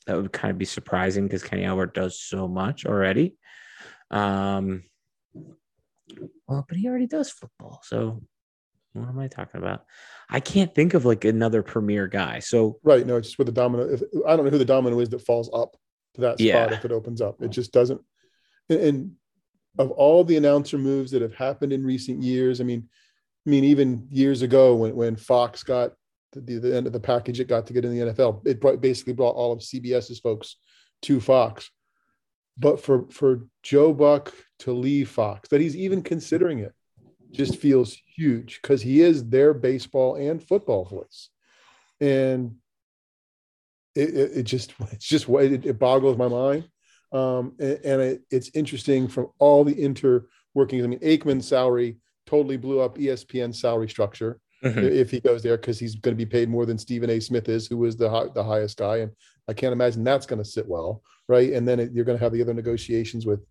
that 0.07 0.17
would 0.17 0.33
kind 0.33 0.51
of 0.51 0.59
be 0.59 0.65
surprising 0.65 1.25
because 1.25 1.43
Kenny 1.43 1.65
Albert 1.65 1.95
does 1.95 2.21
so 2.21 2.47
much 2.47 2.87
already. 2.87 3.37
Um, 4.11 4.85
well, 6.47 6.65
but 6.69 6.79
he 6.79 6.89
already 6.89 7.07
does 7.07 7.31
football, 7.31 7.81
so 7.83 8.23
what 8.93 9.09
am 9.09 9.19
I 9.19 9.29
talking 9.29 9.61
about? 9.61 9.85
I 10.31 10.41
can't 10.41 10.75
think 10.75 10.95
of 10.95 11.05
like 11.05 11.25
another 11.25 11.62
premier 11.62 12.07
guy. 12.07 12.39
So 12.39 12.79
right, 12.83 13.07
no, 13.07 13.17
it's 13.17 13.29
just 13.29 13.39
with 13.39 13.47
the 13.47 13.53
domino. 13.53 13.85
If, 13.89 14.03
I 14.27 14.37
don't 14.37 14.45
know 14.45 14.51
who 14.51 14.59
the 14.59 14.65
domino 14.65 14.99
is 15.01 15.11
that 15.11 15.21
falls 15.21 15.51
up 15.53 15.77
to 16.15 16.21
that 16.23 16.39
spot 16.39 16.41
yeah. 16.41 16.73
if 16.73 16.85
it 16.85 16.93
opens 16.93 17.21
up. 17.21 17.43
It 17.43 17.51
just 17.51 17.73
doesn't. 17.73 18.01
And, 18.68 18.81
and 18.81 19.12
of 19.79 19.90
all 19.90 20.24
the 20.24 20.37
announcer 20.37 20.79
moves 20.79 21.11
that 21.11 21.22
have 21.22 21.35
happened 21.35 21.72
in 21.72 21.85
recent 21.85 22.22
years, 22.22 22.61
I 22.61 22.64
mean, 22.64 22.88
I 23.46 23.50
mean, 23.50 23.64
even 23.64 24.09
years 24.11 24.42
ago 24.42 24.74
when 24.74 24.96
when 24.96 25.16
Fox 25.16 25.62
got 25.62 25.92
the, 26.33 26.59
the 26.59 26.76
end 26.76 26.87
of 26.87 26.92
the 26.92 27.00
package 27.00 27.40
it 27.40 27.48
got 27.48 27.66
to 27.66 27.72
get 27.72 27.85
in 27.85 27.96
the 27.96 28.12
NFL, 28.12 28.46
it 28.46 28.61
brought, 28.61 28.81
basically 28.81 29.12
brought 29.12 29.37
all 29.37 29.52
of 29.52 29.61
CBS's 29.61 30.20
folks 30.20 30.57
to 31.02 31.20
Fox. 31.20 31.70
But 32.59 32.81
for 32.81 33.07
for 33.11 33.46
Joe 33.62 33.92
Buck 33.92 34.33
to 34.61 34.72
leave 34.72 35.11
Fox, 35.11 35.48
that 35.50 35.61
he's 35.61 35.76
even 35.76 36.02
considering 36.02 36.61
it, 36.61 36.72
just 37.31 37.57
feels 37.57 37.96
huge 38.16 38.61
because 38.62 38.81
he 38.81 39.02
is 39.02 39.29
their 39.29 39.52
baseball 39.52 40.16
and 40.16 40.42
football 40.42 40.87
voice, 40.87 41.29
and 42.00 42.57
it, 43.94 44.09
it, 44.14 44.31
it 44.38 44.42
just 44.44 44.72
it's 44.90 45.07
just 45.07 45.29
it, 45.29 45.66
it 45.66 45.79
boggles 45.79 46.16
my 46.16 46.29
mind 46.29 46.68
um, 47.12 47.55
and, 47.59 47.79
and 47.85 48.03
it, 48.03 48.23
it's 48.31 48.51
interesting 48.55 49.09
from 49.09 49.29
all 49.38 49.64
the 49.64 49.75
interworkings. 49.75 50.85
I 50.85 50.87
mean, 50.87 51.01
Aikman's 51.01 51.49
salary 51.49 51.97
totally 52.27 52.57
blew 52.57 52.81
up 52.81 52.99
ESPN's 52.99 53.61
salary 53.61 53.88
structure 53.88 54.40
mm-hmm. 54.64 54.79
if 54.81 55.11
he 55.11 55.21
goes 55.21 55.42
there 55.42 55.57
because 55.57 55.79
he's 55.79 55.95
going 55.95 56.16
to 56.16 56.25
be 56.25 56.29
paid 56.29 56.49
more 56.49 56.66
than 56.66 56.79
Stephen 56.79 57.11
A. 57.11 57.21
Smith 57.21 57.49
is, 57.49 57.66
who 57.66 57.79
was 57.79 57.97
the 57.97 58.11
high, 58.11 58.27
the 58.35 58.45
highest 58.45 58.79
guy, 58.79 58.99
and 58.99 59.12
I 59.49 59.53
can't 59.53 59.73
imagine 59.73 60.05
that's 60.05 60.27
going 60.27 60.42
to 60.42 60.49
sit 60.49 60.69
well, 60.69 61.03
right? 61.29 61.53
And 61.53 61.66
then 61.66 61.81
it, 61.81 61.92
you're 61.92 62.05
going 62.05 62.19
to 62.19 62.25
have 62.25 62.33
the 62.33 62.42
other 62.42 62.55
negotiations 62.55 63.27
with 63.27 63.45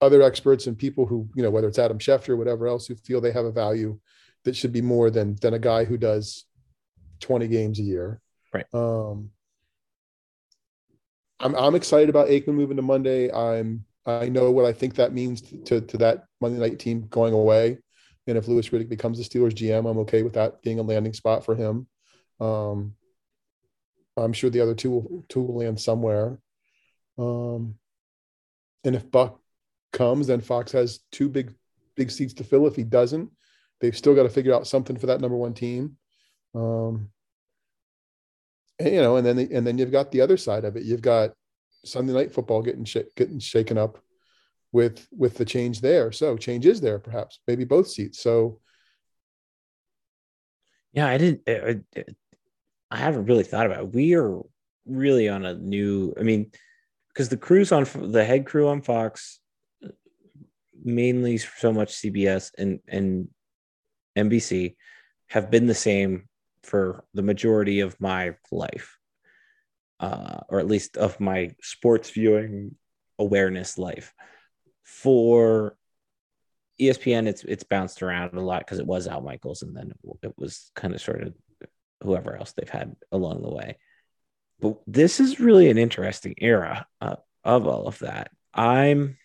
other 0.00 0.22
experts 0.22 0.66
and 0.66 0.76
people 0.76 1.06
who, 1.06 1.28
you 1.34 1.42
know, 1.42 1.50
whether 1.50 1.68
it's 1.68 1.78
Adam 1.78 1.98
Schefter 1.98 2.30
or 2.30 2.36
whatever 2.36 2.66
else, 2.66 2.86
who 2.86 2.96
feel 2.96 3.20
they 3.20 3.32
have 3.32 3.44
a 3.44 3.52
value 3.52 3.98
that 4.44 4.56
should 4.56 4.72
be 4.72 4.80
more 4.80 5.10
than 5.10 5.36
than 5.36 5.54
a 5.54 5.58
guy 5.58 5.84
who 5.84 5.96
does 5.96 6.46
20 7.20 7.46
games 7.48 7.78
a 7.78 7.82
year. 7.82 8.20
Right. 8.52 8.66
Um, 8.72 9.30
I'm 11.40 11.54
I'm 11.56 11.74
excited 11.74 12.08
about 12.10 12.28
Aikman 12.28 12.54
moving 12.54 12.76
to 12.76 12.82
Monday. 12.82 13.32
I'm 13.32 13.84
I 14.06 14.28
know 14.28 14.50
what 14.50 14.64
I 14.64 14.72
think 14.72 14.94
that 14.94 15.12
means 15.12 15.42
to 15.64 15.80
to 15.80 15.96
that 15.98 16.24
Monday 16.40 16.58
night 16.58 16.78
team 16.78 17.06
going 17.08 17.34
away. 17.34 17.78
And 18.26 18.38
if 18.38 18.46
Louis 18.46 18.68
Riddick 18.68 18.88
becomes 18.88 19.18
the 19.18 19.24
Steelers 19.24 19.54
GM, 19.54 19.90
I'm 19.90 19.98
okay 19.98 20.22
with 20.22 20.34
that 20.34 20.62
being 20.62 20.78
a 20.78 20.82
landing 20.82 21.14
spot 21.14 21.44
for 21.44 21.56
him. 21.56 21.88
Um, 22.38 22.94
I'm 24.16 24.32
sure 24.32 24.50
the 24.50 24.60
other 24.60 24.74
two 24.74 24.90
will, 24.90 25.24
two 25.28 25.40
will 25.40 25.58
land 25.58 25.80
somewhere. 25.80 26.38
Um, 27.18 27.74
and 28.84 28.94
if 28.94 29.10
Buck 29.10 29.40
comes, 29.92 30.26
then 30.26 30.40
Fox 30.40 30.72
has 30.72 31.00
two 31.10 31.28
big 31.28 31.54
big 31.96 32.10
seats 32.10 32.34
to 32.34 32.44
fill. 32.44 32.66
If 32.66 32.76
he 32.76 32.84
doesn't, 32.84 33.30
they've 33.80 33.96
still 33.96 34.14
got 34.14 34.24
to 34.24 34.28
figure 34.28 34.54
out 34.54 34.66
something 34.66 34.96
for 34.96 35.06
that 35.06 35.20
number 35.20 35.36
one 35.36 35.54
team. 35.54 35.96
Um, 36.54 37.10
and, 38.80 38.94
you 38.94 39.02
know, 39.02 39.16
and 39.16 39.26
then 39.26 39.38
and 39.38 39.66
then 39.66 39.78
you've 39.78 39.92
got 39.92 40.10
the 40.10 40.20
other 40.20 40.36
side 40.36 40.64
of 40.64 40.76
it. 40.76 40.84
You've 40.84 41.02
got 41.02 41.32
Sunday 41.84 42.12
night 42.12 42.32
football 42.32 42.62
getting 42.62 42.84
sh- 42.84 43.12
getting 43.16 43.38
shaken 43.38 43.78
up 43.78 43.98
with 44.72 45.06
with 45.12 45.36
the 45.36 45.44
change 45.44 45.80
there. 45.80 46.12
So 46.12 46.36
change 46.36 46.66
is 46.66 46.80
there, 46.80 46.98
perhaps 46.98 47.40
maybe 47.46 47.64
both 47.64 47.88
seats. 47.88 48.20
So 48.20 48.60
yeah, 50.92 51.06
I 51.06 51.18
didn't. 51.18 51.42
I, 51.46 51.80
I 52.90 52.96
haven't 52.96 53.26
really 53.26 53.44
thought 53.44 53.66
about. 53.66 53.84
It. 53.84 53.94
We 53.94 54.14
are 54.14 54.40
really 54.86 55.28
on 55.28 55.44
a 55.44 55.54
new. 55.54 56.14
I 56.18 56.22
mean, 56.22 56.50
because 57.08 57.28
the 57.28 57.36
crews 57.36 57.72
on 57.72 57.86
the 57.94 58.24
head 58.24 58.46
crew 58.46 58.68
on 58.68 58.82
Fox, 58.82 59.40
mainly 60.82 61.38
so 61.38 61.72
much 61.72 61.94
CBS 61.94 62.50
and 62.58 62.80
and 62.88 63.28
NBC, 64.16 64.76
have 65.28 65.50
been 65.50 65.66
the 65.66 65.74
same 65.74 66.28
for 66.70 67.04
the 67.14 67.22
majority 67.22 67.80
of 67.80 68.00
my 68.00 68.36
life, 68.52 68.96
uh, 69.98 70.38
or 70.48 70.60
at 70.60 70.68
least 70.68 70.96
of 70.96 71.18
my 71.18 71.50
sports 71.60 72.10
viewing 72.10 72.76
awareness 73.18 73.76
life. 73.76 74.14
For 74.84 75.76
ESPN, 76.80 77.26
it's 77.26 77.44
it's 77.44 77.64
bounced 77.64 78.02
around 78.02 78.34
a 78.34 78.40
lot 78.40 78.60
because 78.60 78.78
it 78.78 78.86
was 78.86 79.08
Al 79.08 79.20
Michaels, 79.20 79.62
and 79.62 79.76
then 79.76 79.92
it 80.22 80.32
was 80.38 80.70
kind 80.76 80.94
of 80.94 81.00
sort 81.00 81.22
of 81.22 81.34
whoever 82.02 82.36
else 82.36 82.52
they've 82.52 82.68
had 82.68 82.94
along 83.12 83.42
the 83.42 83.50
way. 83.50 83.76
But 84.60 84.76
this 84.86 85.20
is 85.20 85.40
really 85.40 85.70
an 85.70 85.78
interesting 85.78 86.34
era 86.38 86.86
uh, 87.00 87.16
of 87.44 87.66
all 87.66 87.88
of 87.88 87.98
that. 87.98 88.30
I'm 88.54 89.16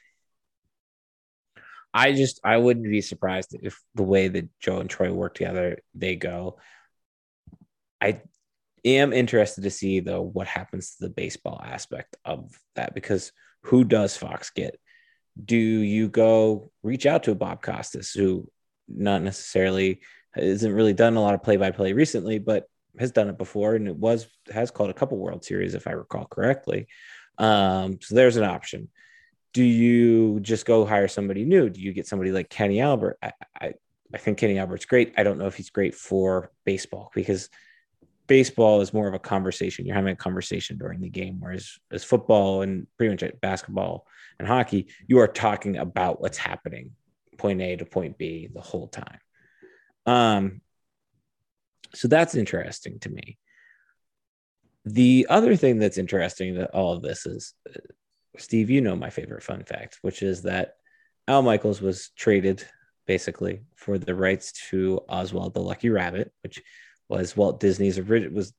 I 1.96 2.12
just 2.12 2.42
I 2.44 2.58
wouldn't 2.58 2.90
be 2.90 3.02
surprised 3.02 3.56
if 3.62 3.82
the 3.96 4.04
way 4.04 4.28
that 4.28 4.50
Joe 4.60 4.80
and 4.80 4.90
Troy 4.90 5.14
work 5.14 5.36
together, 5.36 5.80
they 5.94 6.18
go. 6.18 6.58
I 8.02 8.22
am 8.84 9.14
interested 9.14 9.64
to 9.64 9.72
see 9.72 10.00
though 10.00 10.22
what 10.22 10.48
happens 10.48 10.96
to 10.96 11.06
the 11.06 11.10
baseball 11.10 11.62
aspect 11.64 12.16
of 12.24 12.58
that 12.76 12.94
because 12.94 13.32
who 13.64 13.84
does 13.84 14.16
Fox 14.16 14.52
get? 14.52 14.80
Do 15.44 15.58
you 15.58 16.08
go 16.08 16.72
reach 16.84 17.06
out 17.06 17.24
to 17.24 17.32
a 17.32 17.36
Bob 17.36 17.62
Costas 17.62 18.12
who 18.12 18.50
not 18.88 19.22
necessarily 19.22 20.02
isn't 20.38 20.74
really 20.74 20.94
done 20.94 21.16
a 21.16 21.22
lot 21.22 21.34
of 21.34 21.44
play 21.44 21.58
by 21.58 21.72
play 21.72 21.94
recently, 21.94 22.40
but 22.40 22.68
has 23.00 23.12
done 23.12 23.28
it 23.28 23.38
before 23.38 23.76
and 23.76 23.88
it 23.88 23.96
was 23.96 24.28
has 24.54 24.72
called 24.72 24.90
a 24.90 24.94
couple 24.94 25.18
World 25.18 25.44
Series 25.44 25.76
if 25.76 25.88
I 25.88 25.92
recall 25.92 26.26
correctly. 26.26 26.88
Um, 27.38 28.00
so 28.02 28.16
there's 28.16 28.38
an 28.38 28.44
option. 28.44 28.90
Do 29.54 29.64
you 29.64 30.40
just 30.42 30.66
go 30.66 30.86
hire 30.86 31.08
somebody 31.08 31.46
new? 31.46 31.70
Do 31.70 31.82
you 31.82 31.94
get 31.94 32.08
somebody 32.08 32.32
like 32.32 32.50
Kenny 32.50 32.82
Albert? 32.82 33.18
I, 33.22 33.32
I, 33.60 33.74
I 34.14 34.18
think 34.18 34.38
Kenny 34.38 34.60
Albert's 34.60 34.86
great. 34.86 35.14
I 35.18 35.24
don't 35.24 35.38
know 35.38 35.48
if 35.48 35.56
he's 35.56 35.70
great 35.70 35.96
for 35.96 36.52
baseball 36.66 37.12
because 37.16 37.50
baseball 38.28 38.82
is 38.82 38.94
more 38.94 39.08
of 39.08 39.14
a 39.14 39.20
conversation. 39.20 39.86
You're 39.86 39.96
having 39.96 40.14
a 40.14 40.16
conversation 40.16 40.78
during 40.78 41.02
the 41.02 41.10
game, 41.10 41.38
whereas 41.40 41.78
as 41.92 42.04
football 42.04 42.62
and 42.62 42.88
pretty 42.98 43.12
much 43.12 43.40
basketball 43.42 44.08
and 44.40 44.48
hockey, 44.48 44.88
you 45.08 45.20
are 45.20 45.28
talking 45.28 45.78
about 45.78 46.22
what's 46.22 46.38
happening, 46.38 46.92
point 47.38 47.62
A 47.62 47.76
to 47.76 47.86
point 47.86 48.18
B, 48.18 48.50
the 48.54 48.62
whole 48.62 48.88
time. 48.88 49.20
Um, 50.06 50.62
So 51.94 52.08
that's 52.10 52.36
interesting 52.36 53.00
to 53.00 53.10
me. 53.10 53.38
The 54.84 55.28
other 55.30 55.56
thing 55.56 55.80
that's 55.80 55.98
interesting 55.98 56.56
that 56.56 56.72
all 56.72 56.94
of 56.94 57.02
this 57.02 57.26
is, 57.26 57.54
uh, 57.70 57.80
Steve, 58.38 58.70
you 58.70 58.82
know 58.82 58.96
my 58.96 59.10
favorite 59.10 59.44
fun 59.44 59.64
fact, 59.64 60.00
which 60.02 60.22
is 60.22 60.42
that 60.42 60.76
Al 61.28 61.42
Michaels 61.42 61.82
was 61.82 62.10
traded 62.18 62.66
basically 63.08 63.62
for 63.76 63.98
the 63.98 64.14
rights 64.14 64.52
to 64.70 65.00
Oswald 65.08 65.54
the 65.54 65.62
Lucky 65.62 65.90
Rabbit, 65.90 66.34
which 66.44 66.62
was 67.10 67.36
Walt 67.36 67.60
Disney's 67.60 68.00
original 68.00 68.34
was 68.34 68.54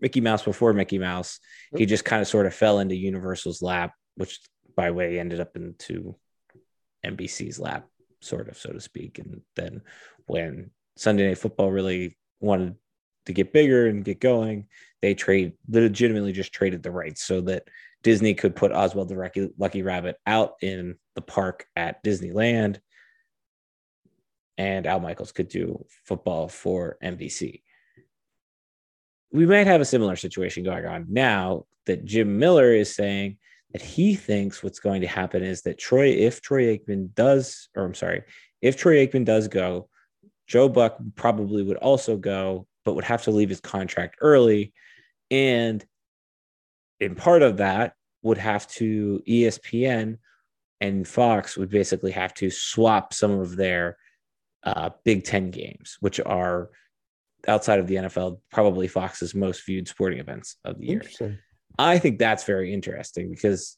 Mickey 0.00 0.20
Mouse 0.20 0.42
before 0.42 0.72
Mickey 0.72 0.98
Mouse. 0.98 1.40
He 1.76 1.86
just 1.86 2.04
kind 2.04 2.22
of 2.22 2.28
sort 2.28 2.46
of 2.46 2.54
fell 2.54 2.78
into 2.78 2.94
Universal's 2.94 3.62
lap, 3.62 3.92
which 4.16 4.40
by 4.76 4.86
the 4.86 4.94
way 4.94 5.18
ended 5.18 5.40
up 5.40 5.56
into 5.56 6.16
NBC's 7.04 7.58
lap, 7.58 7.86
sort 8.20 8.48
of, 8.48 8.56
so 8.58 8.70
to 8.72 8.80
speak. 8.80 9.18
And 9.18 9.40
then 9.54 9.82
when 10.26 10.70
Sunday 10.96 11.28
Night 11.28 11.38
Football 11.38 11.70
really 11.70 12.16
wanted 12.40 12.76
to 13.26 13.32
get 13.32 13.52
bigger 13.52 13.86
and 13.86 14.04
get 14.04 14.20
going, 14.20 14.66
they 15.02 15.14
trade 15.14 15.52
legitimately 15.68 16.32
just 16.32 16.52
traded 16.52 16.82
the 16.82 16.90
rights 16.90 17.22
so 17.22 17.40
that 17.42 17.68
Disney 18.02 18.34
could 18.34 18.54
put 18.54 18.72
Oswald 18.72 19.08
the 19.08 19.16
Lucky, 19.16 19.50
Lucky 19.58 19.82
Rabbit 19.82 20.16
out 20.26 20.54
in 20.62 20.96
the 21.14 21.22
park 21.22 21.66
at 21.74 22.04
Disneyland, 22.04 22.78
and 24.58 24.86
Al 24.86 25.00
Michaels 25.00 25.32
could 25.32 25.48
do 25.48 25.84
football 26.04 26.48
for 26.48 26.96
NBC. 27.02 27.62
We 29.32 29.46
might 29.46 29.66
have 29.66 29.80
a 29.80 29.86
similar 29.86 30.16
situation 30.16 30.64
going 30.64 30.86
on 30.86 31.06
now 31.08 31.64
that 31.86 32.04
Jim 32.04 32.38
Miller 32.38 32.72
is 32.72 32.94
saying 32.94 33.38
that 33.72 33.82
he 33.82 34.14
thinks 34.14 34.62
what's 34.62 34.78
going 34.78 35.00
to 35.00 35.06
happen 35.06 35.42
is 35.42 35.62
that 35.62 35.78
Troy, 35.78 36.08
if 36.08 36.40
Troy 36.40 36.76
Aikman 36.76 37.14
does, 37.14 37.68
or 37.76 37.84
I'm 37.84 37.94
sorry, 37.94 38.22
if 38.62 38.76
Troy 38.76 39.06
Aikman 39.06 39.24
does 39.24 39.48
go, 39.48 39.88
Joe 40.46 40.68
Buck 40.68 40.98
probably 41.16 41.62
would 41.62 41.76
also 41.76 42.16
go, 42.16 42.66
but 42.84 42.94
would 42.94 43.04
have 43.04 43.24
to 43.24 43.30
leave 43.30 43.48
his 43.48 43.60
contract 43.60 44.16
early. 44.20 44.72
And 45.30 45.84
in 47.00 47.14
part 47.14 47.42
of 47.42 47.58
that, 47.58 47.94
would 48.22 48.38
have 48.38 48.66
to 48.66 49.22
ESPN 49.28 50.18
and 50.80 51.06
Fox 51.06 51.56
would 51.56 51.70
basically 51.70 52.10
have 52.12 52.34
to 52.34 52.50
swap 52.50 53.14
some 53.14 53.30
of 53.30 53.56
their 53.56 53.96
uh, 54.64 54.90
Big 55.04 55.24
Ten 55.24 55.50
games, 55.50 55.96
which 56.00 56.20
are 56.20 56.70
outside 57.48 57.78
of 57.78 57.86
the 57.86 57.96
NFL, 57.96 58.40
probably 58.50 58.88
Fox's 58.88 59.34
most 59.34 59.64
viewed 59.64 59.88
sporting 59.88 60.18
events 60.18 60.56
of 60.64 60.78
the 60.78 60.86
year. 60.86 61.02
I 61.78 61.98
think 61.98 62.18
that's 62.18 62.44
very 62.44 62.72
interesting 62.72 63.30
because 63.30 63.76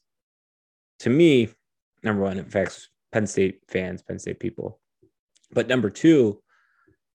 to 0.99 1.09
me, 1.09 1.49
number 2.03 2.23
one, 2.23 2.37
it 2.37 2.47
affects 2.47 2.89
Penn 3.11 3.27
State 3.27 3.59
fans, 3.67 4.01
Penn 4.01 4.19
State 4.19 4.39
people. 4.39 4.79
But 5.51 5.67
number 5.67 5.89
two, 5.89 6.41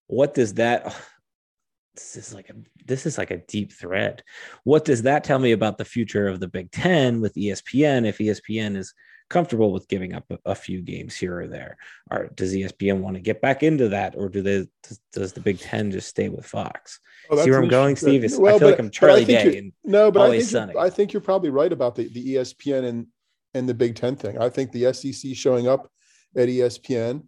what 0.07 0.35
does 0.35 0.55
that 0.55 0.95
this 1.95 2.17
is 2.17 2.35
like 2.35 2.51
a 2.51 2.55
this 2.87 3.07
is 3.07 3.19
like 3.19 3.31
a 3.31 3.39
deep 3.39 3.73
thread. 3.73 4.23
What 4.65 4.85
does 4.85 5.03
that 5.03 5.25
tell 5.25 5.39
me 5.39 5.53
about 5.53 5.79
the 5.79 5.85
future 5.85 6.27
of 6.29 6.41
the 6.41 6.49
Big 6.49 6.71
Ten 6.71 7.21
with 7.21 7.35
ESPN 7.35 8.07
if 8.07 8.19
ESPN 8.19 8.77
is 8.77 8.93
comfortable 9.29 9.73
with 9.73 9.89
giving 9.89 10.15
up 10.15 10.25
a, 10.31 10.39
a 10.45 10.55
few 10.55 10.81
games 10.81 11.17
here 11.17 11.41
or 11.41 11.47
there? 11.47 11.77
Or 12.11 12.31
does 12.35 12.55
ESPN 12.55 13.01
want 13.01 13.17
to 13.17 13.21
get 13.21 13.41
back 13.41 13.63
into 13.63 13.89
that, 13.91 14.15
or 14.17 14.29
do 14.29 14.43
they 14.43 14.67
does, 14.83 15.01
does 15.13 15.33
the 15.33 15.41
Big 15.41 15.59
Ten 15.59 15.91
just 15.91 16.09
stay 16.09 16.29
with 16.29 16.47
Fox? 16.47 17.01
Oh, 17.31 17.43
See 17.43 17.51
where 17.51 17.63
I'm 17.63 17.69
going, 17.69 17.97
Steve? 17.97 18.25
Is, 18.25 18.39
well, 18.39 18.57
I 18.57 18.59
feel 18.59 18.69
but, 18.69 18.73
like 18.73 18.81
I'm 18.81 18.91
Charlie 18.91 19.25
Day. 19.25 19.59
And 19.59 19.73
no, 19.85 20.11
but 20.11 20.31
I 20.31 20.41
think, 20.41 20.77
I 20.77 20.91
think 20.91 21.13
you're 21.13 21.23
probably 21.23 21.51
right 21.51 21.73
about 21.73 21.95
the, 21.95 22.09
the 22.09 22.35
ESPN 22.37 22.85
and 22.85 23.07
and 23.55 23.69
the 23.69 23.75
Big 23.75 23.95
Ten 23.95 24.17
thing. 24.17 24.39
I 24.39 24.49
think 24.49 24.73
the 24.73 24.93
SEC 24.93 25.35
showing 25.35 25.69
up 25.69 25.91
at 26.37 26.49
ESPN 26.49 27.25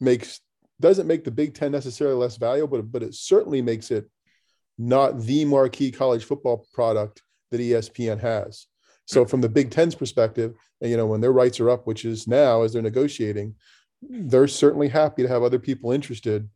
makes 0.00 0.40
doesn't 0.80 1.06
make 1.06 1.24
the 1.24 1.30
Big 1.30 1.54
Ten 1.54 1.72
necessarily 1.72 2.16
less 2.16 2.36
valuable, 2.36 2.78
but, 2.78 2.92
but 2.92 3.02
it 3.02 3.14
certainly 3.14 3.62
makes 3.62 3.90
it 3.90 4.10
not 4.78 5.20
the 5.20 5.44
marquee 5.44 5.90
college 5.90 6.24
football 6.24 6.66
product 6.74 7.22
that 7.50 7.60
ESPN 7.60 8.20
has. 8.20 8.66
So 9.06 9.24
from 9.24 9.40
the 9.40 9.48
Big 9.48 9.70
Ten's 9.70 9.94
perspective, 9.94 10.54
and 10.80 10.90
you 10.90 10.96
know, 10.96 11.06
when 11.06 11.20
their 11.20 11.32
rights 11.32 11.60
are 11.60 11.70
up, 11.70 11.86
which 11.86 12.04
is 12.04 12.26
now 12.26 12.62
as 12.62 12.72
they're 12.72 12.82
negotiating, 12.82 13.54
they're 14.02 14.48
certainly 14.48 14.88
happy 14.88 15.22
to 15.22 15.28
have 15.28 15.42
other 15.42 15.58
people 15.58 15.92
interested. 15.92 16.48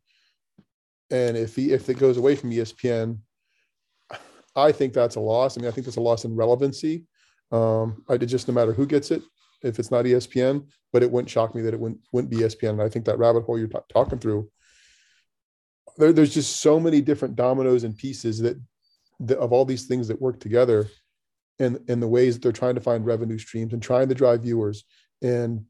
And 1.09 1.35
if 1.35 1.55
he, 1.55 1.71
if 1.71 1.89
it 1.89 1.97
goes 1.97 2.17
away 2.17 2.35
from 2.35 2.51
ESPN, 2.51 3.17
I 4.55 4.71
think 4.71 4.93
that's 4.93 5.15
a 5.15 5.19
loss. 5.19 5.57
I 5.57 5.61
mean, 5.61 5.69
I 5.69 5.71
think 5.71 5.85
that's 5.85 5.97
a 5.97 6.01
loss 6.01 6.25
in 6.25 6.35
relevancy. 6.35 7.05
Um, 7.51 8.03
I 8.09 8.17
did 8.17 8.29
just 8.29 8.47
no 8.47 8.53
matter 8.53 8.73
who 8.73 8.85
gets 8.85 9.11
it, 9.11 9.21
if 9.63 9.79
it's 9.79 9.91
not 9.91 10.05
ESPN, 10.05 10.67
but 10.91 11.03
it 11.03 11.11
wouldn't 11.11 11.29
shock 11.29 11.55
me 11.55 11.61
that 11.61 11.73
it 11.73 11.79
wouldn't 11.79 12.01
wouldn't 12.11 12.31
be 12.31 12.37
ESPN. 12.37 12.71
And 12.71 12.81
I 12.81 12.89
think 12.89 13.05
that 13.05 13.17
rabbit 13.17 13.43
hole 13.43 13.57
you're 13.57 13.67
t- 13.67 13.77
talking 13.89 14.19
through, 14.19 14.49
there, 15.97 16.13
there's 16.13 16.33
just 16.33 16.61
so 16.61 16.79
many 16.79 17.01
different 17.01 17.35
dominoes 17.35 17.83
and 17.83 17.97
pieces 17.97 18.39
that, 18.39 18.57
that 19.21 19.37
of 19.37 19.51
all 19.51 19.65
these 19.65 19.85
things 19.85 20.07
that 20.07 20.21
work 20.21 20.39
together, 20.39 20.87
and 21.61 21.79
and 21.87 22.01
the 22.01 22.07
ways 22.07 22.35
that 22.35 22.43
they're 22.43 22.51
trying 22.51 22.75
to 22.75 22.81
find 22.81 23.05
revenue 23.05 23.37
streams 23.37 23.73
and 23.73 23.81
trying 23.81 24.09
to 24.09 24.15
drive 24.15 24.41
viewers, 24.41 24.83
and 25.21 25.65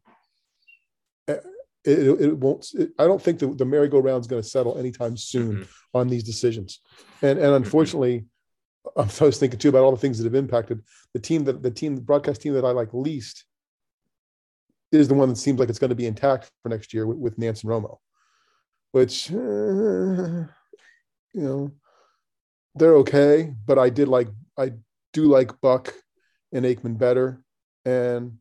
eh, 1.28 1.38
it, 1.84 2.22
it 2.22 2.38
won't. 2.38 2.68
It, 2.74 2.92
I 2.98 3.06
don't 3.06 3.22
think 3.22 3.40
the, 3.40 3.48
the 3.48 3.66
merry-go-round 3.66 4.22
is 4.22 4.28
going 4.28 4.42
to 4.42 4.48
settle 4.48 4.78
anytime 4.78 5.18
soon 5.18 5.58
mm-hmm. 5.58 5.98
on 5.98 6.08
these 6.08 6.24
decisions, 6.24 6.80
and 7.22 7.38
and 7.38 7.54
unfortunately. 7.54 8.26
I 8.98 9.04
was 9.24 9.38
thinking 9.38 9.60
too 9.60 9.70
about 9.70 9.84
all 9.84 9.92
the 9.92 9.98
things 9.98 10.18
that 10.18 10.24
have 10.24 10.34
impacted 10.34 10.82
the 11.14 11.20
team 11.20 11.44
that 11.44 11.62
the 11.62 11.70
team, 11.70 11.96
the 11.96 12.02
broadcast 12.02 12.42
team 12.42 12.56
that 12.56 12.66
I 12.66 12.72
like 12.72 12.92
least 12.94 13.46
is 14.92 15.08
the 15.08 15.14
one 15.14 15.30
that 15.30 15.38
seems 15.38 15.60
like 15.60 15.70
it's 15.70 15.80
going 15.80 15.90
to 15.90 15.96
be 15.96 16.08
intact 16.08 16.50
for 16.62 16.70
next 16.70 16.94
year 16.94 17.06
with, 17.06 17.18
with 17.18 17.38
Nantz 17.38 17.64
and 17.64 17.72
Romo, 17.72 17.98
which, 18.92 19.32
uh, 19.32 20.48
you 21.34 21.44
know, 21.44 21.72
they're 22.76 22.96
okay. 22.98 23.54
But 23.66 23.80
I 23.80 23.90
did 23.90 24.08
like, 24.08 24.28
I 24.58 24.74
do 25.14 25.26
like 25.26 25.60
Buck 25.62 25.94
and 26.52 26.66
Aikman 26.66 26.98
better. 26.98 27.42
And 27.86 28.38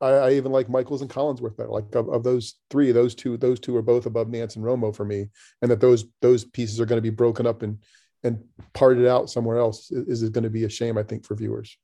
I, 0.00 0.08
I 0.08 0.32
even 0.32 0.52
like 0.52 0.68
Michaels 0.68 1.02
and 1.02 1.10
Collinsworth 1.10 1.56
better. 1.56 1.70
Like 1.70 1.94
of, 1.94 2.08
of, 2.08 2.22
those 2.22 2.54
three, 2.70 2.92
those 2.92 3.14
two, 3.14 3.36
those 3.36 3.60
two 3.60 3.76
are 3.76 3.82
both 3.82 4.06
above 4.06 4.28
Nantz 4.28 4.56
and 4.56 4.64
Romo 4.64 4.94
for 4.94 5.04
me. 5.04 5.28
And 5.62 5.70
that 5.70 5.80
those, 5.80 6.04
those 6.22 6.44
pieces 6.44 6.80
are 6.80 6.86
going 6.86 6.98
to 6.98 7.10
be 7.10 7.10
broken 7.10 7.46
up 7.46 7.62
and, 7.62 7.78
and 8.22 8.44
parted 8.74 9.06
out 9.06 9.30
somewhere 9.30 9.58
else 9.58 9.90
is, 9.90 10.22
is 10.22 10.30
going 10.30 10.44
to 10.44 10.50
be 10.50 10.64
a 10.64 10.68
shame, 10.68 10.98
I 10.98 11.02
think, 11.02 11.24
for 11.24 11.34
viewers. 11.34 11.76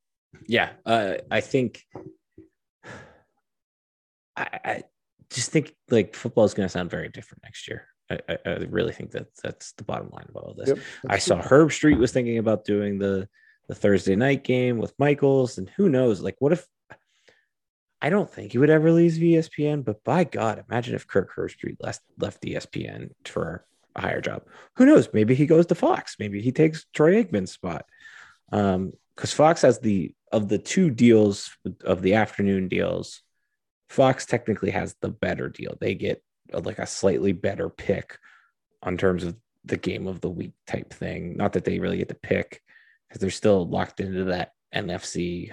Yeah. 0.47 0.71
Uh, 0.85 1.15
I 1.31 1.41
think 1.41 1.83
I, 4.37 4.61
I 4.65 4.83
just 5.31 5.51
think 5.51 5.75
like 5.91 6.15
football 6.15 6.45
is 6.45 6.55
going 6.55 6.67
to 6.67 6.73
sound 6.73 6.91
very 6.91 7.09
different 7.09 7.43
next 7.45 7.69
year. 7.69 7.87
I, 8.11 8.19
I, 8.29 8.39
I, 8.45 8.51
really 8.69 8.93
think 8.93 9.13
that 9.13 9.29
that's 9.43 9.73
the 9.73 9.85
bottom 9.85 10.11
line 10.11 10.27
of 10.29 10.37
all 10.37 10.51
of 10.51 10.57
this. 10.59 10.69
Yep, 10.69 10.79
I 11.09 11.19
saw 11.19 11.41
Herbstreit 11.41 11.97
was 11.97 12.13
thinking 12.13 12.37
about 12.37 12.67
doing 12.67 12.99
the 12.99 13.29
the 13.67 13.75
Thursday 13.75 14.17
night 14.17 14.45
game 14.45 14.79
with 14.79 14.99
Michaels, 14.99 15.59
and 15.59 15.69
who 15.71 15.89
knows? 15.89 16.21
Like, 16.21 16.37
what 16.39 16.53
if? 16.53 16.67
I 18.03 18.11
don't 18.11 18.31
think 18.31 18.53
he 18.53 18.59
would 18.59 18.71
ever 18.71 18.93
leave 18.93 19.13
ESPN, 19.13 19.85
but 19.85 20.05
by 20.05 20.25
God, 20.25 20.63
imagine 20.69 20.95
if 20.95 21.07
Kirk 21.07 21.31
Herbstreit 21.35 21.77
left 21.81 22.03
left 22.19 22.43
ESPN 22.43 23.11
for 23.25 23.65
a 23.97 24.03
higher 24.03 24.21
job. 24.21 24.43
Who 24.77 24.85
knows? 24.85 25.09
Maybe 25.13 25.35
he 25.35 25.47
goes 25.47 25.67
to 25.67 25.75
Fox. 25.75 26.17
Maybe 26.19 26.43
he 26.43 26.53
takes 26.53 26.85
Troy 26.93 27.23
Aikman's 27.23 27.53
spot. 27.53 27.87
Um, 28.53 28.93
because 29.17 29.33
Fox 29.33 29.63
has 29.63 29.79
the 29.79 30.15
of 30.33 30.49
the 30.49 30.59
two 30.59 30.91
deals 30.91 31.57
of 31.85 32.03
the 32.03 32.15
afternoon 32.15 32.69
deals 32.69 33.23
Fox 33.89 34.27
technically 34.27 34.71
has 34.71 34.97
the 35.01 35.09
better 35.09 35.49
deal. 35.49 35.77
They 35.81 35.95
get 35.95 36.23
a, 36.53 36.59
like 36.59 36.81
a 36.81 36.87
slightly 36.87 37.33
better 37.33 37.69
pick 37.69 38.19
on 38.83 38.97
terms 38.97 39.23
of 39.23 39.37
the 39.65 39.77
game 39.77 40.09
of 40.09 40.21
the 40.21 40.31
week 40.31 40.53
type 40.67 40.93
thing. 40.93 41.37
Not 41.37 41.53
that 41.53 41.65
they 41.65 41.79
really 41.79 41.99
get 41.99 42.09
to 42.09 42.15
pick 42.15 42.61
because 43.15 43.21
they're 43.21 43.31
still 43.31 43.65
locked 43.69 44.01
into 44.01 44.25
that 44.25 44.51
NFC 44.75 45.53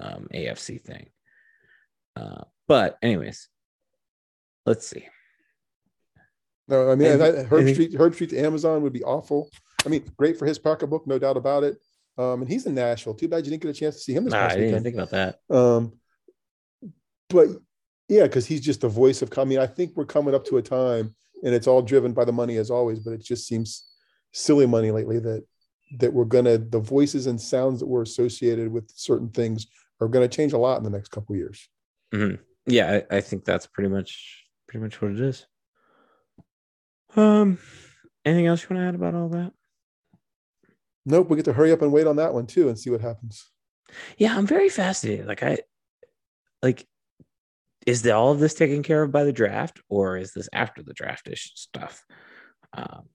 um, 0.00 0.26
AFC 0.34 0.80
thing. 0.82 1.08
Uh, 2.16 2.42
but 2.66 2.98
anyways, 3.00 3.48
let's 4.66 4.88
see. 4.88 5.06
No, 6.66 6.90
I 6.90 6.96
mean 6.96 7.12
and, 7.12 7.20
that, 7.20 7.48
Herbstreit, 7.48 7.96
Herb 7.96 8.14
Street 8.14 8.30
to 8.30 8.40
Amazon 8.40 8.82
would 8.82 8.92
be 8.92 9.04
awful. 9.04 9.48
I 9.86 9.88
mean, 9.88 10.02
great 10.16 10.36
for 10.36 10.46
his 10.46 10.58
pocketbook, 10.58 11.06
no 11.06 11.16
doubt 11.16 11.36
about 11.36 11.62
it. 11.62 11.78
Um, 12.18 12.42
and 12.42 12.50
he's 12.50 12.66
in 12.66 12.74
Nashville. 12.74 13.14
Too 13.14 13.28
bad 13.28 13.44
you 13.44 13.50
didn't 13.50 13.62
get 13.62 13.70
a 13.70 13.78
chance 13.78 13.94
to 13.94 14.00
see 14.00 14.12
him 14.12 14.24
this 14.24 14.32
nah, 14.32 14.40
past 14.40 14.56
I 14.56 14.60
didn't 14.60 14.82
think 14.82 14.96
about 14.96 15.10
that. 15.10 15.38
Um, 15.48 15.92
but 17.28 17.50
yeah, 18.08 18.24
because 18.24 18.46
he's 18.46 18.60
just 18.60 18.80
the 18.80 18.88
voice 18.88 19.22
of 19.22 19.30
coming. 19.30 19.58
I 19.58 19.68
think 19.68 19.92
we're 19.94 20.06
coming 20.06 20.34
up 20.34 20.44
to 20.46 20.56
a 20.56 20.62
time, 20.62 21.14
and 21.44 21.54
it's 21.54 21.68
all 21.68 21.82
driven 21.82 22.12
by 22.12 22.24
the 22.24 22.32
money 22.32 22.56
as 22.56 22.68
always. 22.68 22.98
But 22.98 23.12
it 23.12 23.22
just 23.22 23.46
seems 23.46 23.84
silly 24.32 24.66
money 24.66 24.90
lately 24.90 25.20
that 25.20 25.44
that 25.98 26.12
we're 26.12 26.24
gonna 26.24 26.58
the 26.58 26.78
voices 26.78 27.26
and 27.26 27.40
sounds 27.40 27.80
that 27.80 27.86
were 27.86 28.02
associated 28.02 28.70
with 28.70 28.90
certain 28.94 29.28
things 29.28 29.66
are 30.00 30.08
gonna 30.08 30.28
change 30.28 30.52
a 30.52 30.58
lot 30.58 30.78
in 30.78 30.84
the 30.84 30.90
next 30.90 31.08
couple 31.08 31.36
years. 31.36 31.68
Mm-hmm. 32.12 32.42
Yeah, 32.66 33.00
I, 33.10 33.16
I 33.16 33.20
think 33.20 33.44
that's 33.44 33.66
pretty 33.66 33.90
much 33.90 34.44
pretty 34.68 34.82
much 34.82 35.00
what 35.00 35.12
it 35.12 35.20
is. 35.20 35.46
Um, 37.16 37.58
anything 38.24 38.46
else 38.46 38.62
you 38.62 38.68
want 38.70 38.82
to 38.84 38.88
add 38.88 38.94
about 38.94 39.14
all 39.14 39.28
that? 39.30 39.52
Nope. 41.04 41.28
We 41.28 41.36
get 41.36 41.46
to 41.46 41.52
hurry 41.52 41.72
up 41.72 41.82
and 41.82 41.92
wait 41.92 42.06
on 42.06 42.16
that 42.16 42.34
one 42.34 42.46
too, 42.46 42.68
and 42.68 42.78
see 42.78 42.90
what 42.90 43.00
happens. 43.00 43.50
Yeah, 44.16 44.36
I'm 44.36 44.46
very 44.46 44.68
fascinated. 44.68 45.26
Like 45.26 45.42
I, 45.42 45.58
like 46.62 46.86
is 47.86 48.02
the, 48.02 48.12
all 48.12 48.30
of 48.32 48.40
this 48.40 48.54
taken 48.54 48.82
care 48.82 49.02
of 49.02 49.10
by 49.10 49.24
the 49.24 49.32
draft 49.32 49.80
or 49.88 50.16
is 50.16 50.32
this 50.32 50.48
after 50.52 50.82
the 50.82 50.94
draftish 50.94 51.50
stuff? 51.54 52.04
Um, 52.72 53.08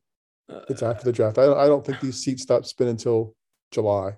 It's 0.69 0.83
after 0.83 1.03
the 1.03 1.11
draft. 1.11 1.37
I 1.37 1.45
don't, 1.45 1.57
I 1.57 1.67
don't 1.67 1.85
think 1.85 1.99
these 1.99 2.23
seats 2.23 2.43
stop 2.43 2.65
spinning 2.65 2.91
until 2.91 3.35
July. 3.71 4.17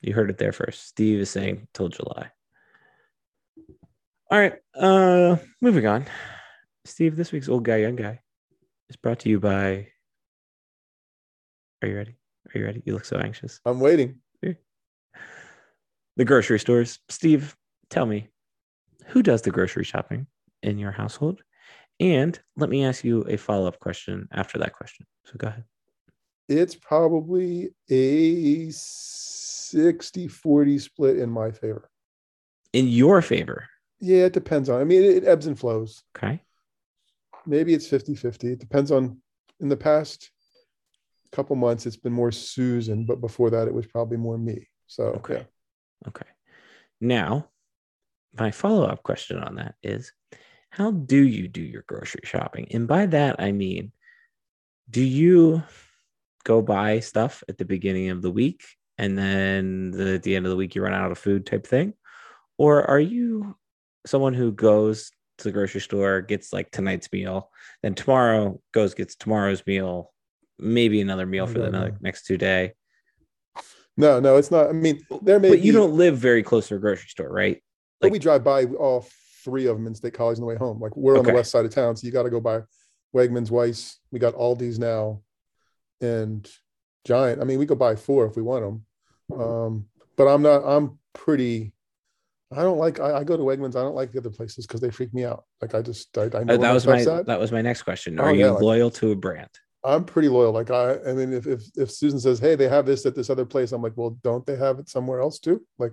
You 0.00 0.12
heard 0.12 0.30
it 0.30 0.38
there 0.38 0.52
first. 0.52 0.86
Steve 0.86 1.20
is 1.20 1.30
saying 1.30 1.66
till 1.72 1.88
July. 1.88 2.30
All 4.30 4.38
right. 4.38 4.54
Uh 4.74 5.36
moving 5.60 5.86
on. 5.86 6.06
Steve, 6.84 7.16
this 7.16 7.32
week's 7.32 7.48
old 7.48 7.64
guy, 7.64 7.76
young 7.76 7.96
guy 7.96 8.20
is 8.90 8.96
brought 8.96 9.20
to 9.20 9.30
you 9.30 9.40
by 9.40 9.88
Are 11.80 11.88
you 11.88 11.96
ready? 11.96 12.16
Are 12.54 12.58
you 12.58 12.64
ready? 12.66 12.82
You 12.84 12.92
look 12.92 13.06
so 13.06 13.16
anxious. 13.16 13.60
I'm 13.64 13.80
waiting. 13.80 14.20
The 16.16 16.24
grocery 16.24 16.60
stores. 16.60 17.00
Steve, 17.08 17.56
tell 17.90 18.06
me, 18.06 18.28
who 19.06 19.20
does 19.20 19.42
the 19.42 19.50
grocery 19.50 19.82
shopping 19.82 20.28
in 20.62 20.78
your 20.78 20.92
household? 20.92 21.42
And 22.00 22.38
let 22.56 22.70
me 22.70 22.84
ask 22.84 23.04
you 23.04 23.22
a 23.22 23.36
follow-up 23.36 23.78
question 23.78 24.28
after 24.32 24.58
that 24.58 24.72
question. 24.72 25.06
So 25.24 25.34
go 25.36 25.48
ahead. 25.48 25.64
It's 26.48 26.74
probably 26.74 27.70
a 27.90 28.70
60 28.70 30.28
40 30.28 30.78
split 30.78 31.18
in 31.18 31.30
my 31.30 31.50
favor. 31.50 31.88
In 32.72 32.88
your 32.88 33.22
favor. 33.22 33.66
Yeah, 34.00 34.24
it 34.24 34.32
depends 34.32 34.68
on. 34.68 34.80
I 34.80 34.84
mean, 34.84 35.02
it, 35.02 35.16
it 35.18 35.24
ebbs 35.24 35.46
and 35.46 35.58
flows. 35.58 36.02
Okay. 36.16 36.42
Maybe 37.46 37.72
it's 37.74 37.86
50 37.86 38.14
50. 38.14 38.52
It 38.52 38.58
depends 38.58 38.90
on, 38.90 39.20
in 39.60 39.68
the 39.68 39.76
past 39.76 40.30
couple 41.32 41.56
months, 41.56 41.86
it's 41.86 41.96
been 41.96 42.12
more 42.12 42.32
Susan, 42.32 43.06
but 43.06 43.20
before 43.20 43.50
that, 43.50 43.68
it 43.68 43.74
was 43.74 43.86
probably 43.86 44.16
more 44.16 44.36
me. 44.38 44.68
So, 44.86 45.04
Okay. 45.04 45.34
yeah. 45.34 46.08
Okay. 46.08 46.26
Now, 47.00 47.48
my 48.38 48.50
follow 48.50 48.84
up 48.84 49.02
question 49.02 49.38
on 49.38 49.56
that 49.56 49.74
is 49.82 50.12
how 50.76 50.90
do 50.90 51.22
you 51.22 51.46
do 51.46 51.62
your 51.62 51.84
grocery 51.86 52.22
shopping? 52.24 52.66
And 52.72 52.88
by 52.88 53.06
that, 53.06 53.36
I 53.38 53.52
mean, 53.52 53.92
do 54.90 55.02
you 55.02 55.62
go 56.42 56.62
buy 56.62 56.98
stuff 56.98 57.44
at 57.48 57.58
the 57.58 57.64
beginning 57.64 58.10
of 58.10 58.22
the 58.22 58.30
week 58.30 58.64
and 58.98 59.16
then 59.16 59.92
the, 59.92 60.14
at 60.14 60.24
the 60.24 60.34
end 60.34 60.46
of 60.46 60.50
the 60.50 60.56
week 60.56 60.74
you 60.74 60.82
run 60.82 60.92
out 60.92 61.12
of 61.12 61.18
food 61.18 61.46
type 61.46 61.64
thing? 61.64 61.94
Or 62.58 62.90
are 62.90 62.98
you 62.98 63.56
someone 64.04 64.34
who 64.34 64.50
goes 64.50 65.12
to 65.38 65.44
the 65.44 65.52
grocery 65.52 65.80
store, 65.80 66.20
gets 66.22 66.52
like 66.52 66.72
tonight's 66.72 67.10
meal, 67.12 67.50
then 67.82 67.94
tomorrow 67.94 68.60
goes, 68.72 68.94
gets 68.94 69.14
tomorrow's 69.14 69.64
meal, 69.68 70.12
maybe 70.58 71.00
another 71.00 71.24
meal 71.26 71.46
for 71.46 71.60
the 71.60 71.66
another 71.66 71.96
next 72.00 72.26
two 72.26 72.36
day? 72.36 72.72
No, 73.96 74.18
no, 74.18 74.38
it's 74.38 74.50
not. 74.50 74.68
I 74.68 74.72
mean, 74.72 75.06
there 75.22 75.38
may 75.38 75.50
But 75.50 75.60
be, 75.60 75.66
you 75.66 75.72
don't 75.72 75.96
live 75.96 76.18
very 76.18 76.42
close 76.42 76.66
to 76.68 76.74
a 76.74 76.78
grocery 76.78 77.08
store, 77.08 77.32
right? 77.32 77.62
but 78.00 78.06
like- 78.06 78.12
we 78.12 78.18
drive 78.18 78.42
by 78.42 78.64
all 78.64 79.06
three 79.44 79.66
of 79.66 79.76
them 79.76 79.86
in 79.86 79.94
State 79.94 80.14
College 80.14 80.38
on 80.38 80.40
the 80.40 80.46
way 80.46 80.56
home. 80.56 80.80
Like 80.80 80.96
we're 80.96 81.16
on 81.18 81.22
the 81.24 81.30
Okay. 81.30 81.36
west 81.36 81.50
side 81.50 81.64
of 81.64 81.74
town, 81.74 81.96
so 81.96 82.06
you 82.06 82.12
got 82.12 82.22
to 82.24 82.30
go 82.30 82.40
by 82.40 82.60
Wegmans, 83.14 83.50
Weis. 83.50 83.96
We 84.10 84.18
got 84.18 84.34
Aldi's 84.34 84.78
now, 84.78 85.20
and 86.00 86.48
Giant. 87.04 87.40
I 87.40 87.44
mean, 87.44 87.58
we 87.58 87.66
could 87.66 87.78
buy 87.78 87.96
four 87.96 88.26
if 88.26 88.36
we 88.36 88.42
want 88.42 88.64
them. 88.64 89.38
Um, 89.40 89.86
but 90.16 90.26
I'm 90.26 90.42
not. 90.42 90.58
I'm 90.64 90.98
pretty. 91.12 91.72
I 92.52 92.62
don't 92.62 92.78
like. 92.78 93.00
I, 93.00 93.18
I 93.18 93.24
go 93.24 93.36
to 93.36 93.42
Wegmans. 93.42 93.76
I 93.76 93.82
don't 93.82 93.94
like 93.94 94.12
the 94.12 94.18
other 94.18 94.30
places 94.30 94.66
because 94.66 94.80
they 94.80 94.90
freak 94.90 95.12
me 95.12 95.24
out. 95.24 95.44
Like 95.60 95.74
I 95.74 95.82
just. 95.82 96.16
I, 96.16 96.24
I 96.34 96.44
know 96.44 96.54
Uh, 96.54 96.58
that 96.58 96.72
was 96.72 96.86
my 96.86 97.00
at. 97.02 97.26
that 97.26 97.40
was 97.40 97.52
my 97.52 97.62
next 97.62 97.82
question. 97.82 98.18
Oh, 98.18 98.24
Are 98.24 98.32
yeah, 98.34 98.46
you 98.46 98.52
like- 98.52 98.62
loyal 98.62 98.90
to 98.92 99.12
a 99.12 99.16
brand? 99.16 99.50
I'm 99.86 100.04
pretty 100.04 100.28
loyal. 100.30 100.52
Like 100.52 100.70
I, 100.70 100.98
I 101.06 101.12
mean, 101.12 101.34
if, 101.34 101.46
if 101.46 101.62
if 101.76 101.90
Susan 101.90 102.18
says, 102.18 102.38
"Hey, 102.38 102.54
they 102.54 102.68
have 102.68 102.86
this 102.86 103.04
at 103.04 103.14
this 103.14 103.28
other 103.28 103.44
place," 103.44 103.70
I'm 103.72 103.82
like, 103.82 103.92
"Well, 103.96 104.16
don't 104.22 104.46
they 104.46 104.56
have 104.56 104.78
it 104.78 104.88
somewhere 104.88 105.20
else 105.20 105.38
too? 105.38 105.62
Like, 105.78 105.92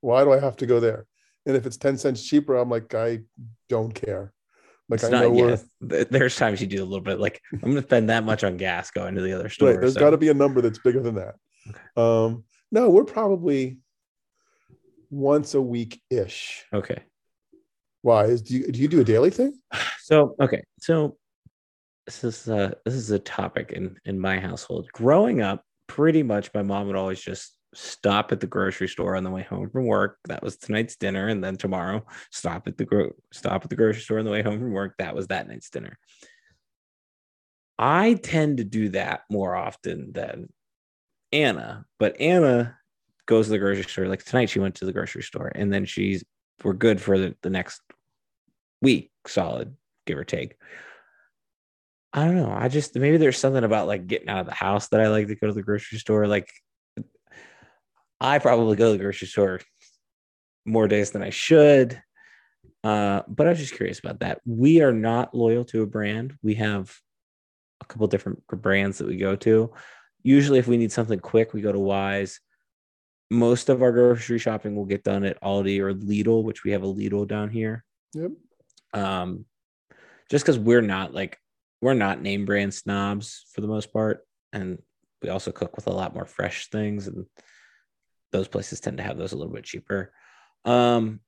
why 0.00 0.22
do 0.22 0.32
I 0.32 0.38
have 0.38 0.56
to 0.58 0.66
go 0.66 0.78
there?" 0.78 1.06
And 1.46 1.56
if 1.56 1.66
it's 1.66 1.76
ten 1.76 1.96
cents 1.98 2.22
cheaper, 2.22 2.56
I'm 2.56 2.70
like, 2.70 2.94
I 2.94 3.20
don't 3.68 3.94
care. 3.94 4.32
Like 4.88 4.98
It's 5.00 5.04
I 5.04 5.10
know 5.10 5.32
not 5.32 5.60
yet. 5.80 6.10
There's 6.10 6.36
times 6.36 6.60
you 6.60 6.66
do 6.66 6.82
a 6.82 6.84
little 6.84 7.00
bit 7.00 7.18
like 7.18 7.40
I'm 7.52 7.60
going 7.60 7.74
to 7.76 7.82
spend 7.82 8.10
that 8.10 8.24
much 8.24 8.44
on 8.44 8.56
gas 8.56 8.90
going 8.90 9.14
to 9.14 9.22
the 9.22 9.32
other 9.32 9.48
store. 9.48 9.70
Right, 9.70 9.80
there's 9.80 9.94
so- 9.94 10.00
got 10.00 10.10
to 10.10 10.18
be 10.18 10.28
a 10.28 10.34
number 10.34 10.60
that's 10.60 10.78
bigger 10.78 11.00
than 11.00 11.14
that. 11.16 11.34
Okay. 11.68 11.78
Um, 11.96 12.44
no, 12.70 12.90
we're 12.90 13.04
probably 13.04 13.78
once 15.10 15.54
a 15.54 15.60
week 15.62 16.00
ish. 16.10 16.64
okay. 16.72 17.02
Why 18.02 18.24
is 18.24 18.42
do 18.42 18.54
you 18.54 18.72
do 18.72 18.80
you 18.80 18.88
do 18.88 19.00
a 19.00 19.04
daily 19.04 19.30
thing? 19.30 19.58
So 20.04 20.34
okay, 20.40 20.64
so 20.80 21.16
this 22.06 22.24
is 22.24 22.48
uh 22.48 22.72
this 22.84 22.94
is 22.94 23.12
a 23.12 23.20
topic 23.20 23.70
in 23.70 23.96
in 24.04 24.18
my 24.18 24.40
household. 24.40 24.88
Growing 24.92 25.40
up, 25.40 25.64
pretty 25.86 26.24
much 26.24 26.50
my 26.52 26.62
mom 26.62 26.88
would 26.88 26.96
always 26.96 27.20
just 27.20 27.56
stop 27.74 28.32
at 28.32 28.40
the 28.40 28.46
grocery 28.46 28.88
store 28.88 29.16
on 29.16 29.24
the 29.24 29.30
way 29.30 29.42
home 29.42 29.70
from 29.70 29.86
work. 29.86 30.18
That 30.28 30.42
was 30.42 30.56
tonight's 30.56 30.96
dinner, 30.96 31.28
and 31.28 31.42
then 31.42 31.56
tomorrow 31.56 32.04
stop 32.30 32.66
at 32.68 32.76
the 32.76 32.84
gro- 32.84 33.14
stop 33.32 33.64
at 33.64 33.70
the 33.70 33.76
grocery 33.76 34.02
store 34.02 34.18
on 34.18 34.24
the 34.24 34.30
way 34.30 34.42
home 34.42 34.58
from 34.58 34.72
work. 34.72 34.94
That 34.98 35.14
was 35.14 35.28
that 35.28 35.48
night's 35.48 35.70
dinner. 35.70 35.98
I 37.78 38.14
tend 38.14 38.58
to 38.58 38.64
do 38.64 38.90
that 38.90 39.22
more 39.30 39.56
often 39.56 40.12
than 40.12 40.52
Anna, 41.32 41.86
but 41.98 42.20
Anna 42.20 42.76
goes 43.26 43.46
to 43.46 43.52
the 43.52 43.58
grocery 43.58 43.84
store. 43.84 44.06
Like 44.06 44.24
tonight, 44.24 44.50
she 44.50 44.60
went 44.60 44.76
to 44.76 44.84
the 44.84 44.92
grocery 44.92 45.22
store, 45.22 45.50
and 45.54 45.72
then 45.72 45.84
she's 45.84 46.24
we're 46.62 46.74
good 46.74 47.00
for 47.00 47.18
the, 47.18 47.34
the 47.42 47.50
next 47.50 47.80
week, 48.80 49.10
solid, 49.26 49.76
give 50.06 50.18
or 50.18 50.24
take. 50.24 50.56
I 52.12 52.26
don't 52.26 52.36
know. 52.36 52.52
I 52.54 52.68
just 52.68 52.94
maybe 52.94 53.16
there's 53.16 53.38
something 53.38 53.64
about 53.64 53.86
like 53.86 54.06
getting 54.06 54.28
out 54.28 54.40
of 54.40 54.46
the 54.46 54.54
house 54.54 54.88
that 54.88 55.00
I 55.00 55.08
like 55.08 55.28
to 55.28 55.34
go 55.34 55.46
to 55.46 55.52
the 55.52 55.62
grocery 55.62 55.98
store. 55.98 56.26
Like 56.26 56.50
I 58.22 58.38
probably 58.38 58.76
go 58.76 58.86
to 58.86 58.92
the 58.92 59.02
grocery 59.02 59.26
store 59.26 59.60
more 60.64 60.86
days 60.86 61.10
than 61.10 61.22
I 61.22 61.30
should. 61.30 62.00
Uh, 62.84 63.22
but 63.26 63.46
I 63.46 63.50
was 63.50 63.58
just 63.58 63.74
curious 63.74 63.98
about 63.98 64.20
that. 64.20 64.40
We 64.46 64.80
are 64.80 64.92
not 64.92 65.34
loyal 65.34 65.64
to 65.66 65.82
a 65.82 65.86
brand. 65.86 66.36
We 66.40 66.54
have 66.54 66.96
a 67.80 67.84
couple 67.84 68.06
different 68.06 68.46
brands 68.46 68.98
that 68.98 69.08
we 69.08 69.16
go 69.16 69.34
to. 69.36 69.72
Usually, 70.22 70.60
if 70.60 70.68
we 70.68 70.76
need 70.76 70.92
something 70.92 71.18
quick, 71.18 71.52
we 71.52 71.62
go 71.62 71.72
to 71.72 71.78
Weis. 71.78 72.38
Most 73.28 73.68
of 73.68 73.82
our 73.82 73.90
grocery 73.90 74.38
shopping 74.38 74.76
will 74.76 74.84
get 74.84 75.02
done 75.02 75.24
at 75.24 75.40
Aldi 75.42 75.80
or 75.80 75.92
Lidl, 75.92 76.44
which 76.44 76.62
we 76.62 76.70
have 76.72 76.84
a 76.84 76.86
Lidl 76.86 77.26
down 77.26 77.50
here. 77.50 77.84
Yep. 78.14 78.30
Um, 78.94 79.46
just 80.30 80.44
because 80.44 80.58
we're 80.58 80.80
not 80.80 81.12
like 81.12 81.38
we're 81.80 81.94
not 81.94 82.22
name 82.22 82.44
brand 82.44 82.72
snobs 82.72 83.46
for 83.52 83.62
the 83.62 83.66
most 83.66 83.92
part, 83.92 84.20
and 84.52 84.78
we 85.22 85.28
also 85.28 85.50
cook 85.50 85.74
with 85.74 85.88
a 85.88 85.92
lot 85.92 86.14
more 86.14 86.26
fresh 86.26 86.68
things, 86.70 87.08
and 87.08 87.26
those 88.32 88.48
places 88.48 88.80
tend 88.80 88.96
to 88.96 89.02
have 89.02 89.18
those 89.18 89.32
a 89.32 89.36
little 89.36 89.52
bit 89.52 89.64
cheaper. 89.64 90.12
Um, 90.64 91.20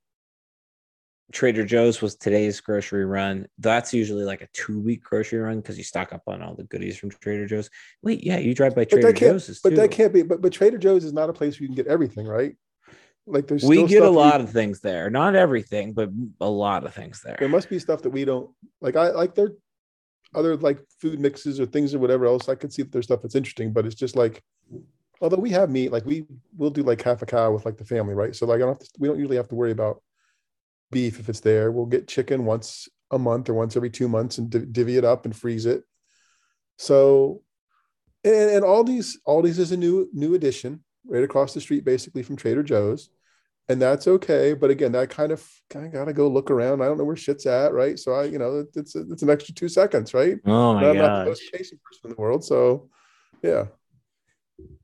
Trader 1.33 1.65
Joe's 1.65 2.03
was 2.03 2.17
today's 2.17 2.61
grocery 2.61 3.05
run. 3.05 3.47
That's 3.59 3.95
usually 3.95 4.25
like 4.25 4.43
a 4.43 4.49
two 4.53 4.79
week 4.79 5.03
grocery 5.03 5.39
run 5.39 5.61
because 5.61 5.79
you 5.79 5.85
stock 5.85 6.13
up 6.13 6.23
on 6.27 6.43
all 6.43 6.55
the 6.55 6.65
goodies 6.65 6.99
from 6.99 7.11
Trader 7.11 7.47
Joe's. 7.47 7.71
Wait, 8.03 8.25
yeah, 8.25 8.39
you 8.39 8.55
drive 8.55 8.75
by 8.75 8.85
Trader. 8.85 9.13
Joe's. 9.13 9.61
But 9.63 9.75
that 9.77 9.91
can't 9.91 10.13
be. 10.13 10.23
But 10.23 10.43
but 10.43 10.53
Trader 10.53 10.79
Joe's 10.79 11.05
is 11.05 11.13
not 11.13 11.31
a 11.31 11.33
place 11.33 11.59
where 11.59 11.63
you 11.63 11.69
can 11.69 11.77
get 11.77 11.87
everything, 11.87 12.27
right? 12.27 12.57
Like 13.27 13.47
there's 13.47 13.65
we 13.65 13.85
get 13.87 14.03
a 14.03 14.11
lot 14.11 14.43
of 14.43 14.51
things 14.51 14.81
there. 14.81 15.09
Not 15.09 15.35
everything, 15.35 15.95
but 15.95 16.11
a 16.41 16.49
lot 16.49 16.85
of 16.85 16.93
things 16.93 17.23
there. 17.25 17.37
there 17.39 17.49
must 17.49 17.71
be 17.71 17.79
stuff 17.79 18.03
that 18.03 18.11
we 18.11 18.27
don't 18.27 18.51
like. 18.83 18.97
I 18.97 19.11
like 19.11 19.35
there 19.35 19.53
other 20.35 20.57
like 20.57 20.79
food 21.01 21.21
mixes 21.21 21.59
or 21.59 21.67
things 21.67 21.95
or 21.95 21.99
whatever 21.99 22.27
else. 22.27 22.49
I 22.49 22.55
could 22.55 22.73
see 22.73 22.83
that 22.83 22.93
there's 22.93 23.07
stuff 23.07 23.23
that's 23.23 23.35
interesting, 23.35 23.73
but 23.73 23.87
it's 23.87 23.95
just 23.95 24.15
like 24.15 24.43
although 25.21 25.39
we 25.39 25.51
have 25.51 25.71
meat, 25.71 25.93
like 25.93 26.05
we 26.05 26.27
will 26.57 26.71
do 26.71 26.83
like 26.83 27.03
half 27.03 27.23
a 27.23 27.27
cow 27.27 27.53
with 27.53 27.65
like 27.65 27.77
the 27.77 27.85
family, 27.85 28.15
right? 28.15 28.35
So 28.35 28.47
like 28.47 28.57
I 28.57 28.59
don't 28.61 28.69
have 28.69 28.79
to, 28.79 28.89
we 28.99 29.09
don't 29.09 29.19
usually 29.19 29.37
have 29.37 29.49
to 29.49 29.55
worry 29.55 29.71
about 29.71 30.03
beef 30.91 31.19
if 31.21 31.29
it's 31.29 31.41
there. 31.41 31.71
We'll 31.71 31.87
get 31.87 32.09
chicken 32.09 32.45
once 32.45 32.89
a 33.11 33.19
month 33.19 33.49
or 33.49 33.55
once 33.55 33.77
every 33.77 33.91
two 33.91 34.09
months 34.09 34.39
and 34.39 34.51
div- 34.51 34.73
divvy 34.73 34.97
it 34.97 35.05
up 35.05 35.25
and 35.25 35.35
freeze 35.35 35.67
it. 35.67 35.83
So 36.79 37.43
and, 38.25 38.35
and 38.35 38.65
Aldi's 38.65 39.21
Aldi's 39.27 39.59
is 39.59 39.73
a 39.73 39.77
new 39.77 40.09
new 40.13 40.35
addition 40.35 40.83
right 41.07 41.25
across 41.25 41.55
the 41.55 41.61
street, 41.61 41.85
basically 41.85 42.23
from 42.23 42.37
Trader 42.37 42.63
Joe's 42.63 43.11
and 43.69 43.81
that's 43.81 44.07
okay. 44.07 44.55
But 44.55 44.71
again, 44.71 44.93
that 44.93 45.11
kind 45.11 45.33
of 45.33 45.47
kind 45.71 45.87
of 45.87 45.93
got 45.93 46.05
to 46.05 46.13
go 46.13 46.29
look 46.29 46.51
around. 46.51 46.83
I 46.83 46.87
don't 46.87 46.99
know 46.99 47.05
where 47.05 47.17
shit's 47.17 47.47
at, 47.47 47.73
right? 47.73 47.99
So 47.99 48.13
I, 48.13 48.25
you 48.25 48.39
know, 48.39 48.67
it's 48.75 48.95
it's 48.95 49.23
an 49.23 49.31
extra 49.31 49.55
two 49.55 49.69
seconds, 49.69 50.13
right? 50.13 50.37
Oh 50.47 50.75
my 50.75 50.81
And 50.83 50.91
I'm 50.91 50.99
not 50.99 51.21
the 51.21 51.31
most 51.31 51.43
patient 51.53 51.81
person 51.83 52.03
in 52.05 52.11
the 52.11 52.21
world, 52.21 52.45
so 52.45 52.89
yeah, 53.43 53.65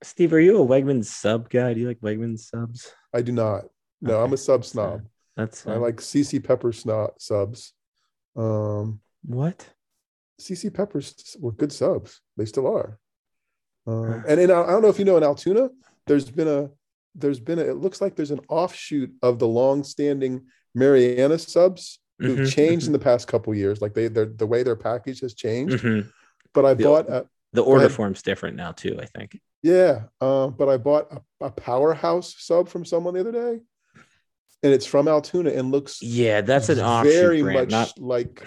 Steve, 0.02 0.32
are 0.32 0.40
you 0.40 0.60
a 0.62 0.66
Wegmans 0.66 1.06
sub 1.06 1.48
guy? 1.50 1.74
Do 1.74 1.80
you 1.80 1.88
like 1.88 2.00
Wegmans 2.00 2.40
subs? 2.40 2.92
I 3.14 3.22
do 3.22 3.32
not. 3.32 3.64
No, 4.00 4.22
I'm 4.22 4.32
a 4.32 4.36
sub 4.36 4.64
snob. 4.64 5.02
That's 5.36 5.66
I 5.66 5.74
uh, 5.74 5.78
like 5.78 5.96
CC 5.96 6.42
Pepper 6.42 6.72
snob 6.72 7.10
subs. 7.18 7.72
Um, 8.36 9.00
what? 9.24 9.66
CC 10.40 10.72
Peppers 10.72 11.36
were 11.38 11.52
good 11.52 11.72
subs. 11.72 12.20
They 12.36 12.46
still 12.46 12.66
are. 12.66 12.98
Um, 13.86 14.24
and 14.26 14.40
in, 14.40 14.50
I 14.50 14.66
don't 14.66 14.82
know 14.82 14.88
if 14.88 14.98
you 14.98 15.04
know 15.04 15.16
in 15.16 15.22
Altoona, 15.22 15.68
there's 16.06 16.30
been 16.30 16.48
a 16.48 16.70
there's 17.14 17.40
been 17.40 17.58
a 17.58 17.62
it 17.62 17.76
looks 17.76 18.00
like 18.00 18.16
there's 18.16 18.30
an 18.30 18.40
offshoot 18.48 19.12
of 19.22 19.38
the 19.38 19.46
long-standing 19.48 20.46
Mariana 20.74 21.38
subs 21.38 21.98
who've 22.18 22.38
Mhm, 22.40 22.52
changed 22.52 22.86
in 22.86 22.92
the 22.92 22.98
past 22.98 23.26
couple 23.28 23.54
years. 23.54 23.80
Like 23.82 23.94
they 23.94 24.08
they're 24.08 24.26
the 24.26 24.46
way 24.46 24.62
their 24.62 24.76
package 24.76 25.20
has 25.20 25.34
changed. 25.34 25.82
mhm. 25.84 26.10
But 26.54 26.64
I 26.64 26.74
The- 26.74 26.84
bought 26.84 27.08
a, 27.08 27.26
The 27.52 27.62
order 27.62 27.88
form's 27.88 28.22
different 28.22 28.56
now 28.56 28.72
too. 28.72 28.98
I 29.00 29.06
think. 29.06 29.40
Yeah, 29.62 30.04
um, 30.20 30.54
but 30.56 30.68
I 30.68 30.76
bought 30.76 31.12
a, 31.12 31.46
a 31.46 31.50
powerhouse 31.50 32.34
sub 32.38 32.68
from 32.68 32.84
someone 32.84 33.14
the 33.14 33.20
other 33.20 33.32
day, 33.32 33.60
and 34.62 34.72
it's 34.72 34.86
from 34.86 35.08
Altoona 35.08 35.50
and 35.50 35.70
looks 35.70 36.02
Yeah, 36.02 36.40
that's 36.40 36.68
an 36.68 36.78
very 37.04 37.42
brand. 37.42 37.70
much 37.70 37.70
Not 37.70 37.98
like 37.98 38.46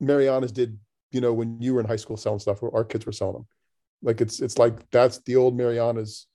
Mariana's 0.00 0.52
did, 0.52 0.78
you 1.10 1.20
know, 1.20 1.32
when 1.32 1.60
you 1.60 1.74
were 1.74 1.80
in 1.80 1.86
high 1.86 1.96
school 1.96 2.16
selling 2.16 2.38
stuff, 2.38 2.62
or 2.62 2.74
our 2.74 2.84
kids 2.84 3.06
were 3.06 3.12
selling 3.12 3.34
them. 3.34 3.46
Like 4.02 4.20
it's 4.20 4.40
it's 4.40 4.58
like 4.58 4.88
that's 4.90 5.18
the 5.22 5.36
old 5.36 5.56
Mariana's 5.56 6.26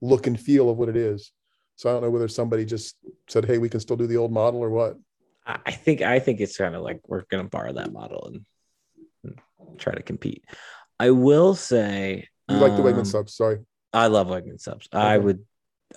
look 0.00 0.26
and 0.26 0.38
feel 0.38 0.68
of 0.68 0.76
what 0.76 0.88
it 0.88 0.96
is. 0.96 1.32
So 1.76 1.88
I 1.88 1.92
don't 1.92 2.02
know 2.02 2.10
whether 2.10 2.28
somebody 2.28 2.64
just 2.64 2.96
said, 3.28 3.44
"Hey, 3.44 3.58
we 3.58 3.68
can 3.68 3.80
still 3.80 3.96
do 3.96 4.06
the 4.06 4.16
old 4.16 4.32
model" 4.32 4.60
or 4.60 4.70
what. 4.70 4.96
I 5.46 5.72
think 5.72 6.02
I 6.02 6.20
think 6.20 6.40
it's 6.40 6.56
kind 6.56 6.74
of 6.74 6.82
like 6.82 7.00
we're 7.06 7.24
gonna 7.30 7.44
borrow 7.44 7.72
that 7.74 7.92
model 7.92 8.26
and, 8.32 8.46
and 9.24 9.78
try 9.78 9.94
to 9.94 10.02
compete. 10.02 10.44
I 10.98 11.10
will 11.10 11.54
say 11.54 12.28
You 12.48 12.56
like 12.56 12.76
the 12.76 12.82
Wegman 12.82 12.98
um, 12.98 13.04
subs? 13.04 13.34
Sorry. 13.34 13.58
I 13.92 14.08
love 14.08 14.26
Wegman 14.26 14.60
subs. 14.60 14.88
I 14.92 15.16
would 15.16 15.44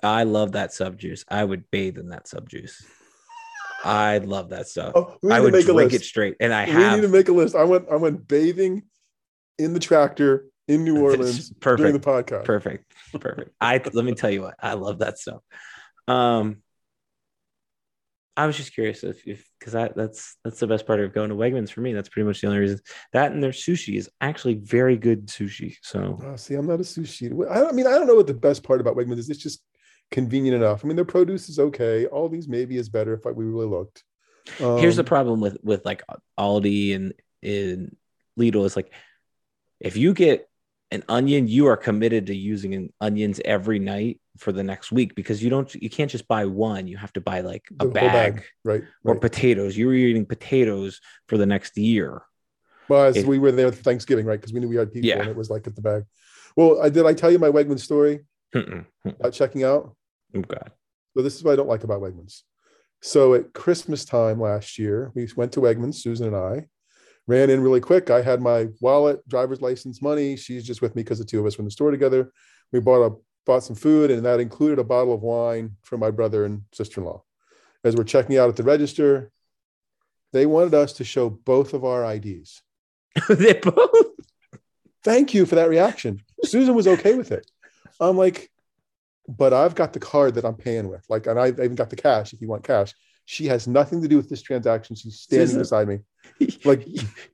I 0.02 0.24
love 0.24 0.52
that 0.52 0.72
sub 0.72 0.98
juice. 0.98 1.24
I 1.28 1.44
would 1.44 1.70
bathe 1.70 1.98
in 1.98 2.10
that 2.10 2.28
sub 2.28 2.48
juice. 2.48 2.84
I 3.84 4.18
love 4.18 4.50
that 4.50 4.68
stuff. 4.68 4.92
Oh, 4.94 5.16
I 5.30 5.40
would 5.40 5.52
make 5.52 5.64
a 5.64 5.72
drink 5.72 5.92
list. 5.92 6.04
it 6.04 6.06
straight. 6.06 6.36
And 6.40 6.52
I 6.52 6.66
we 6.66 6.96
need 6.96 7.02
to 7.02 7.08
make 7.08 7.28
a 7.28 7.32
list. 7.32 7.54
I 7.54 7.64
went 7.64 7.86
I 7.90 7.96
went 7.96 8.26
bathing 8.26 8.84
in 9.58 9.74
the 9.74 9.80
tractor 9.80 10.46
in 10.66 10.84
New 10.84 11.00
Orleans 11.02 11.50
during 11.50 11.92
the 11.92 12.00
podcast. 12.00 12.44
Perfect. 12.44 12.92
Perfect. 13.20 13.50
I 13.60 13.80
let 13.92 14.04
me 14.04 14.14
tell 14.14 14.30
you 14.30 14.42
what, 14.42 14.54
I 14.60 14.74
love 14.74 15.00
that 15.00 15.18
stuff. 15.18 15.42
Um 16.06 16.62
I 18.38 18.46
was 18.46 18.56
just 18.56 18.72
curious 18.72 19.02
if 19.02 19.26
if 19.26 19.40
because 19.58 19.74
I 19.74 19.88
that's 19.88 20.36
that's 20.44 20.60
the 20.60 20.66
best 20.68 20.86
part 20.86 21.00
of 21.00 21.12
going 21.12 21.30
to 21.30 21.34
Wegmans 21.34 21.70
for 21.72 21.80
me. 21.80 21.92
That's 21.92 22.08
pretty 22.08 22.26
much 22.26 22.40
the 22.40 22.46
only 22.46 22.60
reason. 22.60 22.78
That 23.12 23.32
and 23.32 23.42
their 23.42 23.50
sushi 23.50 23.96
is 23.98 24.08
actually 24.20 24.54
very 24.54 24.96
good 24.96 25.26
sushi. 25.26 25.76
So 25.82 26.18
Oh, 26.22 26.36
see, 26.36 26.54
I'm 26.54 26.66
not 26.66 26.78
a 26.80 26.84
sushi. 26.84 27.26
I, 27.50 27.56
don't- 27.56 27.68
I 27.70 27.72
mean, 27.72 27.86
I 27.88 27.90
don't 27.98 28.06
know 28.06 28.14
what 28.14 28.28
the 28.28 28.34
best 28.34 28.62
part 28.62 28.80
about 28.80 28.96
Wegmans 28.96 29.18
is. 29.18 29.28
It's 29.28 29.42
just 29.42 29.60
convenient 30.12 30.54
enough. 30.56 30.84
I 30.84 30.86
mean, 30.86 30.96
their 30.96 31.04
produce 31.04 31.48
is 31.48 31.58
okay. 31.58 32.06
All 32.06 32.28
these 32.28 32.46
maybe 32.48 32.76
is 32.76 32.88
better 32.88 33.12
if 33.14 33.24
we 33.36 33.44
really 33.44 33.66
looked. 33.66 34.04
here's 34.58 34.96
the 34.96 35.02
Um, 35.02 35.06
problem 35.06 35.40
with 35.40 35.58
with 35.64 35.84
like 35.84 36.02
Aldi 36.38 36.94
and 36.94 37.14
in 37.42 37.96
Lidl 38.38 38.64
is 38.66 38.76
like 38.76 38.92
if 39.80 39.96
you 39.96 40.14
get 40.14 40.48
an 40.90 41.02
onion, 41.08 41.48
you 41.48 41.66
are 41.66 41.76
committed 41.76 42.26
to 42.28 42.34
using 42.34 42.74
an 42.74 42.92
onions 43.00 43.40
every 43.44 43.78
night 43.78 44.20
for 44.38 44.52
the 44.52 44.62
next 44.62 44.92
week 44.92 45.14
because 45.14 45.42
you 45.42 45.50
don't 45.50 45.72
you 45.74 45.90
can't 45.90 46.10
just 46.10 46.28
buy 46.28 46.46
one. 46.46 46.86
You 46.86 46.96
have 46.96 47.12
to 47.14 47.20
buy 47.20 47.40
like 47.40 47.64
a 47.80 47.84
whole 47.84 47.92
bag, 47.92 48.44
right? 48.64 48.82
or 49.04 49.12
right. 49.12 49.20
potatoes. 49.20 49.76
You 49.76 49.86
were 49.86 49.94
eating 49.94 50.26
potatoes 50.26 51.00
for 51.28 51.36
the 51.36 51.46
next 51.46 51.76
year. 51.76 52.22
Well, 52.88 53.04
as 53.04 53.16
If- 53.16 53.26
we 53.26 53.38
were 53.38 53.52
there 53.52 53.70
for 53.70 53.82
Thanksgiving, 53.82 54.26
right? 54.26 54.40
Because 54.40 54.52
we 54.52 54.60
knew 54.60 54.68
we 54.68 54.76
had 54.76 54.92
people, 54.92 55.08
Yeah. 55.08 55.20
and 55.20 55.28
it 55.28 55.36
was 55.36 55.50
like 55.50 55.66
at 55.66 55.74
the 55.76 55.82
bag. 55.82 56.04
Well, 56.56 56.80
I 56.82 56.88
did. 56.88 57.04
I 57.06 57.14
tell 57.14 57.30
you 57.30 57.38
my 57.38 57.50
Wegmans 57.50 57.80
story 57.80 58.20
Mm-mm. 58.54 58.86
about 59.04 59.32
checking 59.32 59.64
out. 59.64 59.94
Oh 60.34 60.40
God. 60.42 60.72
So 61.16 61.22
this 61.22 61.36
is 61.36 61.44
what 61.44 61.52
I 61.52 61.56
don't 61.56 61.68
like 61.68 61.84
about 61.84 62.00
Wegmans. 62.00 62.42
So 63.02 63.34
at 63.34 63.52
Christmas 63.52 64.04
time 64.04 64.40
last 64.40 64.78
year, 64.78 65.12
we 65.14 65.28
went 65.36 65.52
to 65.52 65.60
Wegmans, 65.60 65.96
Susan 65.96 66.26
and 66.26 66.36
I, 66.36 66.66
ran 67.26 67.50
in 67.50 67.60
really 67.60 67.80
quick. 67.80 68.10
I 68.10 68.22
had 68.22 68.40
my 68.40 68.68
wallet, 68.80 69.26
driver's 69.28 69.60
license, 69.60 70.02
money. 70.02 70.36
She's 70.36 70.64
just 70.64 70.82
with 70.82 70.96
me 70.96 71.02
because 71.02 71.18
the 71.18 71.24
two 71.24 71.38
of 71.38 71.46
us 71.46 71.56
were 71.56 71.62
in 71.62 71.66
the 71.66 71.70
store 71.70 71.90
together. 71.90 72.32
We 72.72 72.80
bought 72.80 73.06
a 73.06 73.14
bought 73.48 73.64
some 73.64 73.74
food, 73.74 74.12
and 74.12 74.24
that 74.24 74.38
included 74.38 74.78
a 74.78 74.84
bottle 74.84 75.14
of 75.14 75.22
wine 75.22 75.72
for 75.82 75.96
my 75.96 76.12
brother 76.12 76.44
and 76.44 76.62
sister-in-law. 76.72 77.20
As 77.82 77.96
we're 77.96 78.04
checking 78.04 78.36
out 78.36 78.50
at 78.50 78.56
the 78.56 78.62
register, 78.62 79.32
they 80.32 80.44
wanted 80.44 80.74
us 80.74 80.92
to 80.94 81.04
show 81.04 81.30
both 81.30 81.72
of 81.72 81.84
our 81.84 82.04
IDs. 82.14 82.62
they 83.28 83.54
both. 83.54 84.06
Thank 85.02 85.32
you 85.32 85.46
for 85.46 85.54
that 85.54 85.70
reaction. 85.70 86.20
Susan 86.44 86.74
was 86.74 86.86
okay 86.86 87.14
with 87.14 87.32
it. 87.32 87.50
I'm 87.98 88.18
like, 88.18 88.50
but 89.26 89.54
I've 89.54 89.74
got 89.74 89.94
the 89.94 90.00
card 90.00 90.34
that 90.34 90.44
I'm 90.44 90.56
paying 90.56 90.88
with. 90.88 91.04
Like, 91.08 91.26
and 91.26 91.40
I 91.40 91.48
even 91.48 91.74
got 91.74 91.88
the 91.88 91.96
cash 91.96 92.34
if 92.34 92.42
you 92.42 92.48
want 92.48 92.64
cash. 92.64 92.92
She 93.30 93.44
has 93.48 93.68
nothing 93.68 94.00
to 94.00 94.08
do 94.08 94.16
with 94.16 94.30
this 94.30 94.40
transaction. 94.40 94.96
She's 94.96 95.20
standing 95.20 95.48
Susan. 95.48 95.60
beside 95.60 95.88
me. 95.88 95.98
Like- 96.64 96.86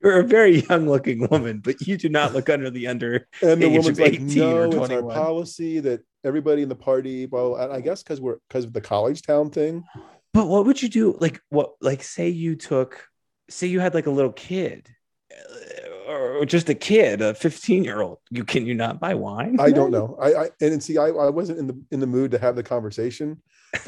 you're 0.03 0.19
a 0.19 0.23
very 0.25 0.59
young 0.69 0.89
looking 0.89 1.25
woman, 1.29 1.61
but 1.63 1.87
you 1.87 1.95
do 1.95 2.09
not 2.09 2.33
look 2.33 2.49
under 2.49 2.69
the 2.69 2.87
under. 2.87 3.29
And 3.41 3.61
the 3.61 3.67
Age 3.67 3.77
of 3.77 3.83
woman's 3.83 3.99
like, 4.01 4.13
18 4.15 4.37
no, 4.37 4.83
it's 4.83 4.91
our 4.91 5.03
policy 5.03 5.79
that 5.79 6.01
everybody 6.25 6.63
in 6.63 6.69
the 6.69 6.75
party, 6.75 7.27
well, 7.27 7.55
and 7.55 7.71
I 7.71 7.79
guess 7.79 8.03
because 8.03 8.19
we're 8.19 8.39
because 8.49 8.65
of 8.65 8.73
the 8.73 8.81
college 8.81 9.21
town 9.21 9.51
thing. 9.51 9.85
But 10.33 10.47
what 10.47 10.65
would 10.65 10.81
you 10.81 10.89
do? 10.89 11.17
Like 11.21 11.39
what? 11.47 11.75
Like 11.79 12.03
say 12.03 12.27
you 12.27 12.57
took, 12.57 13.07
say 13.49 13.67
you 13.67 13.79
had 13.79 13.93
like 13.93 14.07
a 14.07 14.11
little 14.11 14.33
kid, 14.33 14.89
uh, 15.31 16.11
or 16.11 16.45
just 16.45 16.67
a 16.67 16.75
kid, 16.75 17.21
a 17.21 17.33
15 17.35 17.85
year 17.85 18.01
old. 18.01 18.17
You 18.31 18.43
can 18.43 18.65
you 18.65 18.73
not 18.73 18.99
buy 18.99 19.13
wine? 19.13 19.61
I 19.61 19.71
don't 19.71 19.91
know. 19.91 20.17
I, 20.21 20.33
I 20.33 20.49
and 20.59 20.83
see, 20.83 20.97
I, 20.97 21.07
I 21.07 21.29
wasn't 21.29 21.59
in 21.59 21.67
the 21.67 21.81
in 21.91 22.01
the 22.01 22.07
mood 22.07 22.31
to 22.31 22.39
have 22.39 22.57
the 22.57 22.63
conversation. 22.63 23.41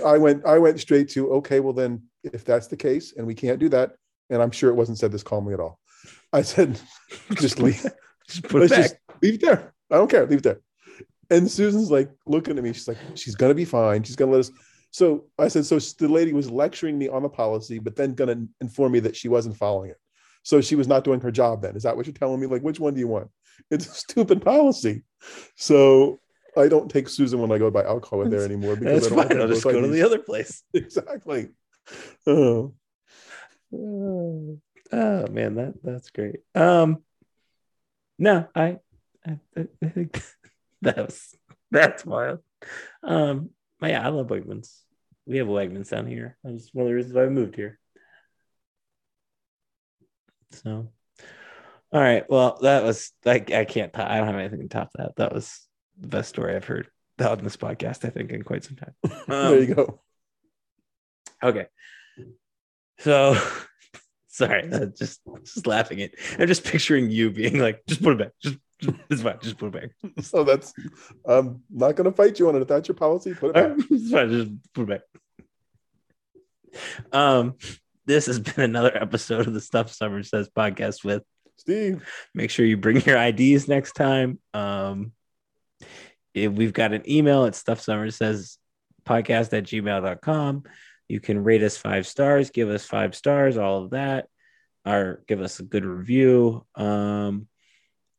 I 0.05 0.17
went 0.17 0.45
I 0.45 0.57
went 0.59 0.79
straight 0.79 1.09
to 1.09 1.33
okay, 1.33 1.59
well 1.59 1.73
then 1.73 2.03
if 2.23 2.43
that's 2.43 2.67
the 2.67 2.77
case 2.77 3.13
and 3.15 3.25
we 3.25 3.35
can't 3.35 3.59
do 3.59 3.69
that, 3.69 3.93
and 4.29 4.41
I'm 4.41 4.51
sure 4.51 4.69
it 4.69 4.75
wasn't 4.75 4.97
said 4.97 5.11
this 5.11 5.23
calmly 5.23 5.53
at 5.53 5.59
all. 5.59 5.79
I 6.33 6.41
said, 6.41 6.79
just 7.33 7.59
leave. 7.59 7.85
Just 8.27 8.43
put 8.43 8.63
it 8.63 8.69
back. 8.69 8.79
just 8.79 8.95
leave 9.21 9.35
it 9.35 9.41
there. 9.41 9.73
I 9.91 9.95
don't 9.95 10.09
care. 10.09 10.25
Leave 10.25 10.39
it 10.39 10.43
there. 10.43 10.61
And 11.29 11.49
Susan's 11.49 11.91
like 11.91 12.09
looking 12.25 12.57
at 12.57 12.63
me. 12.63 12.73
She's 12.73 12.87
like, 12.87 12.97
she's 13.15 13.35
gonna 13.35 13.53
be 13.53 13.65
fine. 13.65 14.03
She's 14.03 14.15
gonna 14.15 14.31
let 14.31 14.41
us. 14.41 14.51
So 14.91 15.25
I 15.37 15.47
said, 15.47 15.65
so 15.65 15.79
the 15.79 16.07
lady 16.07 16.33
was 16.33 16.49
lecturing 16.49 16.97
me 16.97 17.09
on 17.09 17.23
the 17.23 17.29
policy, 17.29 17.79
but 17.79 17.95
then 17.95 18.15
gonna 18.15 18.45
inform 18.61 18.93
me 18.93 18.99
that 19.01 19.15
she 19.15 19.29
wasn't 19.29 19.57
following 19.57 19.91
it. 19.91 19.97
So 20.43 20.61
she 20.61 20.75
was 20.75 20.87
not 20.87 21.03
doing 21.03 21.19
her 21.21 21.31
job. 21.31 21.61
Then 21.61 21.75
is 21.75 21.83
that 21.83 21.95
what 21.95 22.05
you're 22.05 22.13
telling 22.13 22.39
me? 22.39 22.47
Like, 22.47 22.61
which 22.61 22.79
one 22.79 22.93
do 22.93 22.99
you 22.99 23.07
want? 23.07 23.29
It's 23.69 23.87
a 23.87 23.93
stupid 23.93 24.41
policy. 24.41 25.03
So 25.55 26.19
I 26.57 26.67
don't 26.67 26.89
take 26.89 27.09
Susan 27.09 27.39
when 27.39 27.51
I 27.51 27.57
go 27.57 27.69
buy 27.69 27.83
alcohol 27.83 28.23
in 28.23 28.29
there 28.29 28.43
anymore 28.43 28.75
because 28.75 29.01
That's 29.01 29.13
I 29.13 29.15
don't 29.15 29.29
fine. 29.29 29.41
I'll 29.41 29.47
just 29.47 29.63
go 29.63 29.81
to 29.81 29.87
the 29.87 30.03
other 30.03 30.19
place. 30.19 30.63
exactly. 30.73 31.49
Oh, 32.25 32.73
Oh, 33.73 34.59
oh, 34.93 35.27
man, 35.27 35.55
that 35.55 35.73
that's 35.83 36.09
great. 36.09 36.37
Um, 36.55 37.03
no, 38.17 38.47
I, 38.55 38.77
I, 39.25 39.39
I 39.57 39.89
think 39.89 40.23
that 40.83 40.97
was 40.97 41.35
that's 41.69 42.05
wild. 42.05 42.39
Um, 43.03 43.49
but 43.79 43.89
yeah, 43.89 44.05
I 44.05 44.09
love 44.09 44.27
Wegmans. 44.27 44.73
We 45.25 45.37
have 45.37 45.49
a 45.49 45.51
Wegmans 45.51 45.89
down 45.89 46.07
here. 46.07 46.37
That's 46.43 46.73
one 46.73 46.85
of 46.85 46.89
the 46.89 46.95
reasons 46.95 47.13
why 47.13 47.23
I 47.23 47.29
moved 47.29 47.55
here. 47.55 47.77
So, 50.51 50.89
all 51.91 52.01
right. 52.01 52.23
Well, 52.29 52.59
that 52.61 52.83
was 52.83 53.11
like 53.25 53.51
I 53.51 53.65
can't. 53.65 53.97
I 53.99 54.17
don't 54.17 54.27
have 54.27 54.35
anything 54.35 54.61
to 54.61 54.67
top 54.69 54.91
that. 54.95 55.17
That 55.17 55.33
was 55.33 55.66
the 55.99 56.07
best 56.07 56.29
story 56.29 56.55
I've 56.55 56.65
heard 56.65 56.89
on 57.19 57.43
this 57.43 57.57
podcast. 57.57 58.05
I 58.05 58.09
think 58.09 58.31
in 58.31 58.43
quite 58.43 58.63
some 58.63 58.75
time. 58.77 58.93
there 59.27 59.59
you 59.61 59.69
Um, 59.69 59.73
go. 59.75 60.01
Okay. 61.43 61.67
So 62.99 63.35
sorry, 64.27 64.63
I'm 64.71 64.93
just 64.95 65.21
just 65.43 65.67
laughing 65.67 66.01
at 66.01 66.11
I'm 66.39 66.47
just 66.47 66.63
picturing 66.63 67.09
you 67.09 67.31
being 67.31 67.59
like, 67.59 67.85
just 67.87 68.01
put 68.01 68.13
it 68.13 68.19
back. 68.19 68.31
Just, 68.41 68.57
just 68.79 68.95
it's 69.09 69.21
fine, 69.21 69.37
just 69.41 69.57
put 69.57 69.73
it 69.75 69.81
back. 69.81 69.89
So 70.23 70.43
that's 70.43 70.73
I'm 71.25 71.61
not 71.69 71.95
gonna 71.95 72.11
fight 72.11 72.39
you 72.39 72.47
on 72.49 72.55
it. 72.55 72.61
If 72.61 72.67
that's 72.67 72.87
your 72.87 72.95
policy, 72.95 73.33
put 73.33 73.49
it 73.49 73.53
back. 73.55 73.69
right, 73.77 73.87
it's 73.91 74.11
fine, 74.11 74.31
just 74.31 74.51
put 74.73 74.83
it 74.83 74.87
back. 74.89 75.01
Um, 77.11 77.55
this 78.05 78.27
has 78.27 78.39
been 78.39 78.63
another 78.63 78.95
episode 78.95 79.47
of 79.47 79.53
the 79.53 79.61
Stuff 79.61 79.91
Somers 79.91 80.29
Says 80.29 80.49
podcast 80.55 81.03
with 81.03 81.23
Steve. 81.57 82.07
make 82.33 82.51
sure 82.51 82.65
you 82.65 82.77
bring 82.77 83.01
your 83.01 83.17
IDs 83.17 83.67
next 83.67 83.93
time. 83.93 84.39
Um, 84.53 85.05
if 85.05 85.16
we've 86.45 86.73
got 86.73 86.93
an 86.93 87.09
email 87.09 87.45
at 87.45 87.55
stuff 87.55 87.81
somers 87.81 88.15
says 88.15 88.57
podcast 89.05 89.57
at 89.57 89.63
gmail.com. 89.63 90.63
You 91.07 91.19
can 91.19 91.43
rate 91.43 91.63
us 91.63 91.77
five 91.77 92.05
stars, 92.05 92.49
give 92.49 92.69
us 92.69 92.85
five 92.85 93.15
stars, 93.15 93.57
all 93.57 93.83
of 93.83 93.91
that, 93.91 94.27
or 94.85 95.23
give 95.27 95.41
us 95.41 95.59
a 95.59 95.63
good 95.63 95.85
review. 95.85 96.65
Um, 96.75 97.47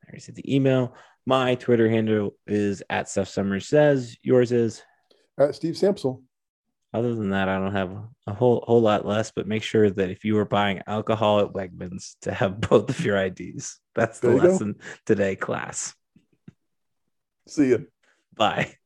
I 0.02 0.08
already 0.08 0.20
said 0.20 0.34
the 0.34 0.54
email. 0.54 0.94
My 1.26 1.54
Twitter 1.54 1.88
handle 1.88 2.34
is 2.46 2.82
at 2.88 3.08
stuff 3.08 3.28
somers 3.28 3.68
says. 3.68 4.16
Yours 4.22 4.50
is. 4.50 4.82
At 5.38 5.54
Steve 5.54 5.74
Sampsell. 5.74 6.22
Other 6.94 7.14
than 7.14 7.30
that, 7.30 7.50
I 7.50 7.58
don't 7.58 7.74
have 7.74 7.92
a 8.26 8.32
whole 8.32 8.64
whole 8.66 8.80
lot 8.80 9.06
less. 9.06 9.30
But 9.30 9.46
make 9.46 9.62
sure 9.62 9.90
that 9.90 10.10
if 10.10 10.24
you 10.24 10.38
are 10.38 10.46
buying 10.46 10.80
alcohol 10.86 11.40
at 11.40 11.52
Wegmans, 11.52 12.14
to 12.22 12.32
have 12.32 12.60
both 12.68 12.88
of 12.88 13.04
your 13.04 13.22
IDs. 13.22 13.78
That's 13.94 14.20
the 14.20 14.30
you 14.30 14.40
go. 14.40 14.48
lesson 14.48 14.76
today, 15.04 15.36
class. 15.36 15.94
See 17.46 17.68
you. 17.68 17.86
Bye. 18.38 18.78